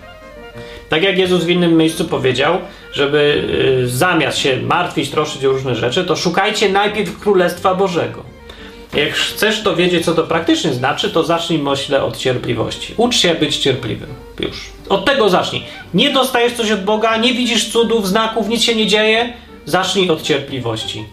Tak 0.91 1.03
jak 1.03 1.17
Jezus 1.17 1.43
w 1.43 1.49
innym 1.49 1.77
miejscu 1.77 2.05
powiedział, 2.05 2.57
żeby 2.93 3.43
y, 3.83 3.87
zamiast 3.87 4.37
się 4.37 4.61
martwić, 4.61 5.09
troszczyć 5.09 5.45
o 5.45 5.51
różne 5.51 5.75
rzeczy, 5.75 6.05
to 6.05 6.15
szukajcie 6.15 6.69
najpierw 6.69 7.19
Królestwa 7.19 7.75
Bożego. 7.75 8.23
Jak 8.93 9.13
chcesz 9.13 9.63
to 9.63 9.75
wiedzieć, 9.75 10.05
co 10.05 10.13
to 10.13 10.23
praktycznie 10.23 10.73
znaczy, 10.73 11.09
to 11.09 11.23
zacznij, 11.23 11.59
myślę, 11.59 12.03
od 12.03 12.17
cierpliwości. 12.17 12.93
Ucz 12.97 13.15
się 13.15 13.35
być 13.35 13.57
cierpliwym. 13.57 14.09
Już. 14.39 14.69
Od 14.89 15.05
tego 15.05 15.29
zacznij. 15.29 15.63
Nie 15.93 16.09
dostajesz 16.13 16.53
coś 16.53 16.71
od 16.71 16.83
Boga, 16.83 17.17
nie 17.17 17.33
widzisz 17.33 17.71
cudów, 17.71 18.07
znaków, 18.07 18.47
nic 18.47 18.63
się 18.63 18.75
nie 18.75 18.87
dzieje. 18.87 19.33
Zacznij 19.65 20.09
od 20.09 20.21
cierpliwości. 20.21 21.05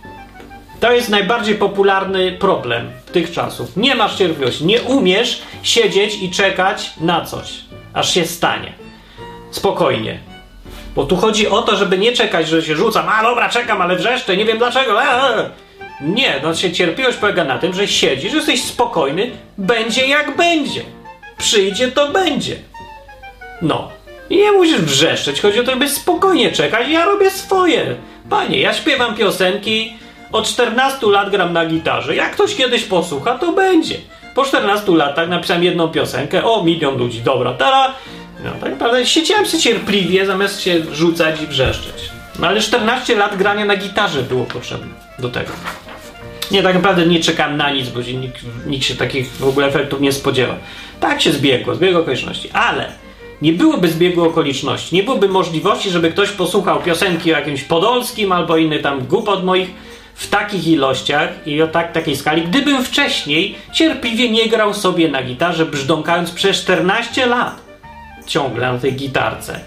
To 0.80 0.92
jest 0.92 1.08
najbardziej 1.08 1.54
popularny 1.54 2.32
problem 2.32 2.90
tych 3.12 3.32
czasów. 3.32 3.76
Nie 3.76 3.94
masz 3.94 4.16
cierpliwości. 4.16 4.66
Nie 4.66 4.82
umiesz 4.82 5.42
siedzieć 5.62 6.22
i 6.22 6.30
czekać 6.30 6.90
na 7.00 7.24
coś, 7.24 7.48
aż 7.94 8.14
się 8.14 8.26
stanie. 8.26 8.87
Spokojnie. 9.50 10.18
Bo 10.94 11.04
tu 11.04 11.16
chodzi 11.16 11.48
o 11.48 11.62
to, 11.62 11.76
żeby 11.76 11.98
nie 11.98 12.12
czekać, 12.12 12.48
że 12.48 12.62
się 12.62 12.76
rzucam, 12.76 13.08
a 13.08 13.22
dobra, 13.22 13.48
czekam, 13.48 13.82
ale 13.82 13.96
wrzeszczę, 13.96 14.36
nie 14.36 14.44
wiem 14.44 14.58
dlaczego. 14.58 15.02
Eee. 15.02 15.44
Nie, 16.00 16.40
no 16.42 16.54
się 16.54 16.72
cierpliwość 16.72 17.18
polega 17.18 17.44
na 17.44 17.58
tym, 17.58 17.74
że 17.74 17.88
siedzisz, 17.88 18.32
jesteś 18.32 18.64
spokojny, 18.64 19.30
będzie 19.58 20.06
jak 20.06 20.36
będzie. 20.36 20.82
Przyjdzie, 21.38 21.88
to 21.88 22.08
będzie. 22.08 22.56
No. 23.62 23.88
I 24.30 24.36
nie 24.36 24.52
musisz 24.52 24.80
wrzeszczeć, 24.80 25.40
chodzi 25.40 25.60
o 25.60 25.64
to, 25.64 25.70
żeby 25.70 25.88
spokojnie 25.88 26.52
czekać, 26.52 26.88
ja 26.88 27.04
robię 27.04 27.30
swoje. 27.30 27.96
Panie, 28.30 28.60
ja 28.60 28.74
śpiewam 28.74 29.14
piosenki, 29.14 29.96
od 30.32 30.48
14 30.48 31.06
lat 31.06 31.30
gram 31.30 31.52
na 31.52 31.66
gitarze. 31.66 32.16
Jak 32.16 32.32
ktoś 32.32 32.54
kiedyś 32.54 32.84
posłucha, 32.84 33.38
to 33.38 33.52
będzie. 33.52 33.96
Po 34.34 34.44
14 34.44 34.92
latach 34.92 35.28
napisałem 35.28 35.64
jedną 35.64 35.88
piosenkę, 35.88 36.44
o 36.44 36.64
milion 36.64 36.96
ludzi, 36.96 37.20
dobra, 37.20 37.52
teraz 37.52 37.90
no, 38.44 38.50
tak 38.60 38.70
naprawdę 38.70 39.06
siedziałem 39.06 39.46
się 39.46 39.58
cierpliwie, 39.58 40.26
zamiast 40.26 40.60
się 40.60 40.82
rzucać 40.92 41.42
i 41.42 41.46
wrzeszczeć. 41.46 42.10
No 42.38 42.46
ale 42.46 42.60
14 42.60 43.16
lat 43.16 43.36
grania 43.36 43.64
na 43.64 43.76
gitarze 43.76 44.22
było 44.22 44.44
potrzebne 44.44 44.86
do 45.18 45.28
tego. 45.28 45.52
Nie, 46.50 46.62
tak 46.62 46.74
naprawdę 46.74 47.06
nie 47.06 47.20
czekałem 47.20 47.56
na 47.56 47.70
nic, 47.70 47.88
bo 47.88 48.00
nikt, 48.00 48.40
nikt 48.66 48.84
się 48.84 48.94
takich 48.94 49.30
w 49.30 49.48
ogóle 49.48 49.66
efektów 49.66 50.00
nie 50.00 50.12
spodziewał. 50.12 50.56
Tak 51.00 51.20
się 51.20 51.32
zbiegło, 51.32 51.74
zbiegło 51.74 52.00
okoliczności, 52.00 52.50
ale 52.52 52.92
nie 53.42 53.52
byłoby 53.52 53.88
zbiegu 53.88 54.24
okoliczności, 54.24 54.96
nie 54.96 55.02
byłoby 55.02 55.28
możliwości, 55.28 55.90
żeby 55.90 56.10
ktoś 56.10 56.30
posłuchał 56.30 56.82
piosenki 56.82 57.34
o 57.34 57.36
jakimś 57.36 57.62
podolskim 57.62 58.32
albo 58.32 58.56
innych 58.56 58.82
tam 58.82 59.06
głupot 59.06 59.44
moich 59.44 59.70
w 60.14 60.30
takich 60.30 60.66
ilościach 60.66 61.28
i 61.46 61.62
o 61.62 61.68
tak, 61.68 61.92
takiej 61.92 62.16
skali, 62.16 62.42
gdybym 62.42 62.84
wcześniej 62.84 63.54
cierpliwie 63.72 64.30
nie 64.30 64.48
grał 64.48 64.74
sobie 64.74 65.08
na 65.08 65.22
gitarze, 65.22 65.66
brzdąkając 65.66 66.30
przez 66.30 66.56
14 66.56 67.26
lat 67.26 67.67
ciągle 68.28 68.72
na 68.72 68.78
tej 68.78 68.92
gitarce. 68.92 69.60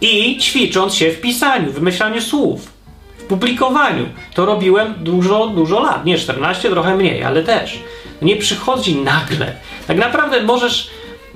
I 0.00 0.38
ćwicząc 0.38 0.94
się 0.94 1.10
w 1.10 1.20
pisaniu, 1.20 1.72
wymyślaniu 1.72 2.20
słów, 2.20 2.72
w 3.18 3.24
publikowaniu. 3.24 4.06
To 4.34 4.46
robiłem 4.46 4.94
dużo, 5.00 5.46
dużo 5.46 5.80
lat. 5.80 6.04
Nie 6.04 6.18
14, 6.18 6.70
trochę 6.70 6.96
mniej, 6.96 7.24
ale 7.24 7.42
też. 7.42 7.78
Nie 8.22 8.36
przychodzi 8.36 8.96
nagle. 8.96 9.52
Tak 9.86 9.96
naprawdę 9.96 10.42
możesz 10.42 10.90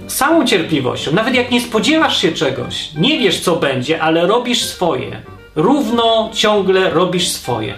samą 0.09 0.47
cierpliwością, 0.47 1.13
nawet 1.13 1.35
jak 1.35 1.51
nie 1.51 1.61
spodziewasz 1.61 2.23
się 2.23 2.33
czegoś, 2.33 2.89
nie 2.97 3.19
wiesz 3.19 3.41
co 3.41 3.57
będzie, 3.57 4.03
ale 4.03 4.27
robisz 4.27 4.65
swoje. 4.65 5.21
Równo 5.57 6.31
ciągle 6.35 6.91
robisz 6.91 7.29
swoje. 7.29 7.75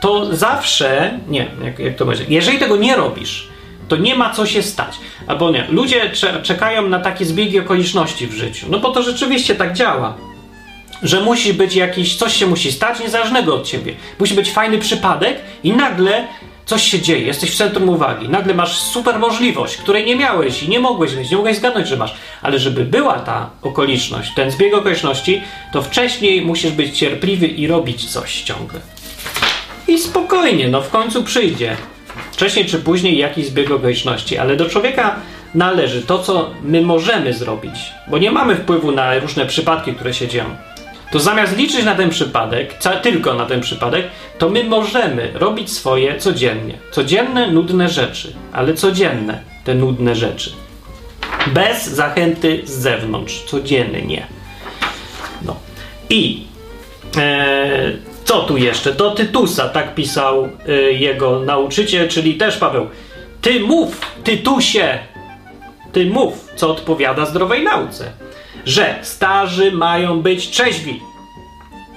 To 0.00 0.36
zawsze, 0.36 1.18
nie, 1.28 1.46
jak, 1.64 1.78
jak 1.78 1.96
to 1.96 2.04
będzie, 2.06 2.24
jeżeli 2.28 2.58
tego 2.58 2.76
nie 2.76 2.96
robisz, 2.96 3.48
to 3.88 3.96
nie 3.96 4.14
ma 4.14 4.30
co 4.30 4.46
się 4.46 4.62
stać. 4.62 4.94
Albo 5.26 5.50
nie, 5.50 5.66
ludzie 5.70 6.10
czekają 6.42 6.88
na 6.88 7.00
takie 7.00 7.24
zbiegi 7.24 7.60
okoliczności 7.60 8.26
w 8.26 8.32
życiu. 8.34 8.66
No 8.70 8.78
bo 8.78 8.90
to 8.90 9.02
rzeczywiście 9.02 9.54
tak 9.54 9.72
działa. 9.72 10.16
że 11.02 11.20
musi 11.20 11.54
być 11.54 11.74
jakiś, 11.74 12.16
coś 12.16 12.36
się 12.36 12.46
musi 12.46 12.72
stać 12.72 13.00
niezależnego 13.00 13.54
od 13.54 13.66
ciebie. 13.66 13.94
Musi 14.18 14.34
być 14.34 14.50
fajny 14.50 14.78
przypadek 14.78 15.40
i 15.64 15.72
nagle 15.72 16.26
coś 16.66 16.82
się 16.82 17.00
dzieje, 17.00 17.26
jesteś 17.26 17.50
w 17.50 17.56
centrum 17.56 17.88
uwagi, 17.88 18.28
nagle 18.28 18.54
masz 18.54 18.78
super 18.78 19.18
możliwość, 19.18 19.76
której 19.76 20.06
nie 20.06 20.16
miałeś 20.16 20.62
i 20.62 20.68
nie 20.68 20.80
mogłeś 20.80 21.14
mieć, 21.16 21.30
nie 21.30 21.36
mogłeś 21.36 21.56
zgadnąć, 21.56 21.88
że 21.88 21.96
masz. 21.96 22.14
Ale 22.42 22.58
żeby 22.58 22.84
była 22.84 23.18
ta 23.18 23.50
okoliczność, 23.62 24.34
ten 24.34 24.50
zbieg 24.50 24.74
okoliczności, 24.74 25.42
to 25.72 25.82
wcześniej 25.82 26.42
musisz 26.42 26.72
być 26.72 26.98
cierpliwy 26.98 27.46
i 27.46 27.66
robić 27.66 28.10
coś 28.10 28.42
ciągle. 28.42 28.80
I 29.88 29.98
spokojnie, 29.98 30.68
no 30.68 30.82
w 30.82 30.90
końcu 30.90 31.24
przyjdzie. 31.24 31.76
Wcześniej 32.32 32.64
czy 32.64 32.78
później 32.78 33.18
jakiś 33.18 33.46
zbieg 33.46 33.70
okoliczności, 33.70 34.38
ale 34.38 34.56
do 34.56 34.68
człowieka 34.68 35.16
należy 35.54 36.02
to, 36.02 36.18
co 36.18 36.50
my 36.62 36.82
możemy 36.82 37.32
zrobić, 37.32 37.92
bo 38.08 38.18
nie 38.18 38.30
mamy 38.30 38.56
wpływu 38.56 38.92
na 38.92 39.18
różne 39.18 39.46
przypadki, 39.46 39.94
które 39.94 40.14
się 40.14 40.28
dzieją. 40.28 40.44
To 41.12 41.20
zamiast 41.20 41.56
liczyć 41.56 41.84
na 41.84 41.94
ten 41.94 42.10
przypadek, 42.10 42.74
tylko 43.02 43.34
na 43.34 43.46
ten 43.46 43.60
przypadek, 43.60 44.06
to 44.38 44.48
my 44.48 44.64
możemy 44.64 45.30
robić 45.34 45.72
swoje 45.72 46.18
codziennie. 46.18 46.78
Codzienne, 46.90 47.50
nudne 47.50 47.88
rzeczy, 47.88 48.32
ale 48.52 48.74
codzienne 48.74 49.42
te 49.64 49.74
nudne 49.74 50.16
rzeczy. 50.16 50.52
Bez 51.46 51.86
zachęty 51.86 52.62
z 52.64 52.70
zewnątrz, 52.70 53.42
codziennie. 53.46 54.26
No. 55.42 55.56
I 56.10 56.46
e, 57.16 57.92
co 58.24 58.42
tu 58.42 58.56
jeszcze? 58.56 58.92
Do 58.92 59.10
Tytusa, 59.10 59.68
tak 59.68 59.94
pisał 59.94 60.48
e, 60.68 60.72
jego 60.92 61.40
nauczyciel, 61.40 62.08
czyli 62.08 62.34
też 62.34 62.56
Paweł. 62.56 62.86
Ty 63.40 63.60
mów, 63.60 64.00
Tytusie, 64.24 64.98
ty 65.92 66.06
mów, 66.06 66.48
co 66.56 66.70
odpowiada 66.70 67.26
zdrowej 67.26 67.64
nauce. 67.64 68.12
Że 68.64 68.98
starzy 69.02 69.72
mają 69.72 70.22
być 70.22 70.48
trzeźwi, 70.48 71.00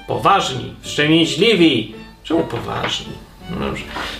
poważni, 0.08 0.74
wstrzemięźliwi. 0.82 1.96
Czemu 2.24 2.44
poważni? 2.44 3.14
No. 3.50 3.66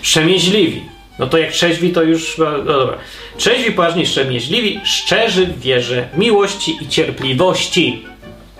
Wstrzemięźliwi. 0.02 0.82
No 1.18 1.26
to 1.26 1.38
jak 1.38 1.52
trzeźwi, 1.52 1.92
to 1.92 2.02
już. 2.02 2.38
No 2.38 2.58
dobra. 2.58 2.96
Trzeźwi, 3.36 3.72
poważni, 3.72 4.06
wstrzemięźliwi, 4.06 4.80
szczerzy 4.84 5.46
w 5.46 5.60
wierze, 5.60 6.08
miłości 6.16 6.78
i 6.80 6.88
cierpliwości. 6.88 8.04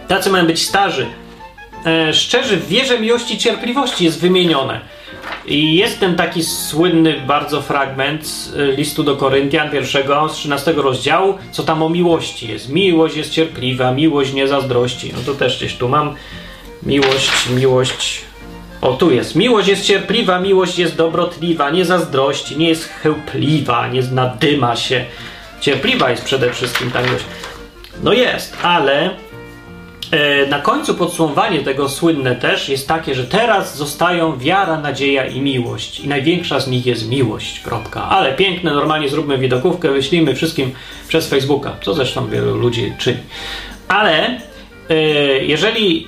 Tacy 0.09 0.30
mają 0.30 0.46
być 0.46 0.66
starzy. 0.66 1.07
E, 1.86 2.14
szczerzy 2.14 2.56
w 2.56 2.68
wierze, 2.68 3.00
miłości 3.00 3.34
i 3.34 3.38
cierpliwości 3.38 4.04
jest 4.04 4.20
wymienione. 4.20 4.80
I 5.46 5.76
jest 5.76 6.00
ten 6.00 6.16
taki 6.16 6.44
słynny 6.44 7.20
bardzo 7.26 7.62
fragment 7.62 8.52
y, 8.56 8.76
listu 8.76 9.02
do 9.02 9.16
Koryntian 9.16 9.70
pierwszego 9.70 10.28
z 10.28 10.32
13 10.32 10.72
rozdziału, 10.72 11.38
co 11.52 11.62
tam 11.62 11.82
o 11.82 11.88
miłości 11.88 12.48
jest. 12.48 12.68
Miłość 12.68 13.16
jest 13.16 13.30
cierpliwa, 13.30 13.92
miłość 13.92 14.32
nie 14.32 14.48
zazdrości. 14.48 15.12
No 15.16 15.18
to 15.26 15.34
też 15.34 15.56
gdzieś 15.56 15.74
tu 15.76 15.88
mam. 15.88 16.14
Miłość, 16.82 17.48
miłość. 17.50 18.20
O, 18.80 18.92
tu 18.92 19.10
jest. 19.10 19.34
Miłość 19.34 19.68
jest 19.68 19.84
cierpliwa, 19.84 20.40
miłość 20.40 20.78
jest 20.78 20.96
dobrotliwa, 20.96 21.70
nie 21.70 21.84
zazdrości, 21.84 22.56
nie 22.56 22.68
jest 22.68 22.88
chełpliwa, 22.88 23.88
nie 23.88 24.02
nadyma 24.02 24.76
się. 24.76 25.04
Cierpliwa 25.60 26.10
jest 26.10 26.24
przede 26.24 26.52
wszystkim 26.52 26.90
ta 26.90 27.02
miłość. 27.02 27.24
No 28.02 28.12
jest, 28.12 28.56
ale 28.62 29.10
E, 29.10 29.27
na 30.48 30.59
końcu 30.59 30.94
podsumowanie 30.94 31.61
tego 31.61 31.88
słynne 31.88 32.36
też 32.36 32.68
jest 32.68 32.88
takie, 32.88 33.14
że 33.14 33.24
teraz 33.24 33.76
zostają 33.76 34.38
wiara, 34.38 34.80
nadzieja 34.80 35.26
i 35.26 35.40
miłość. 35.40 36.00
I 36.00 36.09
największa 36.09 36.61
z 36.61 36.68
nich 36.68 36.86
jest 36.86 37.09
miłość. 37.09 37.61
Kropka. 37.61 38.04
Ale 38.04 38.32
piękne, 38.32 38.74
normalnie 38.74 39.09
zróbmy 39.09 39.38
widokówkę, 39.38 39.90
wyślijmy 39.90 40.34
wszystkim 40.34 40.72
przez 41.09 41.28
Facebooka, 41.28 41.76
co 41.82 41.94
zresztą 41.94 42.28
wielu 42.28 42.56
ludzi 42.56 42.92
czyni. 42.98 43.18
Ale 43.88 44.40
e, 44.90 44.94
jeżeli 45.44 46.06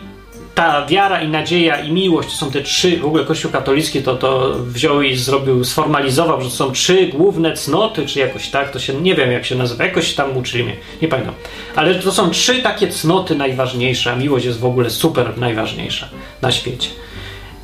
ta 0.60 0.86
wiara 0.86 1.22
i 1.22 1.28
nadzieja 1.28 1.80
i 1.80 1.92
miłość 1.92 2.28
to 2.28 2.34
są 2.34 2.50
te 2.50 2.62
trzy, 2.62 2.96
w 2.96 3.04
ogóle 3.04 3.24
Kościół 3.24 3.50
katolicki 3.50 4.02
to, 4.02 4.16
to 4.16 4.54
wziął 4.58 5.02
i 5.02 5.16
zrobił, 5.16 5.64
sformalizował, 5.64 6.40
że 6.40 6.50
to 6.50 6.56
są 6.56 6.72
trzy 6.72 7.06
główne 7.06 7.52
cnoty, 7.52 8.06
czy 8.06 8.18
jakoś 8.18 8.48
tak, 8.48 8.70
to 8.70 8.78
się, 8.78 8.94
nie 8.94 9.14
wiem 9.14 9.32
jak 9.32 9.46
się 9.46 9.54
nazywa, 9.54 9.84
jakoś 9.84 10.14
tam 10.14 10.36
uczyli 10.36 10.64
mnie, 10.64 10.76
nie 11.02 11.08
pamiętam. 11.08 11.34
Ale 11.76 11.94
to 11.94 12.12
są 12.12 12.30
trzy 12.30 12.62
takie 12.62 12.88
cnoty 12.88 13.34
najważniejsze, 13.34 14.12
a 14.12 14.16
miłość 14.16 14.44
jest 14.44 14.60
w 14.60 14.64
ogóle 14.64 14.90
super 14.90 15.38
najważniejsza 15.38 16.08
na 16.42 16.52
świecie. 16.52 16.88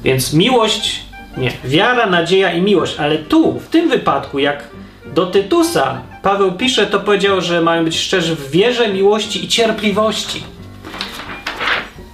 Więc 0.05 0.33
miłość, 0.33 1.01
nie, 1.37 1.53
wiara, 1.65 2.07
nadzieja 2.07 2.53
i 2.53 2.63
miłość, 2.63 2.95
ale 2.99 3.19
tu, 3.19 3.61
w 3.61 3.69
tym 3.69 3.89
wypadku, 3.89 4.39
jak 4.39 4.71
do 5.15 5.27
Tytusa 5.27 6.03
Paweł 6.23 6.53
pisze, 6.53 6.87
to 6.87 7.01
powiedział, 7.01 7.41
że 7.41 7.61
mają 7.61 7.85
być 7.85 7.99
szczerzy 7.99 8.37
w 8.37 8.51
wierze, 8.51 8.89
miłości 8.89 9.45
i 9.45 9.49
cierpliwości. 9.49 10.56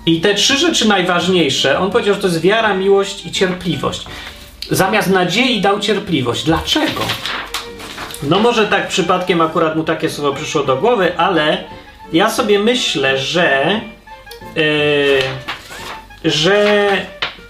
I 0.07 0.21
te 0.21 0.35
trzy 0.35 0.57
rzeczy 0.57 0.89
najważniejsze, 0.89 1.79
on 1.79 1.91
powiedział, 1.91 2.15
że 2.15 2.21
to 2.21 2.27
jest 2.27 2.41
wiara, 2.41 2.75
miłość 2.75 3.27
i 3.27 3.33
cierpliwość. 3.33 4.07
Zamiast 4.71 5.11
nadziei 5.11 5.61
dał 5.61 5.81
cierpliwość. 5.81 6.45
Dlaczego? 6.45 7.01
No 8.23 8.39
może 8.39 8.67
tak 8.67 8.89
przypadkiem 8.89 9.41
akurat 9.41 9.77
mu 9.77 9.85
takie 9.85 10.11
słowo 10.11 10.33
przyszło 10.37 10.63
do 10.63 10.77
głowy, 10.77 11.19
ale 11.19 11.65
ja 12.13 12.31
sobie 12.31 12.59
myślę, 12.59 13.19
że 13.19 13.81
yy, 14.57 15.23
że 16.25 16.89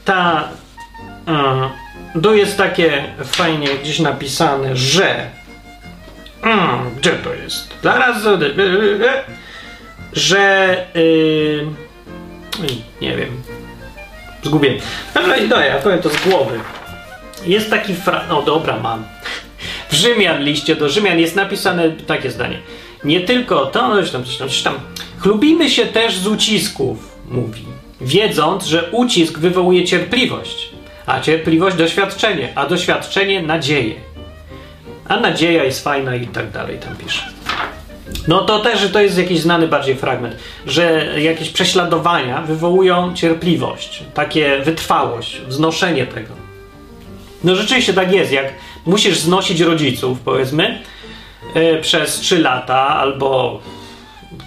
ta 0.04 0.48
yy, 2.14 2.22
to 2.22 2.34
jest 2.34 2.56
takie 2.56 3.04
fajnie 3.24 3.68
gdzieś 3.68 3.98
napisane, 3.98 4.76
że 4.76 5.30
yy, 6.44 6.50
gdzie 6.96 7.10
to 7.10 7.34
jest? 7.34 7.68
Zaraz 7.82 8.22
że 10.12 10.76
yy, 10.94 11.66
nie 13.00 13.16
wiem. 13.16 13.42
Zgubię. 14.42 14.78
Dobra, 15.14 15.36
no 15.48 15.60
ja 15.60 15.78
powiem 15.78 15.98
to 15.98 16.08
z 16.08 16.16
głowy. 16.16 16.60
Jest 17.46 17.70
taki 17.70 17.94
fra... 17.94 18.28
O, 18.30 18.42
dobra, 18.42 18.78
mam. 18.78 19.04
W 19.88 19.94
Rzymian, 19.94 20.44
liście 20.44 20.76
do 20.76 20.88
Rzymian 20.88 21.18
jest 21.18 21.36
napisane 21.36 21.90
takie 21.90 22.30
zdanie. 22.30 22.58
Nie 23.04 23.20
tylko 23.20 23.66
to, 23.66 23.88
no, 23.88 23.94
tam, 23.94 24.02
coś 24.02 24.10
tam, 24.10 24.24
coś 24.24 24.62
tam. 24.62 24.74
Chlubimy 25.18 25.70
się 25.70 25.86
też 25.86 26.16
z 26.16 26.26
ucisków, 26.26 27.18
mówi. 27.28 27.64
Wiedząc, 28.00 28.66
że 28.66 28.90
ucisk 28.90 29.38
wywołuje 29.38 29.84
cierpliwość, 29.84 30.68
a 31.06 31.20
cierpliwość 31.20 31.76
doświadczenie, 31.76 32.52
a 32.54 32.66
doświadczenie 32.66 33.42
nadzieję. 33.42 33.94
A 35.08 35.20
nadzieja 35.20 35.64
jest 35.64 35.84
fajna 35.84 36.16
i 36.16 36.26
tak 36.26 36.50
dalej, 36.50 36.78
tam 36.78 36.96
pisze. 36.96 37.22
No 38.28 38.44
to 38.44 38.58
też 38.58 38.90
to 38.92 39.00
jest 39.00 39.18
jakiś 39.18 39.40
znany 39.40 39.68
bardziej 39.68 39.96
fragment, 39.96 40.36
że 40.66 41.06
jakieś 41.20 41.50
prześladowania 41.50 42.42
wywołują 42.42 43.14
cierpliwość, 43.14 44.02
takie 44.14 44.60
wytrwałość, 44.64 45.40
wznoszenie 45.48 46.06
tego. 46.06 46.34
No 47.44 47.54
rzeczywiście 47.54 47.94
tak 47.94 48.12
jest, 48.12 48.32
jak 48.32 48.52
musisz 48.86 49.18
znosić 49.18 49.60
rodziców, 49.60 50.18
powiedzmy, 50.24 50.78
yy, 51.54 51.78
przez 51.80 52.20
3 52.20 52.38
lata 52.38 52.88
albo 52.88 53.60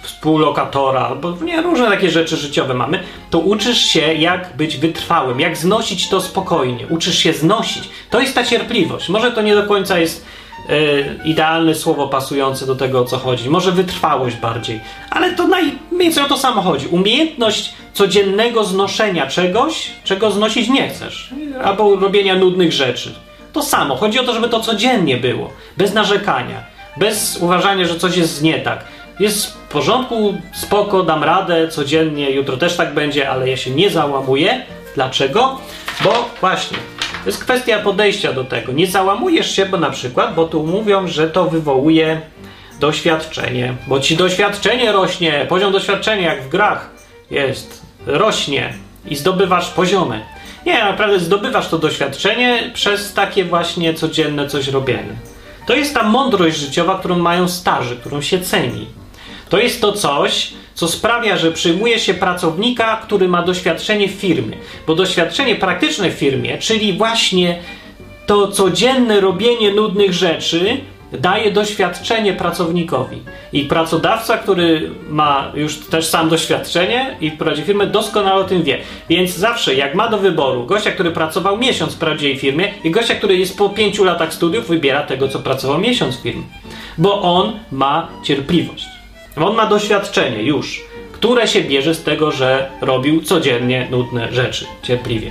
współlokatora, 0.02 1.00
albo 1.00 1.36
nie, 1.42 1.62
różne 1.62 1.86
takie 1.86 2.10
rzeczy 2.10 2.36
życiowe 2.36 2.74
mamy, 2.74 3.02
to 3.30 3.38
uczysz 3.38 3.78
się, 3.78 4.14
jak 4.14 4.56
być 4.56 4.76
wytrwałym, 4.76 5.40
jak 5.40 5.56
znosić 5.56 6.08
to 6.08 6.20
spokojnie. 6.20 6.86
Uczysz 6.86 7.18
się 7.18 7.32
znosić. 7.32 7.88
To 8.10 8.20
jest 8.20 8.34
ta 8.34 8.44
cierpliwość. 8.44 9.08
Może 9.08 9.32
to 9.32 9.42
nie 9.42 9.54
do 9.54 9.66
końca 9.66 9.98
jest 9.98 10.24
E, 10.68 11.24
idealne 11.24 11.74
słowo 11.74 12.08
pasujące 12.08 12.66
do 12.66 12.76
tego, 12.76 13.00
o 13.00 13.04
co 13.04 13.18
chodzi. 13.18 13.50
Może 13.50 13.72
wytrwałość 13.72 14.36
bardziej, 14.36 14.80
ale 15.10 15.34
to 15.34 15.48
naj, 15.48 15.64
mniej 15.92 16.20
o 16.24 16.28
to 16.28 16.36
samo 16.36 16.62
chodzi. 16.62 16.86
Umiejętność 16.86 17.72
codziennego 17.92 18.64
znoszenia 18.64 19.26
czegoś, 19.26 19.90
czego 20.04 20.30
znosić 20.30 20.68
nie 20.68 20.88
chcesz, 20.88 21.30
albo 21.64 21.96
robienia 21.96 22.34
nudnych 22.34 22.72
rzeczy. 22.72 23.14
To 23.52 23.62
samo. 23.62 23.96
Chodzi 23.96 24.18
o 24.18 24.24
to, 24.24 24.32
żeby 24.32 24.48
to 24.48 24.60
codziennie 24.60 25.16
było, 25.16 25.50
bez 25.76 25.94
narzekania, 25.94 26.64
bez 26.96 27.38
uważania, 27.40 27.86
że 27.86 27.98
coś 27.98 28.16
jest 28.16 28.42
nie 28.42 28.58
tak. 28.58 28.84
Jest 29.20 29.46
w 29.46 29.56
porządku, 29.56 30.34
spoko, 30.54 31.02
dam 31.02 31.24
radę 31.24 31.68
codziennie, 31.68 32.30
jutro 32.30 32.56
też 32.56 32.76
tak 32.76 32.94
będzie, 32.94 33.30
ale 33.30 33.48
ja 33.50 33.56
się 33.56 33.70
nie 33.70 33.90
załamuję. 33.90 34.62
Dlaczego? 34.94 35.58
Bo 36.04 36.28
właśnie, 36.40 36.78
to 37.26 37.30
jest 37.30 37.44
kwestia 37.44 37.78
podejścia 37.78 38.32
do 38.32 38.44
tego. 38.44 38.72
Nie 38.72 38.86
załamujesz 38.86 39.50
się, 39.50 39.66
bo 39.66 39.76
na 39.76 39.90
przykład, 39.90 40.34
bo 40.34 40.44
tu 40.44 40.62
mówią, 40.62 41.08
że 41.08 41.30
to 41.30 41.44
wywołuje 41.44 42.20
doświadczenie, 42.80 43.74
bo 43.86 44.00
ci 44.00 44.16
doświadczenie 44.16 44.92
rośnie, 44.92 45.46
poziom 45.48 45.72
doświadczenia 45.72 46.34
jak 46.34 46.42
w 46.42 46.48
grach 46.48 46.90
jest, 47.30 47.82
rośnie 48.06 48.74
i 49.06 49.16
zdobywasz 49.16 49.70
poziomy. 49.70 50.20
Nie, 50.66 50.84
naprawdę 50.84 51.20
zdobywasz 51.20 51.68
to 51.68 51.78
doświadczenie 51.78 52.70
przez 52.74 53.12
takie 53.12 53.44
właśnie 53.44 53.94
codzienne 53.94 54.48
coś 54.48 54.68
robienie. 54.68 55.16
To 55.66 55.74
jest 55.74 55.94
ta 55.94 56.02
mądrość 56.02 56.56
życiowa, 56.56 56.98
którą 56.98 57.18
mają 57.18 57.48
starzy, 57.48 57.96
którą 57.96 58.20
się 58.20 58.40
ceni. 58.40 58.86
To 59.48 59.58
jest 59.58 59.80
to 59.80 59.92
coś, 59.92 60.52
co 60.76 60.88
sprawia, 60.88 61.36
że 61.36 61.52
przyjmuje 61.52 61.98
się 61.98 62.14
pracownika, 62.14 62.96
który 62.96 63.28
ma 63.28 63.42
doświadczenie 63.42 64.08
w 64.08 64.12
firmie. 64.12 64.56
Bo 64.86 64.94
doświadczenie 64.94 65.56
praktyczne 65.56 66.10
w 66.10 66.14
firmie, 66.14 66.58
czyli 66.58 66.92
właśnie 66.92 67.58
to 68.26 68.48
codzienne 68.48 69.20
robienie 69.20 69.74
nudnych 69.74 70.12
rzeczy, 70.12 70.80
daje 71.12 71.52
doświadczenie 71.52 72.32
pracownikowi. 72.32 73.22
I 73.52 73.64
pracodawca, 73.64 74.38
który 74.38 74.90
ma 75.08 75.52
już 75.54 75.78
też 75.78 76.06
sam 76.06 76.28
doświadczenie 76.28 77.16
i 77.20 77.30
prowadzi 77.30 77.62
firmę, 77.62 77.86
doskonale 77.86 78.34
o 78.34 78.44
tym 78.44 78.62
wie. 78.62 78.78
Więc 79.08 79.30
zawsze, 79.30 79.74
jak 79.74 79.94
ma 79.94 80.08
do 80.08 80.18
wyboru 80.18 80.66
gościa, 80.66 80.90
który 80.92 81.10
pracował 81.10 81.58
miesiąc 81.58 81.94
w 81.94 81.98
prawdziwej 81.98 82.38
firmie 82.38 82.74
i 82.84 82.90
gościa, 82.90 83.14
który 83.14 83.36
jest 83.36 83.58
po 83.58 83.68
pięciu 83.68 84.04
latach 84.04 84.34
studiów, 84.34 84.68
wybiera 84.68 85.02
tego, 85.02 85.28
co 85.28 85.38
pracował 85.38 85.78
miesiąc 85.78 86.16
w 86.16 86.22
firmie. 86.22 86.44
Bo 86.98 87.22
on 87.22 87.52
ma 87.72 88.08
cierpliwość. 88.24 88.95
On 89.44 89.56
ma 89.56 89.66
doświadczenie 89.66 90.42
już, 90.42 90.84
które 91.12 91.48
się 91.48 91.60
bierze 91.60 91.94
z 91.94 92.02
tego, 92.02 92.30
że 92.30 92.70
robił 92.80 93.22
codziennie 93.22 93.88
nudne 93.90 94.32
rzeczy 94.32 94.66
cierpliwie. 94.82 95.30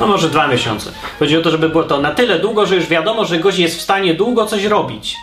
No 0.00 0.06
może 0.06 0.28
dwa 0.28 0.48
miesiące. 0.48 0.90
Chodzi 1.18 1.36
o 1.36 1.42
to, 1.42 1.50
żeby 1.50 1.68
było 1.68 1.84
to 1.84 2.00
na 2.00 2.10
tyle 2.14 2.38
długo, 2.38 2.66
że 2.66 2.76
już 2.76 2.86
wiadomo, 2.86 3.24
że 3.24 3.38
gość 3.38 3.58
jest 3.58 3.78
w 3.78 3.82
stanie 3.82 4.14
długo 4.14 4.46
coś 4.46 4.64
robić. 4.64 5.16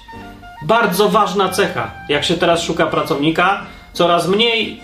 Bardzo 0.65 1.09
ważna 1.09 1.49
cecha. 1.49 1.91
Jak 2.09 2.23
się 2.23 2.33
teraz 2.33 2.63
szuka 2.63 2.87
pracownika, 2.87 3.65
coraz 3.93 4.27
mniej 4.27 4.79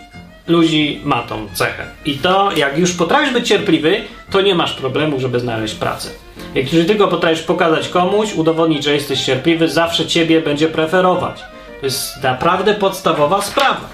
ludzi 0.47 1.01
ma 1.03 1.23
tą 1.23 1.47
cechę. 1.53 1.85
I 2.05 2.13
to, 2.17 2.51
jak 2.55 2.77
już 2.77 2.93
potrafisz 2.93 3.33
być 3.33 3.47
cierpliwy, 3.47 4.01
to 4.31 4.41
nie 4.41 4.55
masz 4.55 4.73
problemu, 4.73 5.19
żeby 5.19 5.39
znaleźć 5.39 5.75
pracę. 5.75 6.09
Jak 6.55 6.73
już 6.73 6.87
tylko 6.87 7.07
potrafisz 7.07 7.43
pokazać 7.43 7.89
komuś, 7.89 8.33
udowodnić, 8.33 8.83
że 8.83 8.93
jesteś 8.93 9.25
cierpliwy, 9.25 9.69
zawsze 9.69 10.05
ciebie 10.05 10.41
będzie 10.41 10.67
preferować. 10.67 11.43
To 11.79 11.85
jest 11.85 12.23
naprawdę 12.23 12.73
podstawowa 12.73 13.41
sprawa 13.41 13.89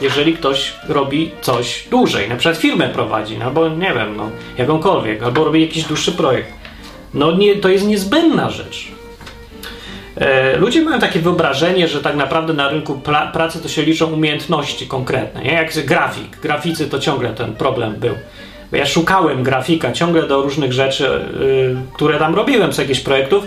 jeżeli 0.00 0.34
ktoś 0.34 0.72
robi 0.88 1.30
coś 1.40 1.88
dłużej, 1.90 2.28
na 2.28 2.36
przykład 2.36 2.56
firmę 2.56 2.88
prowadzi, 2.88 3.38
no 3.38 3.44
albo 3.44 3.68
nie 3.68 3.94
wiem, 3.94 4.16
no, 4.16 4.30
jakąkolwiek, 4.58 5.22
albo 5.22 5.44
robi 5.44 5.62
jakiś 5.62 5.84
dłuższy 5.84 6.12
projekt. 6.12 6.52
No 7.14 7.32
nie, 7.32 7.56
to 7.56 7.68
jest 7.68 7.86
niezbędna 7.86 8.50
rzecz. 8.50 8.88
E, 10.16 10.56
ludzie 10.56 10.82
mają 10.82 11.00
takie 11.00 11.20
wyobrażenie, 11.20 11.88
że 11.88 12.00
tak 12.00 12.16
naprawdę 12.16 12.52
na 12.52 12.68
rynku 12.68 13.00
pracy 13.32 13.62
to 13.62 13.68
się 13.68 13.82
liczą 13.82 14.12
umiejętności 14.12 14.86
konkretne, 14.86 15.42
nie? 15.42 15.52
jak 15.52 15.86
grafik. 15.86 16.40
Graficy 16.42 16.88
to 16.88 16.98
ciągle 16.98 17.30
ten 17.30 17.52
problem 17.52 17.94
był. 17.94 18.14
Ja 18.72 18.86
szukałem 18.86 19.42
grafika 19.42 19.92
ciągle 19.92 20.22
do 20.22 20.42
różnych 20.42 20.72
rzeczy, 20.72 21.20
yy, 21.40 21.76
które 21.92 22.18
tam 22.18 22.34
robiłem 22.34 22.72
z 22.72 22.78
jakichś 22.78 23.00
projektów 23.00 23.46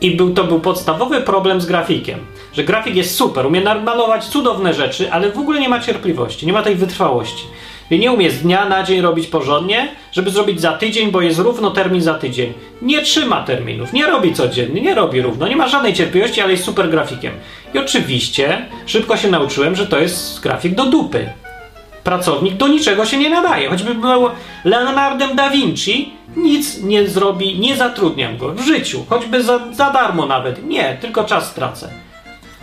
i 0.00 0.10
był, 0.10 0.34
to 0.34 0.44
był 0.44 0.60
podstawowy 0.60 1.20
problem 1.20 1.60
z 1.60 1.66
grafikiem. 1.66 2.18
Że 2.52 2.64
grafik 2.64 2.96
jest 2.96 3.16
super, 3.16 3.46
umie 3.46 3.60
malować 3.60 4.24
cudowne 4.24 4.74
rzeczy, 4.74 5.12
ale 5.12 5.32
w 5.32 5.38
ogóle 5.38 5.60
nie 5.60 5.68
ma 5.68 5.80
cierpliwości, 5.80 6.46
nie 6.46 6.52
ma 6.52 6.62
tej 6.62 6.74
wytrwałości. 6.74 7.44
I 7.90 7.98
nie 7.98 8.12
umie 8.12 8.30
z 8.30 8.42
dnia 8.42 8.68
na 8.68 8.82
dzień 8.82 9.00
robić 9.00 9.26
porządnie, 9.26 9.88
żeby 10.12 10.30
zrobić 10.30 10.60
za 10.60 10.72
tydzień, 10.72 11.10
bo 11.10 11.20
jest 11.20 11.38
równo 11.38 11.70
termin 11.70 12.00
za 12.00 12.14
tydzień. 12.14 12.52
Nie 12.82 13.02
trzyma 13.02 13.42
terminów, 13.42 13.92
nie 13.92 14.06
robi 14.06 14.34
codziennie, 14.34 14.80
nie 14.80 14.94
robi 14.94 15.22
równo, 15.22 15.48
nie 15.48 15.56
ma 15.56 15.68
żadnej 15.68 15.94
cierpliwości, 15.94 16.40
ale 16.40 16.52
jest 16.52 16.64
super 16.64 16.90
grafikiem. 16.90 17.32
I 17.74 17.78
oczywiście 17.78 18.66
szybko 18.86 19.16
się 19.16 19.30
nauczyłem, 19.30 19.76
że 19.76 19.86
to 19.86 19.98
jest 19.98 20.40
grafik 20.40 20.74
do 20.74 20.86
dupy 20.86 21.30
pracownik 22.06 22.54
do 22.54 22.68
niczego 22.68 23.04
się 23.06 23.18
nie 23.18 23.30
nadaje. 23.30 23.68
Choćby 23.68 23.94
był 23.94 24.30
Leonardem 24.64 25.36
da 25.36 25.50
Vinci, 25.50 26.12
nic 26.36 26.82
nie 26.82 27.08
zrobi, 27.08 27.58
nie 27.58 27.76
zatrudniam 27.76 28.38
go 28.38 28.48
w 28.48 28.60
życiu, 28.60 29.04
choćby 29.08 29.42
za, 29.42 29.60
za 29.72 29.90
darmo 29.90 30.26
nawet. 30.26 30.66
Nie, 30.66 30.96
tylko 31.00 31.24
czas 31.24 31.50
stracę. 31.50 31.90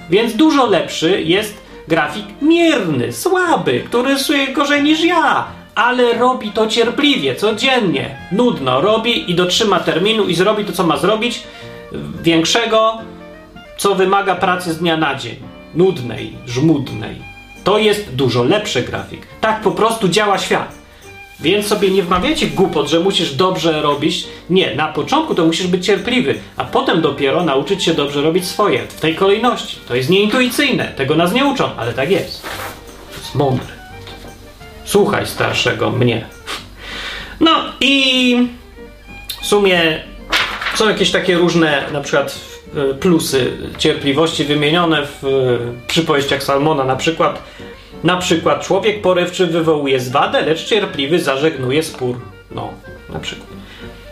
Więc 0.10 0.34
dużo 0.34 0.66
lepszy 0.66 1.22
jest 1.22 1.64
grafik 1.88 2.26
mierny, 2.42 3.14
słaby, 3.14 3.84
który 3.86 4.14
rysuje 4.14 4.48
gorzej 4.48 4.84
niż 4.84 5.04
ja, 5.04 5.46
ale 5.76 6.14
robi 6.14 6.50
to 6.50 6.68
cierpliwie, 6.68 7.36
codziennie, 7.36 8.18
nudno 8.32 8.82
robi 8.82 9.32
i 9.32 9.36
dotrzyma 9.36 9.80
terminu 9.80 10.24
i 10.24 10.36
zrobi 10.36 10.66
to, 10.66 10.72
co 10.74 10.84
ma 10.84 10.98
zrobić, 10.98 11.44
większego, 12.24 12.98
co 13.78 13.96
wymaga 13.96 14.36
pracy 14.36 14.74
z 14.74 14.78
dnia 14.78 14.98
na 14.98 15.16
dzień, 15.16 15.36
nudnej, 15.76 16.38
żmudnej. 16.46 17.33
To 17.64 17.78
jest 17.78 18.16
dużo 18.16 18.44
lepszy 18.44 18.82
grafik. 18.82 19.28
Tak 19.42 19.62
po 19.62 19.72
prostu 19.72 20.08
działa 20.08 20.38
świat. 20.38 20.84
Więc 21.40 21.68
sobie 21.68 21.92
nie 21.92 22.04
wmawiajcie 22.04 22.48
głupot, 22.48 22.90
że 22.90 23.00
musisz 23.00 23.36
dobrze 23.36 23.82
robić. 23.82 24.26
Nie, 24.50 24.76
na 24.76 24.88
początku 24.88 25.36
to 25.36 25.46
musisz 25.46 25.68
być 25.68 25.86
cierpliwy, 25.86 26.40
a 26.58 26.64
potem 26.66 27.02
dopiero 27.02 27.44
nauczyć 27.44 27.84
się 27.84 27.94
dobrze 27.94 28.22
robić 28.22 28.46
swoje. 28.46 28.80
W 28.88 29.00
tej 29.00 29.16
kolejności. 29.16 29.78
To 29.88 29.96
jest 29.96 30.10
nieintuicyjne. 30.10 30.94
Tego 30.96 31.16
nas 31.16 31.34
nie 31.34 31.46
uczą, 31.46 31.70
ale 31.78 31.94
tak 31.94 32.12
jest. 32.12 32.48
Jest 33.18 33.36
mądry. 33.36 33.74
Słuchaj 34.86 35.28
starszego 35.28 35.90
mnie. 35.92 36.26
No 37.40 37.52
i 37.80 38.48
w 39.42 39.46
sumie 39.46 40.04
są 40.76 40.90
jakieś 40.90 41.12
takie 41.12 41.36
różne, 41.36 41.84
na 41.92 42.02
przykład 42.02 42.53
plusy 43.00 43.52
cierpliwości 43.78 44.44
wymienione 44.44 45.06
w 45.06 45.26
e, 45.26 45.88
przypowieściach 45.88 46.44
Salmona. 46.44 46.84
Na 46.84 46.96
przykład, 46.96 47.44
na 48.04 48.18
przykład 48.18 48.66
człowiek 48.66 49.02
porywczy 49.02 49.48
wywołuje 49.48 50.00
zwadę, 50.00 50.42
lecz 50.42 50.66
cierpliwy 50.66 51.20
zażegnuje 51.20 51.84
spór. 51.84 52.16
No, 52.52 52.70
na 53.10 53.20
przykład. 53.20 53.48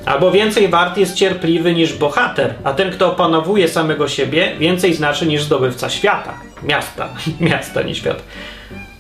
Albo 0.06 0.32
więcej 0.32 0.68
wart 0.68 0.98
jest 0.98 1.16
cierpliwy 1.16 1.74
niż 1.74 1.94
bohater, 1.94 2.54
a 2.64 2.74
ten, 2.74 2.92
kto 2.92 3.12
opanowuje 3.12 3.68
samego 3.68 4.08
siebie, 4.08 4.56
więcej 4.60 4.94
znaczy 4.94 5.26
niż 5.26 5.44
zdobywca 5.44 5.90
świata. 5.90 6.34
Miasta, 6.64 7.10
miasta, 7.40 7.82
nie 7.82 7.96
świata. 7.96 8.22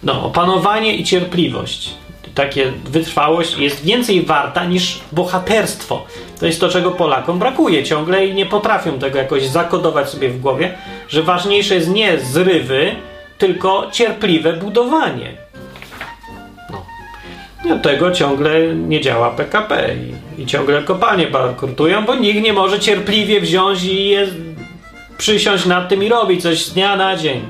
No, 0.03 0.25
opanowanie 0.25 0.95
i 0.95 1.03
cierpliwość 1.03 1.93
takie 2.35 2.71
wytrwałość 2.85 3.57
jest 3.57 3.83
więcej 3.83 4.21
warta 4.21 4.65
niż 4.65 5.01
bohaterstwo. 5.11 6.05
To 6.39 6.45
jest 6.45 6.59
to, 6.59 6.69
czego 6.69 6.91
Polakom 6.91 7.39
brakuje 7.39 7.83
ciągle 7.83 8.25
i 8.25 8.33
nie 8.33 8.45
potrafią 8.45 8.99
tego 8.99 9.17
jakoś 9.17 9.45
zakodować 9.45 10.09
sobie 10.09 10.29
w 10.29 10.41
głowie, 10.41 10.73
że 11.09 11.23
ważniejsze 11.23 11.75
jest 11.75 11.89
nie 11.89 12.19
zrywy, 12.19 12.95
tylko 13.37 13.87
cierpliwe 13.91 14.53
budowanie. 14.53 15.31
No. 16.71 16.85
I 17.65 17.71
od 17.71 17.81
tego 17.81 18.11
ciągle 18.11 18.75
nie 18.75 19.01
działa 19.01 19.31
PKP 19.31 19.95
i, 20.37 20.41
i 20.41 20.45
ciągle 20.45 20.83
kopalnie 20.83 21.27
bankrutują, 21.27 22.05
bo 22.05 22.15
nikt 22.15 22.41
nie 22.41 22.53
może 22.53 22.79
cierpliwie 22.79 23.41
wziąć 23.41 23.83
i 23.83 24.09
je, 24.09 24.27
przysiąść 25.17 25.65
nad 25.65 25.89
tym 25.89 26.03
i 26.03 26.09
robić 26.09 26.41
coś 26.41 26.65
z 26.65 26.73
dnia 26.73 26.95
na 26.95 27.15
dzień. 27.15 27.41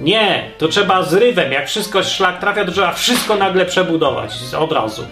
Nie, 0.00 0.50
to 0.58 0.68
trzeba 0.68 1.02
zrywem, 1.02 1.52
jak 1.52 1.68
wszystko 1.68 2.02
szlak 2.02 2.40
trafia, 2.40 2.64
to 2.64 2.72
trzeba 2.72 2.92
wszystko 2.92 3.36
nagle 3.36 3.66
przebudować 3.66 4.32
od 4.58 4.72
razu. 4.72 5.02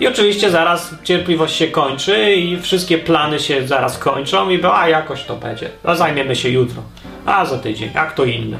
I 0.00 0.06
oczywiście 0.06 0.50
zaraz 0.50 0.94
cierpliwość 1.04 1.56
się 1.56 1.68
kończy 1.68 2.34
i 2.34 2.60
wszystkie 2.60 2.98
plany 2.98 3.40
się 3.40 3.66
zaraz 3.66 3.98
kończą 3.98 4.50
i 4.50 4.60
a 4.72 4.88
jakoś 4.88 5.24
to 5.24 5.36
będzie. 5.36 5.70
A 5.84 5.94
zajmiemy 5.94 6.36
się 6.36 6.48
jutro. 6.48 6.82
A 7.26 7.44
za 7.44 7.58
tydzień, 7.58 7.90
jak 7.94 8.14
to 8.14 8.24
inne. 8.24 8.56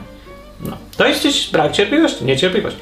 No. 0.60 0.76
To 0.96 1.06
jest 1.06 1.52
brak 1.52 1.72
cierpliwości, 1.72 2.24
niecierpliwość. 2.24 2.76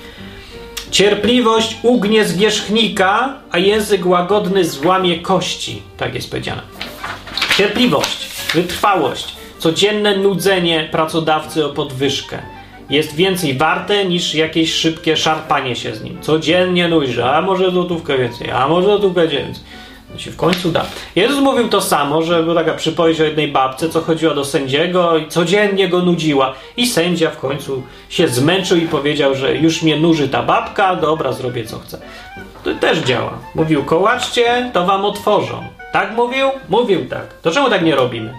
Cierpliwość 0.90 1.76
ugnie 1.82 2.24
zwierzchnika, 2.24 3.34
a 3.50 3.58
język 3.58 4.06
łagodny 4.06 4.64
złamie 4.64 5.20
kości. 5.20 5.82
Tak 5.96 6.14
jest 6.14 6.30
powiedziane. 6.30 6.62
Cierpliwość, 7.56 8.28
wytrwałość, 8.54 9.36
codzienne 9.58 10.16
nudzenie 10.16 10.88
pracodawcy 10.92 11.66
o 11.66 11.68
podwyżkę 11.68 12.55
jest 12.90 13.14
więcej 13.14 13.54
warte 13.54 14.04
niż 14.04 14.34
jakieś 14.34 14.74
szybkie 14.74 15.16
szarpanie 15.16 15.76
się 15.76 15.94
z 15.94 16.02
nim. 16.02 16.18
Codziennie 16.20 16.88
nudzisz, 16.88 17.18
a 17.18 17.42
może 17.42 17.70
złotówkę 17.70 18.18
więcej, 18.18 18.50
a 18.50 18.68
może 18.68 18.86
złotówkę 18.86 19.28
więcej. 19.28 19.64
To 20.12 20.18
się 20.18 20.30
w 20.30 20.36
końcu 20.36 20.70
da. 20.70 20.86
Jezus 21.16 21.40
mówił 21.40 21.68
to 21.68 21.80
samo, 21.80 22.22
że 22.22 22.42
była 22.42 22.54
taka 22.54 22.74
przypowieść 22.74 23.20
o 23.20 23.24
jednej 23.24 23.48
babce, 23.48 23.88
co 23.88 24.00
chodziła 24.00 24.34
do 24.34 24.44
sędziego 24.44 25.18
i 25.18 25.28
codziennie 25.28 25.88
go 25.88 26.02
nudziła. 26.02 26.54
I 26.76 26.86
sędzia 26.86 27.30
w 27.30 27.38
końcu 27.38 27.82
się 28.08 28.28
zmęczył 28.28 28.78
i 28.78 28.88
powiedział, 28.88 29.34
że 29.34 29.56
już 29.56 29.82
mnie 29.82 29.96
nuży 29.96 30.28
ta 30.28 30.42
babka, 30.42 30.96
dobra, 30.96 31.32
zrobię 31.32 31.64
co 31.64 31.78
chcę. 31.78 32.00
To 32.64 32.74
też 32.74 32.98
działa. 32.98 33.38
Mówił, 33.54 33.84
kołaczcie, 33.84 34.70
to 34.72 34.86
wam 34.86 35.04
otworzą. 35.04 35.62
Tak 35.92 36.16
mówił? 36.16 36.46
Mówił 36.68 37.08
tak. 37.08 37.40
To 37.42 37.50
czemu 37.50 37.70
tak 37.70 37.82
nie 37.82 37.96
robimy? 37.96 38.34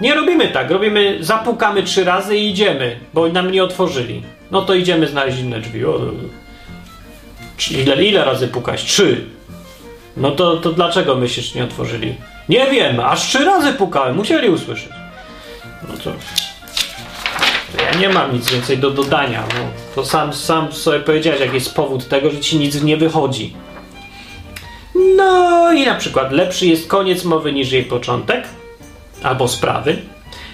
Nie 0.00 0.14
robimy 0.14 0.48
tak, 0.48 0.70
robimy, 0.70 1.18
zapukamy 1.20 1.82
trzy 1.82 2.04
razy 2.04 2.36
i 2.36 2.50
idziemy, 2.50 3.00
bo 3.14 3.28
nam 3.28 3.50
nie 3.52 3.64
otworzyli. 3.64 4.22
No 4.50 4.62
to 4.62 4.74
idziemy 4.74 5.06
znaleźć 5.06 5.38
inne 5.38 5.60
drzwi. 5.60 5.84
O, 5.84 6.00
ile, 7.70 8.04
ile 8.04 8.24
razy 8.24 8.48
pukać? 8.48 8.84
Trzy. 8.84 9.24
No 10.16 10.30
to, 10.30 10.56
to 10.56 10.72
dlaczego 10.72 11.14
myślisz, 11.14 11.54
nie 11.54 11.64
otworzyli? 11.64 12.14
Nie 12.48 12.70
wiem, 12.70 13.00
aż 13.00 13.20
trzy 13.20 13.44
razy 13.44 13.72
pukałem, 13.72 14.16
musieli 14.16 14.48
usłyszeć. 14.48 14.92
No 15.88 15.94
to... 16.04 16.10
Ja 17.84 17.98
nie 17.98 18.08
mam 18.08 18.32
nic 18.32 18.50
więcej 18.50 18.78
do 18.78 18.90
dodania. 18.90 19.44
No, 19.48 19.60
to 19.94 20.04
sam, 20.04 20.32
sam 20.32 20.72
sobie 20.72 21.00
powiedziałeś, 21.00 21.40
jaki 21.40 21.54
jest 21.54 21.74
powód 21.74 22.08
tego, 22.08 22.30
że 22.30 22.40
ci 22.40 22.58
nic 22.58 22.82
nie 22.82 22.96
wychodzi. 22.96 23.54
No 25.16 25.72
i 25.72 25.86
na 25.86 25.94
przykład 25.94 26.32
lepszy 26.32 26.66
jest 26.66 26.88
koniec 26.88 27.24
mowy 27.24 27.52
niż 27.52 27.72
jej 27.72 27.84
początek 27.84 28.44
albo 29.22 29.48
sprawy, 29.48 29.96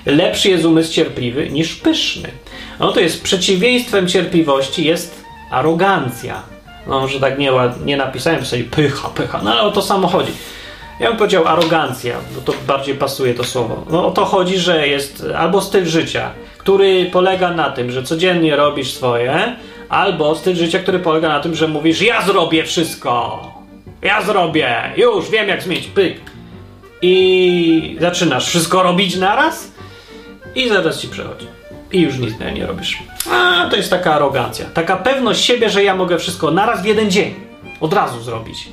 lepszy 0.07 0.49
jest 0.49 0.65
umysł 0.65 0.93
cierpliwy 0.93 1.51
niż 1.51 1.75
pyszny. 1.75 2.29
No 2.81 2.93
to 2.93 3.01
jest 3.01 3.23
przeciwieństwem 3.23 4.09
cierpliwości 4.09 4.85
jest 4.85 5.25
arogancja. 5.51 6.43
No, 6.87 7.09
że 7.09 7.21
tak 7.21 7.39
nie, 7.39 7.53
nie 7.85 7.97
napisałem 7.97 8.45
sobie 8.45 8.65
pycha, 8.65 9.09
pycha, 9.09 9.41
no 9.45 9.53
ale 9.53 9.63
o 9.63 9.71
to 9.71 9.83
samo 9.83 10.09
chodzi. 10.09 10.33
ja 11.01 11.09
bym 11.09 11.17
powiedział 11.17 11.47
arogancja, 11.47 12.17
bo 12.35 12.41
to 12.41 12.59
bardziej 12.67 12.95
pasuje 12.95 13.35
to 13.35 13.45
słowo. 13.45 13.85
No 13.91 14.07
o 14.07 14.11
to 14.11 14.25
chodzi, 14.25 14.59
że 14.59 14.89
jest 14.89 15.27
albo 15.37 15.61
styl 15.61 15.87
życia, 15.87 16.31
który 16.59 17.11
polega 17.13 17.51
na 17.51 17.71
tym, 17.71 17.91
że 17.91 18.03
codziennie 18.03 18.57
robisz 18.57 18.95
swoje, 18.95 19.57
albo 19.89 20.35
styl 20.35 20.57
życia, 20.57 20.79
który 20.79 20.99
polega 20.99 21.29
na 21.29 21.41
tym, 21.41 21.55
że 21.55 21.69
mówisz 21.69 22.03
ja 22.03 22.23
zrobię 22.23 22.65
wszystko, 22.65 23.41
ja 24.03 24.23
zrobię, 24.23 24.93
już 24.97 25.31
wiem 25.31 25.49
jak 25.49 25.63
zmienić, 25.63 25.87
pyk. 25.87 26.36
I 27.09 27.97
zaczynasz 28.01 28.47
wszystko 28.49 28.83
robić 28.83 29.17
naraz 29.17 29.73
i 30.55 30.69
zaraz 30.69 31.01
ci 31.01 31.09
przechodzi. 31.09 31.47
I 31.93 32.01
już 32.01 32.19
nic 32.19 32.35
nie 32.55 32.67
robisz. 32.67 32.99
A 33.31 33.69
to 33.71 33.77
jest 33.77 33.91
taka 33.91 34.15
arogancja. 34.15 34.67
Taka 34.75 34.97
pewność 34.97 35.45
siebie, 35.45 35.71
że 35.71 35.85
ja 35.85 35.97
mogę 35.97 36.19
wszystko 36.19 36.51
naraz 36.51 36.83
w 36.83 36.85
jeden 36.85 37.11
dzień 37.11 37.35
od 37.81 37.93
razu 37.93 38.23
zrobić. 38.23 38.69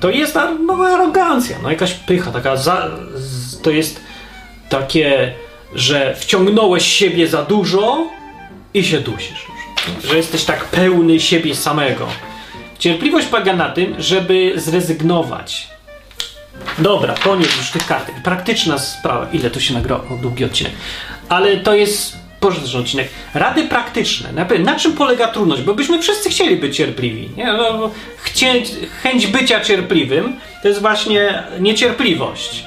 To 0.00 0.10
jest 0.10 0.38
no, 0.66 0.74
arogancja, 0.74 1.56
no 1.62 1.70
jakaś 1.70 1.92
pycha, 1.94 2.30
taka 2.30 2.56
za, 2.56 2.90
to 3.62 3.70
jest 3.70 4.00
takie, 4.68 5.32
że 5.74 6.14
wciągnąłeś 6.14 6.86
siebie 6.86 7.28
za 7.28 7.42
dużo 7.42 8.06
i 8.74 8.84
się 8.84 9.00
dusisz. 9.00 9.46
Że 10.04 10.16
jesteś 10.16 10.44
tak 10.44 10.64
pełny 10.64 11.20
siebie 11.20 11.54
samego. 11.54 12.06
Cierpliwość 12.78 13.26
polega 13.26 13.56
na 13.56 13.68
tym, 13.68 13.94
żeby 13.98 14.52
zrezygnować. 14.56 15.75
Dobra, 16.78 17.14
koniec 17.14 17.56
już 17.56 17.70
tych 17.70 17.86
kartek. 17.86 18.14
Praktyczna 18.22 18.78
sprawa. 18.78 19.28
Ile 19.32 19.50
tu 19.50 19.60
się 19.60 19.74
nagrało? 19.74 20.02
Długi 20.22 20.44
odcinek. 20.44 20.72
Ale 21.28 21.56
to 21.56 21.74
jest 21.74 22.16
pożyteczny 22.40 22.80
odcinek. 22.80 23.08
Rady 23.34 23.64
praktyczne. 23.64 24.46
Na, 24.58 24.78
czym 24.78 24.92
polega 24.92 25.28
trudność? 25.28 25.62
Bo 25.62 25.74
byśmy 25.74 26.02
wszyscy 26.02 26.30
chcieli 26.30 26.56
być 26.56 26.76
cierpliwi. 26.76 27.28
Nie? 27.36 27.52
No, 27.52 27.90
chcieć, 28.16 28.72
chęć 29.02 29.26
bycia 29.26 29.60
cierpliwym 29.60 30.36
to 30.62 30.68
jest 30.68 30.80
właśnie 30.80 31.42
niecierpliwość. 31.60 32.64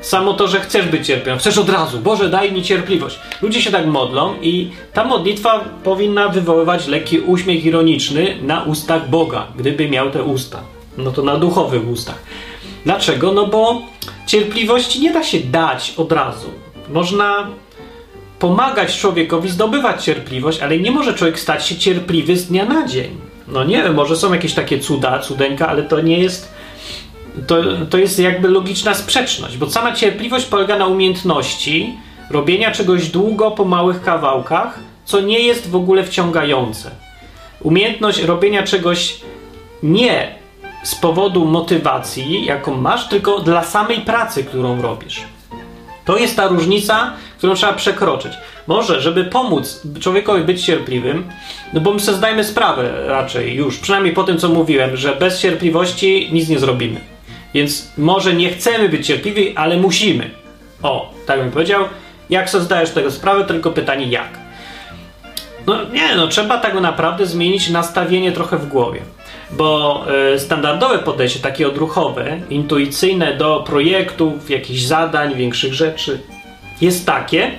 Samo 0.00 0.34
to, 0.34 0.48
że 0.48 0.60
chcesz 0.60 0.86
być 0.86 1.06
cierpliwym, 1.06 1.38
chcesz 1.38 1.58
od 1.58 1.68
razu, 1.68 1.98
Boże, 1.98 2.28
daj 2.28 2.52
mi 2.52 2.62
cierpliwość. 2.62 3.18
Ludzie 3.42 3.62
się 3.62 3.70
tak 3.70 3.86
modlą 3.86 4.34
i 4.42 4.70
ta 4.92 5.04
modlitwa 5.04 5.64
powinna 5.84 6.28
wywoływać 6.28 6.86
lekki 6.86 7.20
uśmiech 7.20 7.64
ironiczny 7.64 8.36
na 8.42 8.62
ustach 8.62 9.08
Boga, 9.08 9.46
gdyby 9.56 9.88
miał 9.88 10.10
te 10.10 10.22
usta. 10.22 10.60
No 10.98 11.10
to 11.10 11.22
na 11.22 11.36
duchowych 11.36 11.88
ustach. 11.88 12.18
Dlaczego? 12.86 13.32
No 13.32 13.46
bo 13.46 13.82
cierpliwości 14.26 15.00
nie 15.00 15.12
da 15.12 15.22
się 15.22 15.40
dać 15.40 15.94
od 15.96 16.12
razu. 16.12 16.50
Można 16.90 17.46
pomagać 18.38 18.98
człowiekowi 18.98 19.48
zdobywać 19.48 20.04
cierpliwość, 20.04 20.60
ale 20.60 20.78
nie 20.78 20.90
może 20.90 21.14
człowiek 21.14 21.40
stać 21.40 21.66
się 21.66 21.76
cierpliwy 21.76 22.36
z 22.36 22.46
dnia 22.46 22.64
na 22.64 22.86
dzień. 22.86 23.10
No 23.48 23.64
nie 23.64 23.82
wiem, 23.82 23.94
może 23.94 24.16
są 24.16 24.32
jakieś 24.32 24.54
takie 24.54 24.78
cuda, 24.78 25.18
cudeńka, 25.18 25.68
ale 25.68 25.82
to 25.82 26.00
nie 26.00 26.18
jest. 26.18 26.54
To, 27.46 27.56
to 27.90 27.98
jest 27.98 28.18
jakby 28.18 28.48
logiczna 28.48 28.94
sprzeczność, 28.94 29.56
bo 29.56 29.70
sama 29.70 29.92
cierpliwość 29.92 30.46
polega 30.46 30.78
na 30.78 30.86
umiejętności 30.86 31.94
robienia 32.30 32.70
czegoś 32.70 33.08
długo 33.08 33.50
po 33.50 33.64
małych 33.64 34.02
kawałkach, 34.02 34.78
co 35.04 35.20
nie 35.20 35.38
jest 35.38 35.70
w 35.70 35.76
ogóle 35.76 36.04
wciągające. 36.04 36.90
Umiejętność 37.60 38.22
robienia 38.22 38.62
czegoś 38.62 39.20
nie 39.82 40.45
z 40.86 40.94
powodu 40.94 41.44
motywacji, 41.44 42.44
jaką 42.44 42.76
masz, 42.76 43.08
tylko 43.08 43.40
dla 43.40 43.64
samej 43.64 44.00
pracy, 44.00 44.44
którą 44.44 44.82
robisz. 44.82 45.20
To 46.04 46.16
jest 46.16 46.36
ta 46.36 46.48
różnica, 46.48 47.12
którą 47.38 47.54
trzeba 47.54 47.72
przekroczyć. 47.72 48.32
Może, 48.66 49.00
żeby 49.00 49.24
pomóc 49.24 49.82
człowiekowi 50.00 50.44
być 50.44 50.64
cierpliwym, 50.64 51.28
no 51.72 51.80
bo 51.80 51.92
my 51.92 52.00
sobie 52.00 52.18
zdajemy 52.18 52.44
sprawę 52.44 53.06
raczej 53.06 53.54
już, 53.54 53.78
przynajmniej 53.78 54.14
po 54.14 54.24
tym, 54.24 54.38
co 54.38 54.48
mówiłem, 54.48 54.96
że 54.96 55.16
bez 55.16 55.40
cierpliwości 55.40 56.28
nic 56.32 56.48
nie 56.48 56.58
zrobimy. 56.58 57.00
Więc 57.54 57.92
może 57.98 58.34
nie 58.34 58.50
chcemy 58.50 58.88
być 58.88 59.06
cierpliwi, 59.06 59.56
ale 59.56 59.76
musimy. 59.76 60.30
O, 60.82 61.12
tak 61.26 61.40
bym 61.40 61.50
powiedział. 61.50 61.84
Jak 62.30 62.50
sobie 62.50 62.64
zdajesz 62.64 62.90
tego 62.90 63.10
sprawę, 63.10 63.44
tylko 63.44 63.70
pytanie 63.70 64.06
jak. 64.06 64.38
No 65.66 65.84
nie, 65.92 66.16
no 66.16 66.28
trzeba 66.28 66.58
tak 66.58 66.80
naprawdę 66.80 67.26
zmienić 67.26 67.70
nastawienie 67.70 68.32
trochę 68.32 68.58
w 68.58 68.68
głowie. 68.68 69.00
Bo 69.50 70.04
y, 70.34 70.38
standardowe 70.38 70.98
podejście, 70.98 71.40
takie 71.40 71.68
odruchowe, 71.68 72.40
intuicyjne 72.50 73.36
do 73.36 73.64
projektów, 73.66 74.50
jakichś 74.50 74.80
zadań, 74.80 75.34
większych 75.34 75.74
rzeczy, 75.74 76.20
jest 76.80 77.06
takie, 77.06 77.50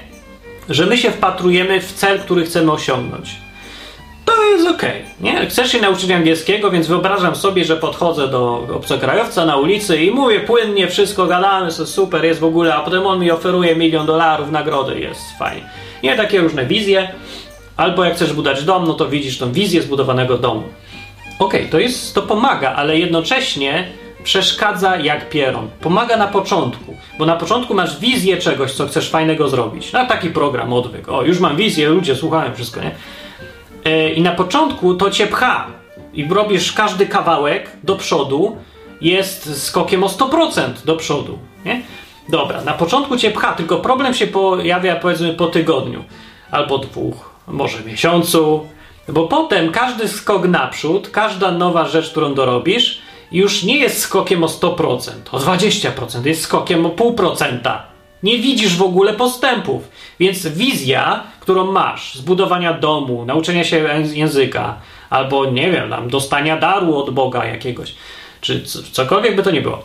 że 0.70 0.86
my 0.86 0.98
się 0.98 1.12
wpatrujemy 1.12 1.82
w 1.82 1.94
cel, 1.94 2.20
który 2.20 2.46
chcemy 2.46 2.72
osiągnąć. 2.72 3.36
To 4.26 4.44
jest 4.44 4.68
ok. 4.68 4.82
Nie? 5.22 5.46
Chcesz 5.46 5.72
się 5.72 5.82
nauczyć 5.82 6.12
angielskiego, 6.12 6.72
więc 6.72 6.88
wyobrażam 6.88 7.36
sobie, 7.36 7.66
że 7.66 7.78
podchodzę 7.78 8.28
do 8.28 8.68
obcokrajowca 8.76 9.46
na 9.46 9.58
ulicy 9.58 10.04
i 10.04 10.12
mówię 10.12 10.40
płynnie, 10.40 10.88
wszystko 10.88 11.26
gadamy, 11.26 11.72
super, 11.72 12.26
jest 12.26 12.40
w 12.40 12.44
ogóle, 12.44 12.76
a 12.76 12.80
potem 12.80 13.08
on 13.08 13.20
mi 13.20 13.32
oferuje 13.32 13.76
milion 13.76 14.06
dolarów 14.06 14.52
nagrody, 14.52 15.00
jest 15.00 15.22
fajnie. 15.40 15.70
Nie, 16.04 16.18
takie 16.18 16.40
różne 16.42 16.66
wizje. 16.66 17.10
Albo 17.78 18.04
jak 18.04 18.16
chcesz 18.16 18.34
budować 18.34 18.64
dom, 18.64 18.88
no 18.88 18.94
to 18.94 19.10
widzisz 19.10 19.38
tą 19.38 19.52
wizję 19.52 19.82
zbudowanego 19.82 20.38
domu. 20.38 20.64
Okej, 21.40 21.60
okay, 21.60 21.72
to 21.72 21.80
jest, 21.80 22.16
to 22.16 22.22
pomaga, 22.22 22.74
ale 22.76 22.98
jednocześnie 22.98 23.88
przeszkadza 24.24 24.98
jak 24.98 25.30
pieron. 25.30 25.70
Pomaga 25.82 26.18
na 26.18 26.28
początku, 26.28 26.96
bo 27.20 27.26
na 27.26 27.36
początku 27.36 27.74
masz 27.74 28.00
wizję 28.00 28.38
czegoś, 28.38 28.72
co 28.72 28.88
chcesz 28.88 29.10
fajnego 29.10 29.50
zrobić. 29.50 29.94
Na 29.94 30.06
taki 30.06 30.30
program 30.30 30.74
odwyk. 30.74 31.10
O, 31.10 31.24
już 31.24 31.40
mam 31.40 31.56
wizję, 31.56 31.90
ludzie 31.90 32.16
słuchają 32.16 32.54
wszystko, 32.54 32.82
nie? 32.82 32.92
E, 33.86 34.10
I 34.10 34.22
na 34.22 34.32
początku 34.32 34.94
to 34.94 35.12
cię 35.12 35.28
pcha. 35.28 35.68
I 36.14 36.28
robisz 36.28 36.74
każdy 36.74 37.06
kawałek 37.06 37.70
do 37.84 37.96
przodu, 37.96 38.58
jest 39.02 39.64
skokiem 39.64 40.04
o 40.04 40.08
100% 40.08 40.86
do 40.86 40.96
przodu, 40.96 41.40
nie? 41.66 41.82
Dobra, 42.30 42.62
na 42.62 42.74
początku 42.74 43.18
cię 43.18 43.32
pcha, 43.32 43.54
tylko 43.54 43.78
problem 43.78 44.14
się 44.14 44.28
pojawia 44.28 44.96
powiedzmy 44.96 45.34
po 45.34 45.48
tygodniu 45.48 46.04
albo 46.52 46.78
dwóch, 46.78 47.30
może 47.48 47.84
miesiącu, 47.84 48.68
bo 49.10 49.28
potem 49.28 49.72
każdy 49.72 50.08
skok 50.08 50.48
naprzód, 50.48 51.10
każda 51.10 51.52
nowa 51.52 51.88
rzecz, 51.88 52.10
którą 52.10 52.34
dorobisz, 52.34 53.02
już 53.32 53.64
nie 53.64 53.78
jest 53.78 54.00
skokiem 54.00 54.44
o 54.44 54.48
100%, 54.48 55.12
o 55.32 55.40
20%, 55.40 56.26
jest 56.26 56.42
skokiem 56.42 56.86
o 56.86 56.90
0,5%. 56.90 57.80
Nie 58.24 58.38
widzisz 58.38 58.76
w 58.76 58.82
ogóle 58.82 59.14
postępów. 59.14 59.84
Więc 60.20 60.48
wizja, 60.48 61.24
którą 61.40 61.72
masz, 61.72 62.16
zbudowania 62.16 62.74
domu, 62.74 63.26
nauczenia 63.26 63.64
się 63.64 63.90
języka, 64.14 64.76
albo 65.10 65.46
nie 65.46 65.72
wiem, 65.72 65.90
tam, 65.90 66.10
dostania 66.10 66.58
daru 66.58 66.96
od 66.96 67.10
Boga 67.10 67.46
jakiegoś, 67.46 67.96
czy 68.42 68.64
cokolwiek 68.92 69.36
by 69.36 69.44
to 69.44 69.52
nie 69.52 69.62
było. 69.62 69.84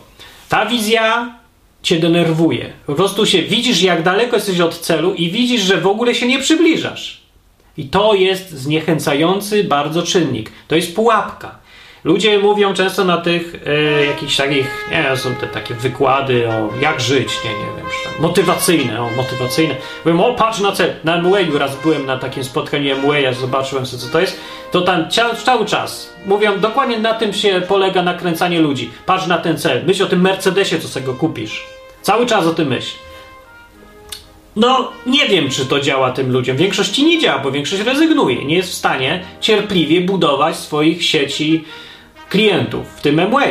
Ta 0.49 0.65
wizja 0.65 1.35
cię 1.83 1.99
denerwuje. 1.99 2.73
Po 2.85 2.95
prostu 2.95 3.25
się 3.25 3.41
widzisz, 3.41 3.81
jak 3.81 4.03
daleko 4.03 4.35
jesteś 4.35 4.59
od 4.59 4.79
celu 4.79 5.13
i 5.13 5.31
widzisz, 5.31 5.61
że 5.61 5.81
w 5.81 5.87
ogóle 5.87 6.15
się 6.15 6.27
nie 6.27 6.39
przybliżasz. 6.39 7.22
I 7.77 7.89
to 7.89 8.13
jest 8.13 8.49
zniechęcający 8.49 9.63
bardzo 9.63 10.03
czynnik. 10.03 10.51
To 10.67 10.75
jest 10.75 10.95
pułapka. 10.95 11.63
Ludzie 12.03 12.39
mówią 12.39 12.73
często 12.73 13.03
na 13.03 13.17
tych 13.17 13.55
e, 13.65 14.05
jakichś 14.05 14.35
takich, 14.35 14.87
nie 14.91 15.03
wiem, 15.03 15.17
są 15.17 15.35
te 15.35 15.47
takie 15.47 15.73
wykłady 15.73 16.49
o 16.49 16.69
jak 16.81 17.01
żyć, 17.01 17.29
nie, 17.43 17.49
nie 17.49 17.65
wiem, 17.77 17.83
motywacyjne, 18.19 19.01
o, 19.01 19.09
motywacyjne. 19.09 19.75
Byłem, 20.03 20.19
o, 20.19 20.33
patrz 20.33 20.59
na 20.59 20.71
cel. 20.71 20.93
Na 21.03 21.17
MWA 21.17 21.39
raz 21.59 21.75
byłem 21.75 22.05
na 22.05 22.17
takim 22.17 22.43
spotkaniu 22.43 22.97
MWA, 22.97 23.33
zobaczyłem 23.33 23.85
sobie, 23.85 24.03
co 24.03 24.09
to 24.09 24.19
jest. 24.19 24.39
To 24.71 24.81
tam 24.81 25.05
cały 25.45 25.65
czas 25.65 26.13
mówią, 26.25 26.59
dokładnie 26.59 26.99
na 26.99 27.13
tym 27.13 27.33
się 27.33 27.61
polega 27.67 28.03
nakręcanie 28.03 28.59
ludzi. 28.59 28.91
Patrz 29.05 29.27
na 29.27 29.37
ten 29.37 29.57
cel, 29.57 29.85
myśl 29.85 30.03
o 30.03 30.07
tym 30.07 30.21
Mercedesie, 30.21 30.79
co 30.79 30.87
sobie 30.87 31.05
go 31.05 31.13
kupisz. 31.13 31.65
Cały 32.01 32.25
czas 32.25 32.45
o 32.45 32.53
tym 32.53 32.67
myśl. 32.67 32.95
No, 34.55 34.91
nie 35.05 35.27
wiem, 35.27 35.49
czy 35.49 35.65
to 35.65 35.79
działa 35.79 36.11
tym 36.11 36.31
ludziom. 36.31 36.57
W 36.57 36.59
większości 36.59 37.05
nie 37.05 37.19
działa, 37.19 37.39
bo 37.39 37.51
większość 37.51 37.81
rezygnuje. 37.81 38.45
Nie 38.45 38.55
jest 38.55 38.69
w 38.69 38.73
stanie 38.73 39.23
cierpliwie 39.41 40.01
budować 40.01 40.55
swoich 40.55 41.05
sieci 41.05 41.63
klientów, 42.29 42.87
w 42.95 43.01
tym 43.01 43.19
MWA. 43.19 43.47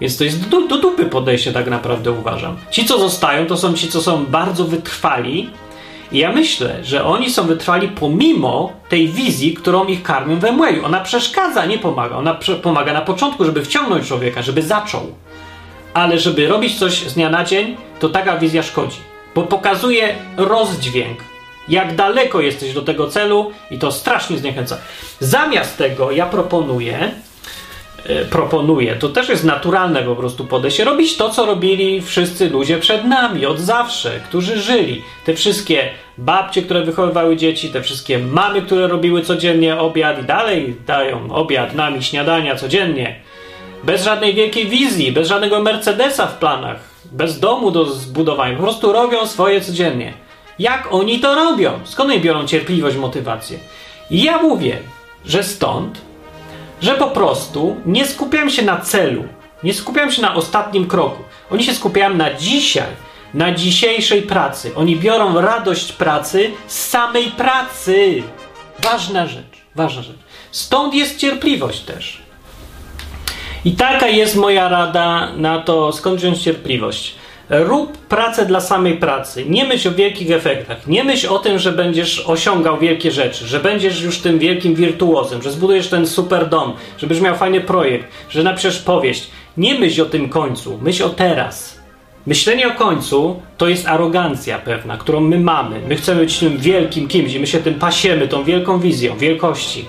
Więc 0.00 0.16
to 0.16 0.24
jest 0.24 0.48
do, 0.48 0.60
do 0.60 0.78
dupy 0.78 1.06
podejście, 1.06 1.52
tak 1.52 1.66
naprawdę 1.66 2.10
uważam. 2.10 2.56
Ci, 2.70 2.84
co 2.84 2.98
zostają, 2.98 3.46
to 3.46 3.56
są 3.56 3.74
ci, 3.74 3.88
co 3.88 4.02
są 4.02 4.26
bardzo 4.26 4.64
wytrwali. 4.64 5.50
I 6.12 6.18
ja 6.18 6.32
myślę, 6.32 6.84
że 6.84 7.04
oni 7.04 7.30
są 7.30 7.46
wytrwali 7.46 7.88
pomimo 7.88 8.72
tej 8.88 9.08
wizji, 9.08 9.54
którą 9.54 9.86
ich 9.86 10.02
karmią 10.02 10.40
w 10.40 10.44
MWA. 10.44 10.68
Ona 10.84 11.00
przeszkadza, 11.00 11.66
nie 11.66 11.78
pomaga. 11.78 12.16
Ona 12.16 12.38
pomaga 12.62 12.92
na 12.92 13.00
początku, 13.00 13.44
żeby 13.44 13.64
wciągnąć 13.64 14.08
człowieka, 14.08 14.42
żeby 14.42 14.62
zaczął. 14.62 15.14
Ale 15.94 16.18
żeby 16.18 16.48
robić 16.48 16.78
coś 16.78 16.92
z 16.92 17.14
dnia 17.14 17.30
na 17.30 17.44
dzień, 17.44 17.76
to 18.00 18.08
taka 18.08 18.38
wizja 18.38 18.62
szkodzi. 18.62 19.09
Bo 19.34 19.42
pokazuje 19.42 20.14
rozdźwięk, 20.36 21.18
jak 21.68 21.94
daleko 21.94 22.40
jesteś 22.40 22.72
do 22.72 22.82
tego 22.82 23.08
celu 23.08 23.52
i 23.70 23.78
to 23.78 23.92
strasznie 23.92 24.38
zniechęca. 24.38 24.78
Zamiast 25.20 25.78
tego 25.78 26.10
ja 26.10 26.26
proponuję, 26.26 27.10
E, 28.06 28.24
proponuje. 28.24 28.96
To 28.96 29.08
też 29.08 29.28
jest 29.28 29.44
naturalne 29.44 30.02
po 30.02 30.16
prostu 30.16 30.44
podejście. 30.44 30.84
Robić 30.84 31.16
to, 31.16 31.30
co 31.30 31.46
robili 31.46 32.02
wszyscy 32.02 32.50
ludzie 32.50 32.78
przed 32.78 33.04
nami, 33.04 33.46
od 33.46 33.60
zawsze, 33.60 34.20
którzy 34.28 34.60
żyli. 34.60 35.02
Te 35.24 35.34
wszystkie 35.34 35.88
babcie, 36.18 36.62
które 36.62 36.82
wychowywały 36.82 37.36
dzieci, 37.36 37.68
te 37.68 37.82
wszystkie 37.82 38.18
mamy, 38.18 38.62
które 38.62 38.88
robiły 38.88 39.22
codziennie 39.22 39.78
obiad 39.78 40.20
i 40.22 40.24
dalej 40.24 40.76
dają 40.86 41.32
obiad 41.32 41.74
nami, 41.74 42.02
śniadania 42.02 42.56
codziennie. 42.56 43.20
bez 43.84 44.04
żadnej 44.04 44.34
wielkiej 44.34 44.66
wizji, 44.66 45.12
bez 45.12 45.28
żadnego 45.28 45.62
Mercedesa 45.62 46.26
w 46.26 46.38
planach, 46.38 46.89
bez 47.10 47.40
domu 47.40 47.70
do 47.70 47.84
zbudowania. 47.84 48.56
Po 48.56 48.62
prostu 48.62 48.92
robią 48.92 49.26
swoje 49.26 49.60
codziennie. 49.60 50.12
Jak 50.58 50.88
oni 50.90 51.20
to 51.20 51.34
robią? 51.34 51.80
Skąd 51.84 52.10
oni 52.10 52.20
biorą 52.20 52.46
cierpliwość, 52.46 52.96
motywację? 52.96 53.58
I 54.10 54.22
ja 54.22 54.42
mówię, 54.42 54.78
że 55.24 55.44
stąd, 55.44 56.00
że 56.82 56.94
po 56.94 57.06
prostu 57.06 57.76
nie 57.86 58.06
skupiam 58.06 58.50
się 58.50 58.62
na 58.62 58.76
celu, 58.80 59.24
nie 59.62 59.74
skupiam 59.74 60.10
się 60.10 60.22
na 60.22 60.34
ostatnim 60.34 60.86
kroku. 60.86 61.22
Oni 61.50 61.64
się 61.64 61.74
skupiają 61.74 62.14
na 62.14 62.34
dzisiaj, 62.34 62.88
na 63.34 63.52
dzisiejszej 63.52 64.22
pracy. 64.22 64.72
Oni 64.76 64.96
biorą 64.96 65.40
radość 65.40 65.92
pracy 65.92 66.50
z 66.66 66.88
samej 66.88 67.24
pracy. 67.24 68.22
Ważna 68.78 69.26
rzecz, 69.26 69.64
ważna 69.74 70.02
rzecz. 70.02 70.18
Stąd 70.50 70.94
jest 70.94 71.18
cierpliwość 71.18 71.80
też. 71.80 72.22
I 73.64 73.72
taka 73.72 74.08
jest 74.08 74.36
moja 74.36 74.68
rada 74.68 75.32
na 75.36 75.58
to, 75.58 75.92
skąd 75.92 76.18
wziąć 76.18 76.38
cierpliwość. 76.38 77.14
Rób 77.50 77.98
pracę 77.98 78.46
dla 78.46 78.60
samej 78.60 78.96
pracy. 78.96 79.44
Nie 79.48 79.64
myśl 79.64 79.88
o 79.88 79.92
wielkich 79.92 80.30
efektach. 80.30 80.86
Nie 80.86 81.04
myśl 81.04 81.28
o 81.28 81.38
tym, 81.38 81.58
że 81.58 81.72
będziesz 81.72 82.20
osiągał 82.26 82.78
wielkie 82.78 83.10
rzeczy, 83.10 83.46
że 83.46 83.60
będziesz 83.60 84.02
już 84.02 84.18
tym 84.18 84.38
wielkim 84.38 84.74
wirtuozem, 84.74 85.42
że 85.42 85.50
zbudujesz 85.50 85.88
ten 85.88 86.06
super 86.06 86.48
dom, 86.48 86.72
żebyś 86.98 87.20
miał 87.20 87.36
fajny 87.36 87.60
projekt, 87.60 88.06
że 88.28 88.42
napiszesz 88.42 88.78
powieść. 88.78 89.30
Nie 89.56 89.74
myśl 89.74 90.02
o 90.02 90.04
tym 90.04 90.28
końcu, 90.28 90.78
myśl 90.82 91.04
o 91.04 91.08
teraz. 91.08 91.80
Myślenie 92.26 92.68
o 92.68 92.70
końcu 92.70 93.42
to 93.58 93.68
jest 93.68 93.86
arogancja 93.86 94.58
pewna, 94.58 94.96
którą 94.96 95.20
my 95.20 95.38
mamy. 95.38 95.80
My 95.88 95.96
chcemy 95.96 96.20
być 96.20 96.38
tym 96.38 96.58
wielkim 96.58 97.08
kimś 97.08 97.34
i 97.34 97.40
my 97.40 97.46
się 97.46 97.58
tym 97.58 97.74
pasiemy, 97.74 98.28
tą 98.28 98.44
wielką 98.44 98.78
wizją 98.78 99.16
wielkości. 99.16 99.84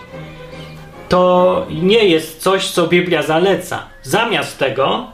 To 1.11 1.65
nie 1.69 2.05
jest 2.05 2.41
coś, 2.41 2.67
co 2.67 2.87
Biblia 2.87 3.23
zaleca. 3.23 3.83
Zamiast 4.03 4.57
tego 4.57 5.07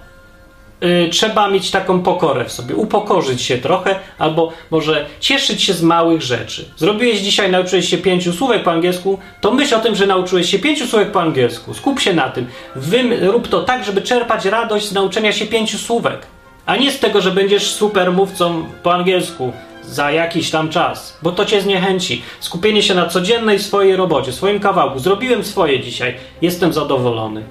y, 0.84 1.10
trzeba 1.12 1.50
mieć 1.50 1.72
taką 1.72 2.02
pokorę 2.02 2.46
w 2.46 2.52
sobie, 2.52 2.76
upokorzyć 2.76 3.42
się 3.42 3.58
trochę, 3.58 3.96
albo 4.20 4.52
może 4.72 5.06
cieszyć 5.20 5.64
się 5.64 5.74
z 5.74 5.82
małych 5.84 6.22
rzeczy. 6.22 6.66
Zrobiłeś 6.76 7.20
dzisiaj, 7.20 7.52
nauczyłeś 7.52 7.90
się 7.90 7.98
pięciu 7.98 8.34
słówek 8.34 8.64
po 8.64 8.72
angielsku, 8.72 9.20
to 9.42 9.52
myśl 9.52 9.76
o 9.76 9.80
tym, 9.80 9.96
że 9.96 10.08
nauczyłeś 10.08 10.50
się 10.50 10.60
pięciu 10.60 10.88
słówek 10.88 11.12
po 11.12 11.22
angielsku. 11.22 11.74
Skup 11.74 12.00
się 12.00 12.14
na 12.14 12.30
tym. 12.30 12.48
Wy, 12.76 13.28
rób 13.32 13.48
to 13.48 13.64
tak, 13.64 13.84
żeby 13.84 14.02
czerpać 14.02 14.46
radość 14.46 14.88
z 14.88 14.94
nauczenia 14.94 15.32
się 15.32 15.46
pięciu 15.46 15.78
słówek, 15.78 16.28
a 16.66 16.76
nie 16.76 16.92
z 16.92 17.00
tego, 17.00 17.22
że 17.22 17.32
będziesz 17.32 17.72
super 17.72 18.12
mówcą 18.12 18.66
po 18.84 18.94
angielsku 18.94 19.54
za 19.88 20.12
jakiś 20.12 20.52
tam 20.52 20.70
czas, 20.70 21.18
bo 21.22 21.32
to 21.32 21.46
cię 21.46 21.62
zniechęci. 21.62 22.22
Skupienie 22.40 22.84
się 22.84 22.96
na 22.96 23.06
codziennej 23.06 23.60
swojej 23.60 23.96
robocie, 23.96 24.32
swoim 24.32 24.60
kawałku. 24.60 25.00
Zrobiłem 25.00 25.44
swoje 25.44 25.80
dzisiaj, 25.80 26.16
jestem 26.42 26.74
zadowolony. 26.74 27.44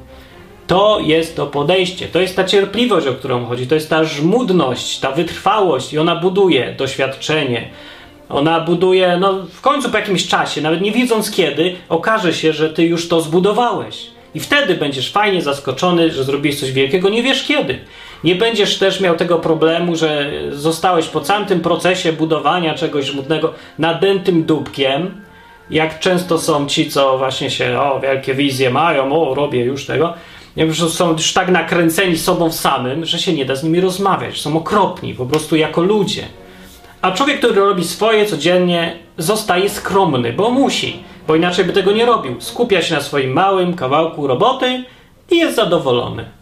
To 0.67 1.01
jest 1.01 1.37
to 1.37 1.47
podejście, 1.47 2.09
to 2.09 2.21
jest 2.21 2.37
ta 2.37 2.45
cierpliwość, 2.45 3.07
o 3.07 3.13
którą 3.15 3.47
chodzi, 3.47 3.67
to 3.67 3.75
jest 3.75 3.91
ta 3.91 4.05
żmudność, 4.05 4.99
ta 4.99 5.13
wytrwałość 5.13 5.93
i 5.93 5.99
ona 5.99 6.17
buduje 6.17 6.75
doświadczenie. 6.79 7.69
Ona 8.29 8.61
buduje, 8.61 9.17
no 9.21 9.33
w 9.53 9.61
końcu 9.61 9.91
po 9.91 9.99
jakimś 9.99 10.29
czasie, 10.29 10.61
nawet 10.61 10.81
nie 10.81 10.93
widząc 10.93 11.31
kiedy, 11.31 11.77
okaże 11.89 12.35
się, 12.35 12.53
że 12.53 12.71
ty 12.71 12.85
już 12.85 13.09
to 13.09 13.21
zbudowałeś. 13.21 14.07
I 14.35 14.41
wtedy 14.41 14.75
będziesz 14.75 15.13
fajnie 15.13 15.43
zaskoczony, 15.43 16.11
że 16.11 16.25
zrobiłeś 16.25 16.61
coś 16.61 16.73
wielkiego, 16.73 17.09
nie 17.09 17.23
wiesz 17.23 17.45
kiedy. 17.45 17.79
Nie 18.27 18.35
będziesz 18.35 18.79
też 18.79 19.01
miał 19.01 19.17
tego 19.17 19.39
problemu, 19.39 19.97
że 19.97 20.33
zostałeś 20.51 21.07
po 21.07 21.21
całym 21.21 21.47
tym 21.47 21.61
procesie 21.61 22.13
budowania 22.13 22.75
czegoś 22.75 23.05
żmudnego 23.05 23.53
nadętym 23.79 24.45
dupkiem, 24.45 25.21
jak 25.71 25.99
często 25.99 26.39
są 26.39 26.67
ci, 26.67 26.91
co 26.91 27.19
właśnie 27.19 27.51
się, 27.51 27.81
o, 27.81 28.01
wielkie 28.01 28.35
wizje 28.35 28.71
mają, 28.71 29.13
o, 29.13 29.35
robię 29.35 29.65
już 29.65 29.87
tego, 29.87 30.15
prostu 30.67 30.91
są 30.91 31.13
już 31.13 31.33
tak 31.33 31.49
nakręceni 31.49 32.19
sobą 32.19 32.53
samym, 32.53 33.05
że 33.05 33.19
się 33.19 33.33
nie 33.33 33.45
da 33.45 33.57
z 33.57 33.65
nimi 33.65 33.81
rozmawiać. 33.81 34.41
Są 34.41 34.57
okropni, 34.57 35.15
po 35.15 35.27
prostu 35.27 35.57
jako 35.57 35.81
ludzie. 35.81 36.23
A 37.03 37.13
człowiek, 37.13 37.39
który 37.39 37.55
robi 37.55 37.85
swoje 37.85 38.27
codziennie, 38.27 38.97
zostaje 39.19 39.69
skromny, 39.69 40.33
bo 40.33 40.51
musi, 40.51 41.03
bo 41.29 41.37
inaczej 41.37 41.65
by 41.65 41.73
tego 41.73 41.93
nie 41.93 42.07
robił. 42.07 42.41
Skupia 42.41 42.83
się 42.83 42.95
na 42.95 43.01
swoim 43.01 43.33
małym 43.33 43.75
kawałku 43.75 44.27
roboty 44.27 44.85
i 45.31 45.37
jest 45.37 45.57
zadowolony. 45.57 46.36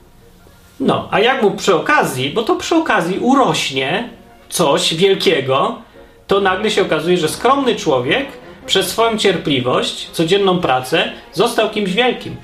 No, 0.80 1.08
a 1.10 1.20
jak 1.20 1.42
mu 1.42 1.50
przy 1.50 1.74
okazji, 1.74 2.30
bo 2.30 2.42
to 2.42 2.56
przy 2.56 2.74
okazji 2.74 3.18
urośnie 3.18 4.08
coś 4.48 4.94
wielkiego, 4.94 5.78
to 6.26 6.40
nagle 6.40 6.70
się 6.70 6.82
okazuje, 6.82 7.16
że 7.16 7.28
skromny 7.28 7.76
człowiek 7.76 8.26
przez 8.66 8.88
swoją 8.88 9.18
cierpliwość, 9.18 10.10
codzienną 10.10 10.58
pracę 10.58 11.12
został 11.32 11.70
kimś 11.70 11.92
wielkim. 11.92 12.36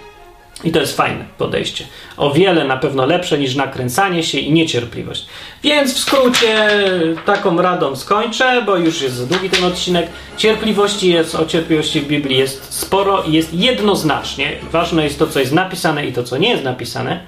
I 0.65 0.73
to 0.73 0.81
jest 0.81 0.97
fajne 0.97 1.25
podejście. 1.39 1.85
O 2.17 2.31
wiele 2.31 2.65
na 2.65 2.77
pewno 2.77 3.07
lepsze 3.07 3.39
niż 3.39 3.55
nakręcanie 3.55 4.23
się 4.23 4.39
i 4.39 4.53
niecierpliwość. 4.53 5.27
Więc 5.63 5.95
w 5.95 5.99
skrócie 5.99 6.69
taką 7.27 7.63
radą 7.63 7.97
skończę, 7.97 8.63
bo 8.67 8.77
już 8.77 9.03
jest 9.03 9.15
za 9.15 9.27
długi 9.27 9.51
ten 9.51 9.65
odcinek. 9.65 10.07
Cierpliwości 10.37 11.13
jest, 11.13 11.35
o 11.35 11.47
cierpliwości 11.47 12.01
w 12.01 12.07
Biblii 12.07 12.39
jest 12.39 12.75
sporo 12.75 13.23
i 13.23 13.33
jest 13.33 13.55
jednoznacznie. 13.55 14.53
Ważne 14.73 15.05
jest 15.05 15.19
to, 15.19 15.27
co 15.27 15.41
jest 15.41 15.53
napisane 15.53 16.07
i 16.07 16.13
to, 16.13 16.25
co 16.25 16.37
nie 16.37 16.51
jest 16.51 16.65
napisane. 16.65 17.21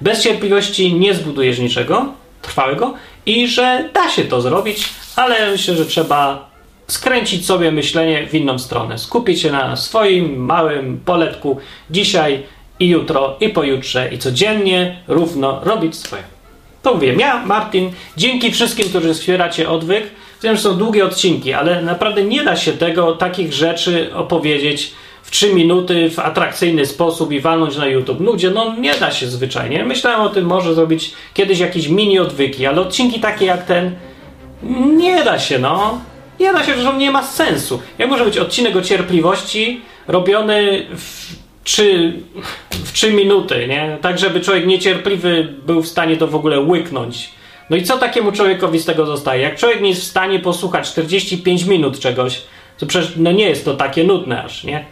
Bez 0.00 0.22
cierpliwości 0.22 0.94
nie 0.94 1.14
zbudujesz 1.14 1.58
niczego 1.58 2.12
trwałego 2.42 2.94
i 3.26 3.48
że 3.48 3.88
da 3.94 4.10
się 4.10 4.24
to 4.24 4.40
zrobić, 4.40 4.88
ale 5.16 5.50
myślę, 5.50 5.76
że 5.76 5.86
trzeba 5.86 6.50
skręcić 6.86 7.46
sobie 7.46 7.72
myślenie 7.72 8.26
w 8.26 8.34
inną 8.34 8.58
stronę. 8.58 8.98
Skupić 8.98 9.40
się 9.40 9.52
na 9.52 9.76
swoim 9.76 10.36
małym 10.44 11.00
poletku 11.04 11.58
dzisiaj 11.90 12.42
i 12.80 12.88
jutro, 12.88 13.36
i 13.40 13.48
pojutrze, 13.48 14.08
i 14.12 14.18
codziennie 14.18 14.96
równo 15.08 15.60
robić 15.64 15.96
swoje. 15.96 16.22
To 16.82 16.94
mówię 16.94 17.14
ja, 17.18 17.46
Martin. 17.46 17.90
Dzięki 18.16 18.52
wszystkim, 18.52 18.88
którzy 18.88 19.14
wspieracie 19.14 19.68
odwyk. 19.68 20.04
Wiem, 20.42 20.56
że 20.56 20.62
są 20.62 20.76
długie 20.76 21.04
odcinki, 21.04 21.52
ale 21.52 21.82
naprawdę 21.82 22.24
nie 22.24 22.44
da 22.44 22.56
się 22.56 22.72
tego, 22.72 23.12
takich 23.12 23.52
rzeczy 23.52 24.14
opowiedzieć 24.14 24.92
w 25.24 25.30
3 25.30 25.54
minuty 25.54 26.10
w 26.10 26.18
atrakcyjny 26.18 26.86
sposób 26.86 27.32
i 27.32 27.40
walnąć 27.40 27.76
na 27.76 27.86
YouTube. 27.86 28.20
Ludzie, 28.20 28.50
no 28.50 28.76
nie 28.76 28.94
da 28.94 29.10
się 29.10 29.26
zwyczajnie. 29.26 29.84
Myślałem 29.84 30.20
o 30.20 30.28
tym, 30.28 30.44
może 30.46 30.74
zrobić 30.74 31.12
kiedyś 31.34 31.58
jakieś 31.58 31.88
mini 31.88 32.18
odwyki, 32.18 32.66
ale 32.66 32.80
odcinki 32.80 33.20
takie 33.20 33.44
jak 33.44 33.64
ten 33.64 33.96
nie 34.96 35.24
da 35.24 35.38
się, 35.38 35.58
no. 35.58 36.00
Nie 36.40 36.52
da 36.52 36.64
się, 36.64 36.74
że 36.74 36.94
nie 36.94 37.10
ma 37.10 37.22
sensu. 37.22 37.82
Jak 37.98 38.10
może 38.10 38.24
być 38.24 38.38
odcinek 38.38 38.76
o 38.76 38.82
cierpliwości 38.82 39.80
robiony 40.08 40.86
w 40.96 41.36
3, 41.64 42.12
w 42.70 42.92
3 42.92 43.12
minuty, 43.12 43.66
nie? 43.68 43.98
Tak, 44.00 44.18
żeby 44.18 44.40
człowiek 44.40 44.66
niecierpliwy 44.66 45.54
był 45.66 45.82
w 45.82 45.88
stanie 45.88 46.16
to 46.16 46.26
w 46.26 46.34
ogóle 46.34 46.60
łyknąć. 46.60 47.30
No 47.70 47.76
i 47.76 47.82
co 47.82 47.98
takiemu 47.98 48.32
człowiekowi 48.32 48.78
z 48.78 48.84
tego 48.84 49.06
zostaje? 49.06 49.42
Jak 49.42 49.56
człowiek 49.56 49.80
nie 49.80 49.88
jest 49.88 50.00
w 50.00 50.04
stanie 50.04 50.38
posłuchać 50.38 50.88
45 50.88 51.64
minut 51.64 51.98
czegoś, 51.98 52.42
to 52.78 52.86
przecież 52.86 53.12
no 53.16 53.32
nie 53.32 53.48
jest 53.48 53.64
to 53.64 53.74
takie 53.74 54.04
nudne 54.04 54.44
aż, 54.44 54.64
nie? 54.64 54.84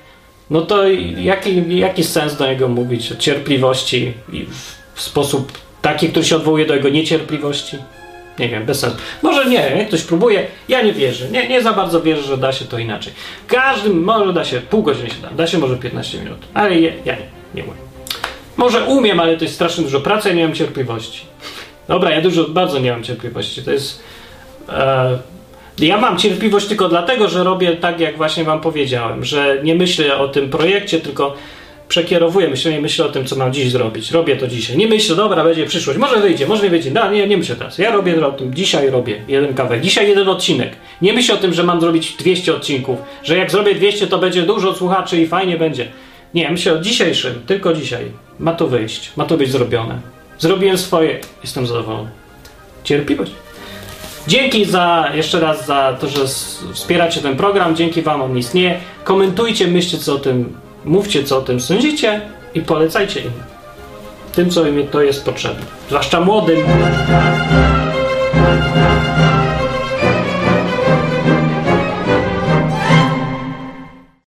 No 0.52 0.60
to 0.60 0.88
jaki, 1.16 1.78
jaki 1.78 2.04
sens 2.04 2.36
do 2.36 2.46
niego 2.46 2.68
mówić 2.68 3.12
o 3.12 3.16
cierpliwości 3.16 4.12
w 4.94 5.02
sposób 5.02 5.52
taki, 5.82 6.08
który 6.08 6.24
się 6.24 6.36
odwołuje 6.36 6.66
do 6.66 6.74
jego 6.74 6.88
niecierpliwości? 6.88 7.76
Nie 8.38 8.48
wiem, 8.48 8.66
bez 8.66 8.80
sensu. 8.80 8.96
Może 9.22 9.44
nie, 9.44 9.86
ktoś 9.88 10.02
próbuje, 10.02 10.46
ja 10.68 10.82
nie 10.82 10.92
wierzę. 10.92 11.28
Nie, 11.28 11.48
nie 11.48 11.62
za 11.62 11.72
bardzo 11.72 12.02
wierzę, 12.02 12.22
że 12.22 12.36
da 12.36 12.52
się 12.52 12.64
to 12.64 12.78
inaczej. 12.78 13.12
Każdym 13.46 14.04
może 14.04 14.32
da 14.32 14.44
się, 14.44 14.60
pół 14.60 14.82
godziny 14.82 15.10
się 15.10 15.22
da, 15.22 15.30
da 15.30 15.46
się 15.46 15.58
może 15.58 15.76
15 15.76 16.18
minut, 16.18 16.38
ale 16.54 16.80
ja, 16.80 16.92
ja 17.04 17.14
nie, 17.14 17.26
nie 17.54 17.62
umiem. 17.62 17.76
Może 18.56 18.84
umiem, 18.84 19.20
ale 19.20 19.36
to 19.36 19.44
jest 19.44 19.54
strasznie 19.54 19.84
dużo 19.84 20.00
pracy, 20.00 20.28
ja 20.28 20.34
nie 20.34 20.44
mam 20.44 20.54
cierpliwości. 20.54 21.24
Dobra, 21.88 22.10
ja 22.10 22.20
dużo, 22.20 22.48
bardzo 22.48 22.78
nie 22.78 22.92
mam 22.92 23.02
cierpliwości. 23.02 23.62
To 23.62 23.72
jest... 23.72 24.02
E, 24.68 25.18
ja 25.78 25.98
mam 25.98 26.18
cierpliwość 26.18 26.66
tylko 26.66 26.88
dlatego, 26.88 27.28
że 27.28 27.44
robię 27.44 27.76
tak, 27.76 28.00
jak 28.00 28.16
właśnie 28.16 28.44
wam 28.44 28.60
powiedziałem, 28.60 29.24
że 29.24 29.60
nie 29.62 29.74
myślę 29.74 30.18
o 30.18 30.28
tym 30.28 30.50
projekcie, 30.50 31.00
tylko 31.00 31.36
przekierowuję 31.88 32.48
myślenie, 32.48 32.80
myślę 32.80 33.04
o 33.04 33.08
tym, 33.08 33.24
co 33.26 33.36
mam 33.36 33.52
dziś 33.52 33.70
zrobić. 33.70 34.10
Robię 34.10 34.36
to 34.36 34.48
dzisiaj. 34.48 34.76
Nie 34.76 34.86
myślę, 34.86 35.16
dobra, 35.16 35.44
będzie 35.44 35.66
przyszłość. 35.66 35.98
Może 35.98 36.20
wyjdzie, 36.20 36.46
może 36.46 36.62
nie 36.62 36.70
wyjdzie. 36.70 36.90
No, 36.90 37.10
nie, 37.10 37.26
nie 37.26 37.36
myślę 37.36 37.56
teraz. 37.56 37.78
Ja 37.78 37.92
robię 37.92 38.26
o 38.26 38.32
tym. 38.32 38.54
Dzisiaj 38.54 38.90
robię 38.90 39.20
jeden 39.28 39.54
kawałek. 39.54 39.80
Dzisiaj 39.80 40.08
jeden 40.08 40.28
odcinek. 40.28 40.72
Nie 41.02 41.12
myślę 41.12 41.34
o 41.34 41.38
tym, 41.38 41.54
że 41.54 41.62
mam 41.62 41.80
zrobić 41.80 42.12
200 42.18 42.54
odcinków. 42.54 42.98
Że 43.22 43.36
jak 43.36 43.50
zrobię 43.50 43.74
200, 43.74 44.06
to 44.06 44.18
będzie 44.18 44.42
dużo 44.42 44.74
słuchaczy 44.74 45.20
i 45.20 45.26
fajnie 45.26 45.56
będzie. 45.56 45.88
Nie, 46.34 46.50
myślę 46.50 46.72
o 46.72 46.78
dzisiejszym. 46.78 47.42
Tylko 47.46 47.74
dzisiaj. 47.74 48.04
Ma 48.38 48.52
to 48.52 48.66
wyjść. 48.66 49.12
Ma 49.16 49.24
to 49.24 49.36
być 49.36 49.50
zrobione. 49.50 50.00
Zrobiłem 50.38 50.78
swoje. 50.78 51.18
Jestem 51.42 51.66
zadowolony. 51.66 52.10
Cierpliwość. 52.84 53.32
Dzięki 54.26 54.64
za 54.64 55.10
jeszcze 55.14 55.40
raz 55.40 55.66
za 55.66 55.96
to, 56.00 56.08
że 56.08 56.20
wspieracie 56.72 57.20
ten 57.20 57.36
program. 57.36 57.76
Dzięki 57.76 58.02
Wam 58.02 58.22
on 58.22 58.38
istnieje. 58.38 58.80
Komentujcie, 59.04 59.66
myślcie 59.66 59.98
co 59.98 60.14
o 60.14 60.18
tym 60.18 60.62
Mówcie, 60.84 61.24
co 61.24 61.38
o 61.38 61.42
tym 61.42 61.60
sądzicie 61.60 62.20
i 62.54 62.60
polecajcie 62.60 63.20
im. 63.20 63.32
Tym, 64.34 64.50
co 64.50 64.66
im 64.66 64.88
to 64.88 65.02
jest 65.02 65.24
potrzebne. 65.24 65.62
Zwłaszcza 65.88 66.20
młodym. 66.20 66.58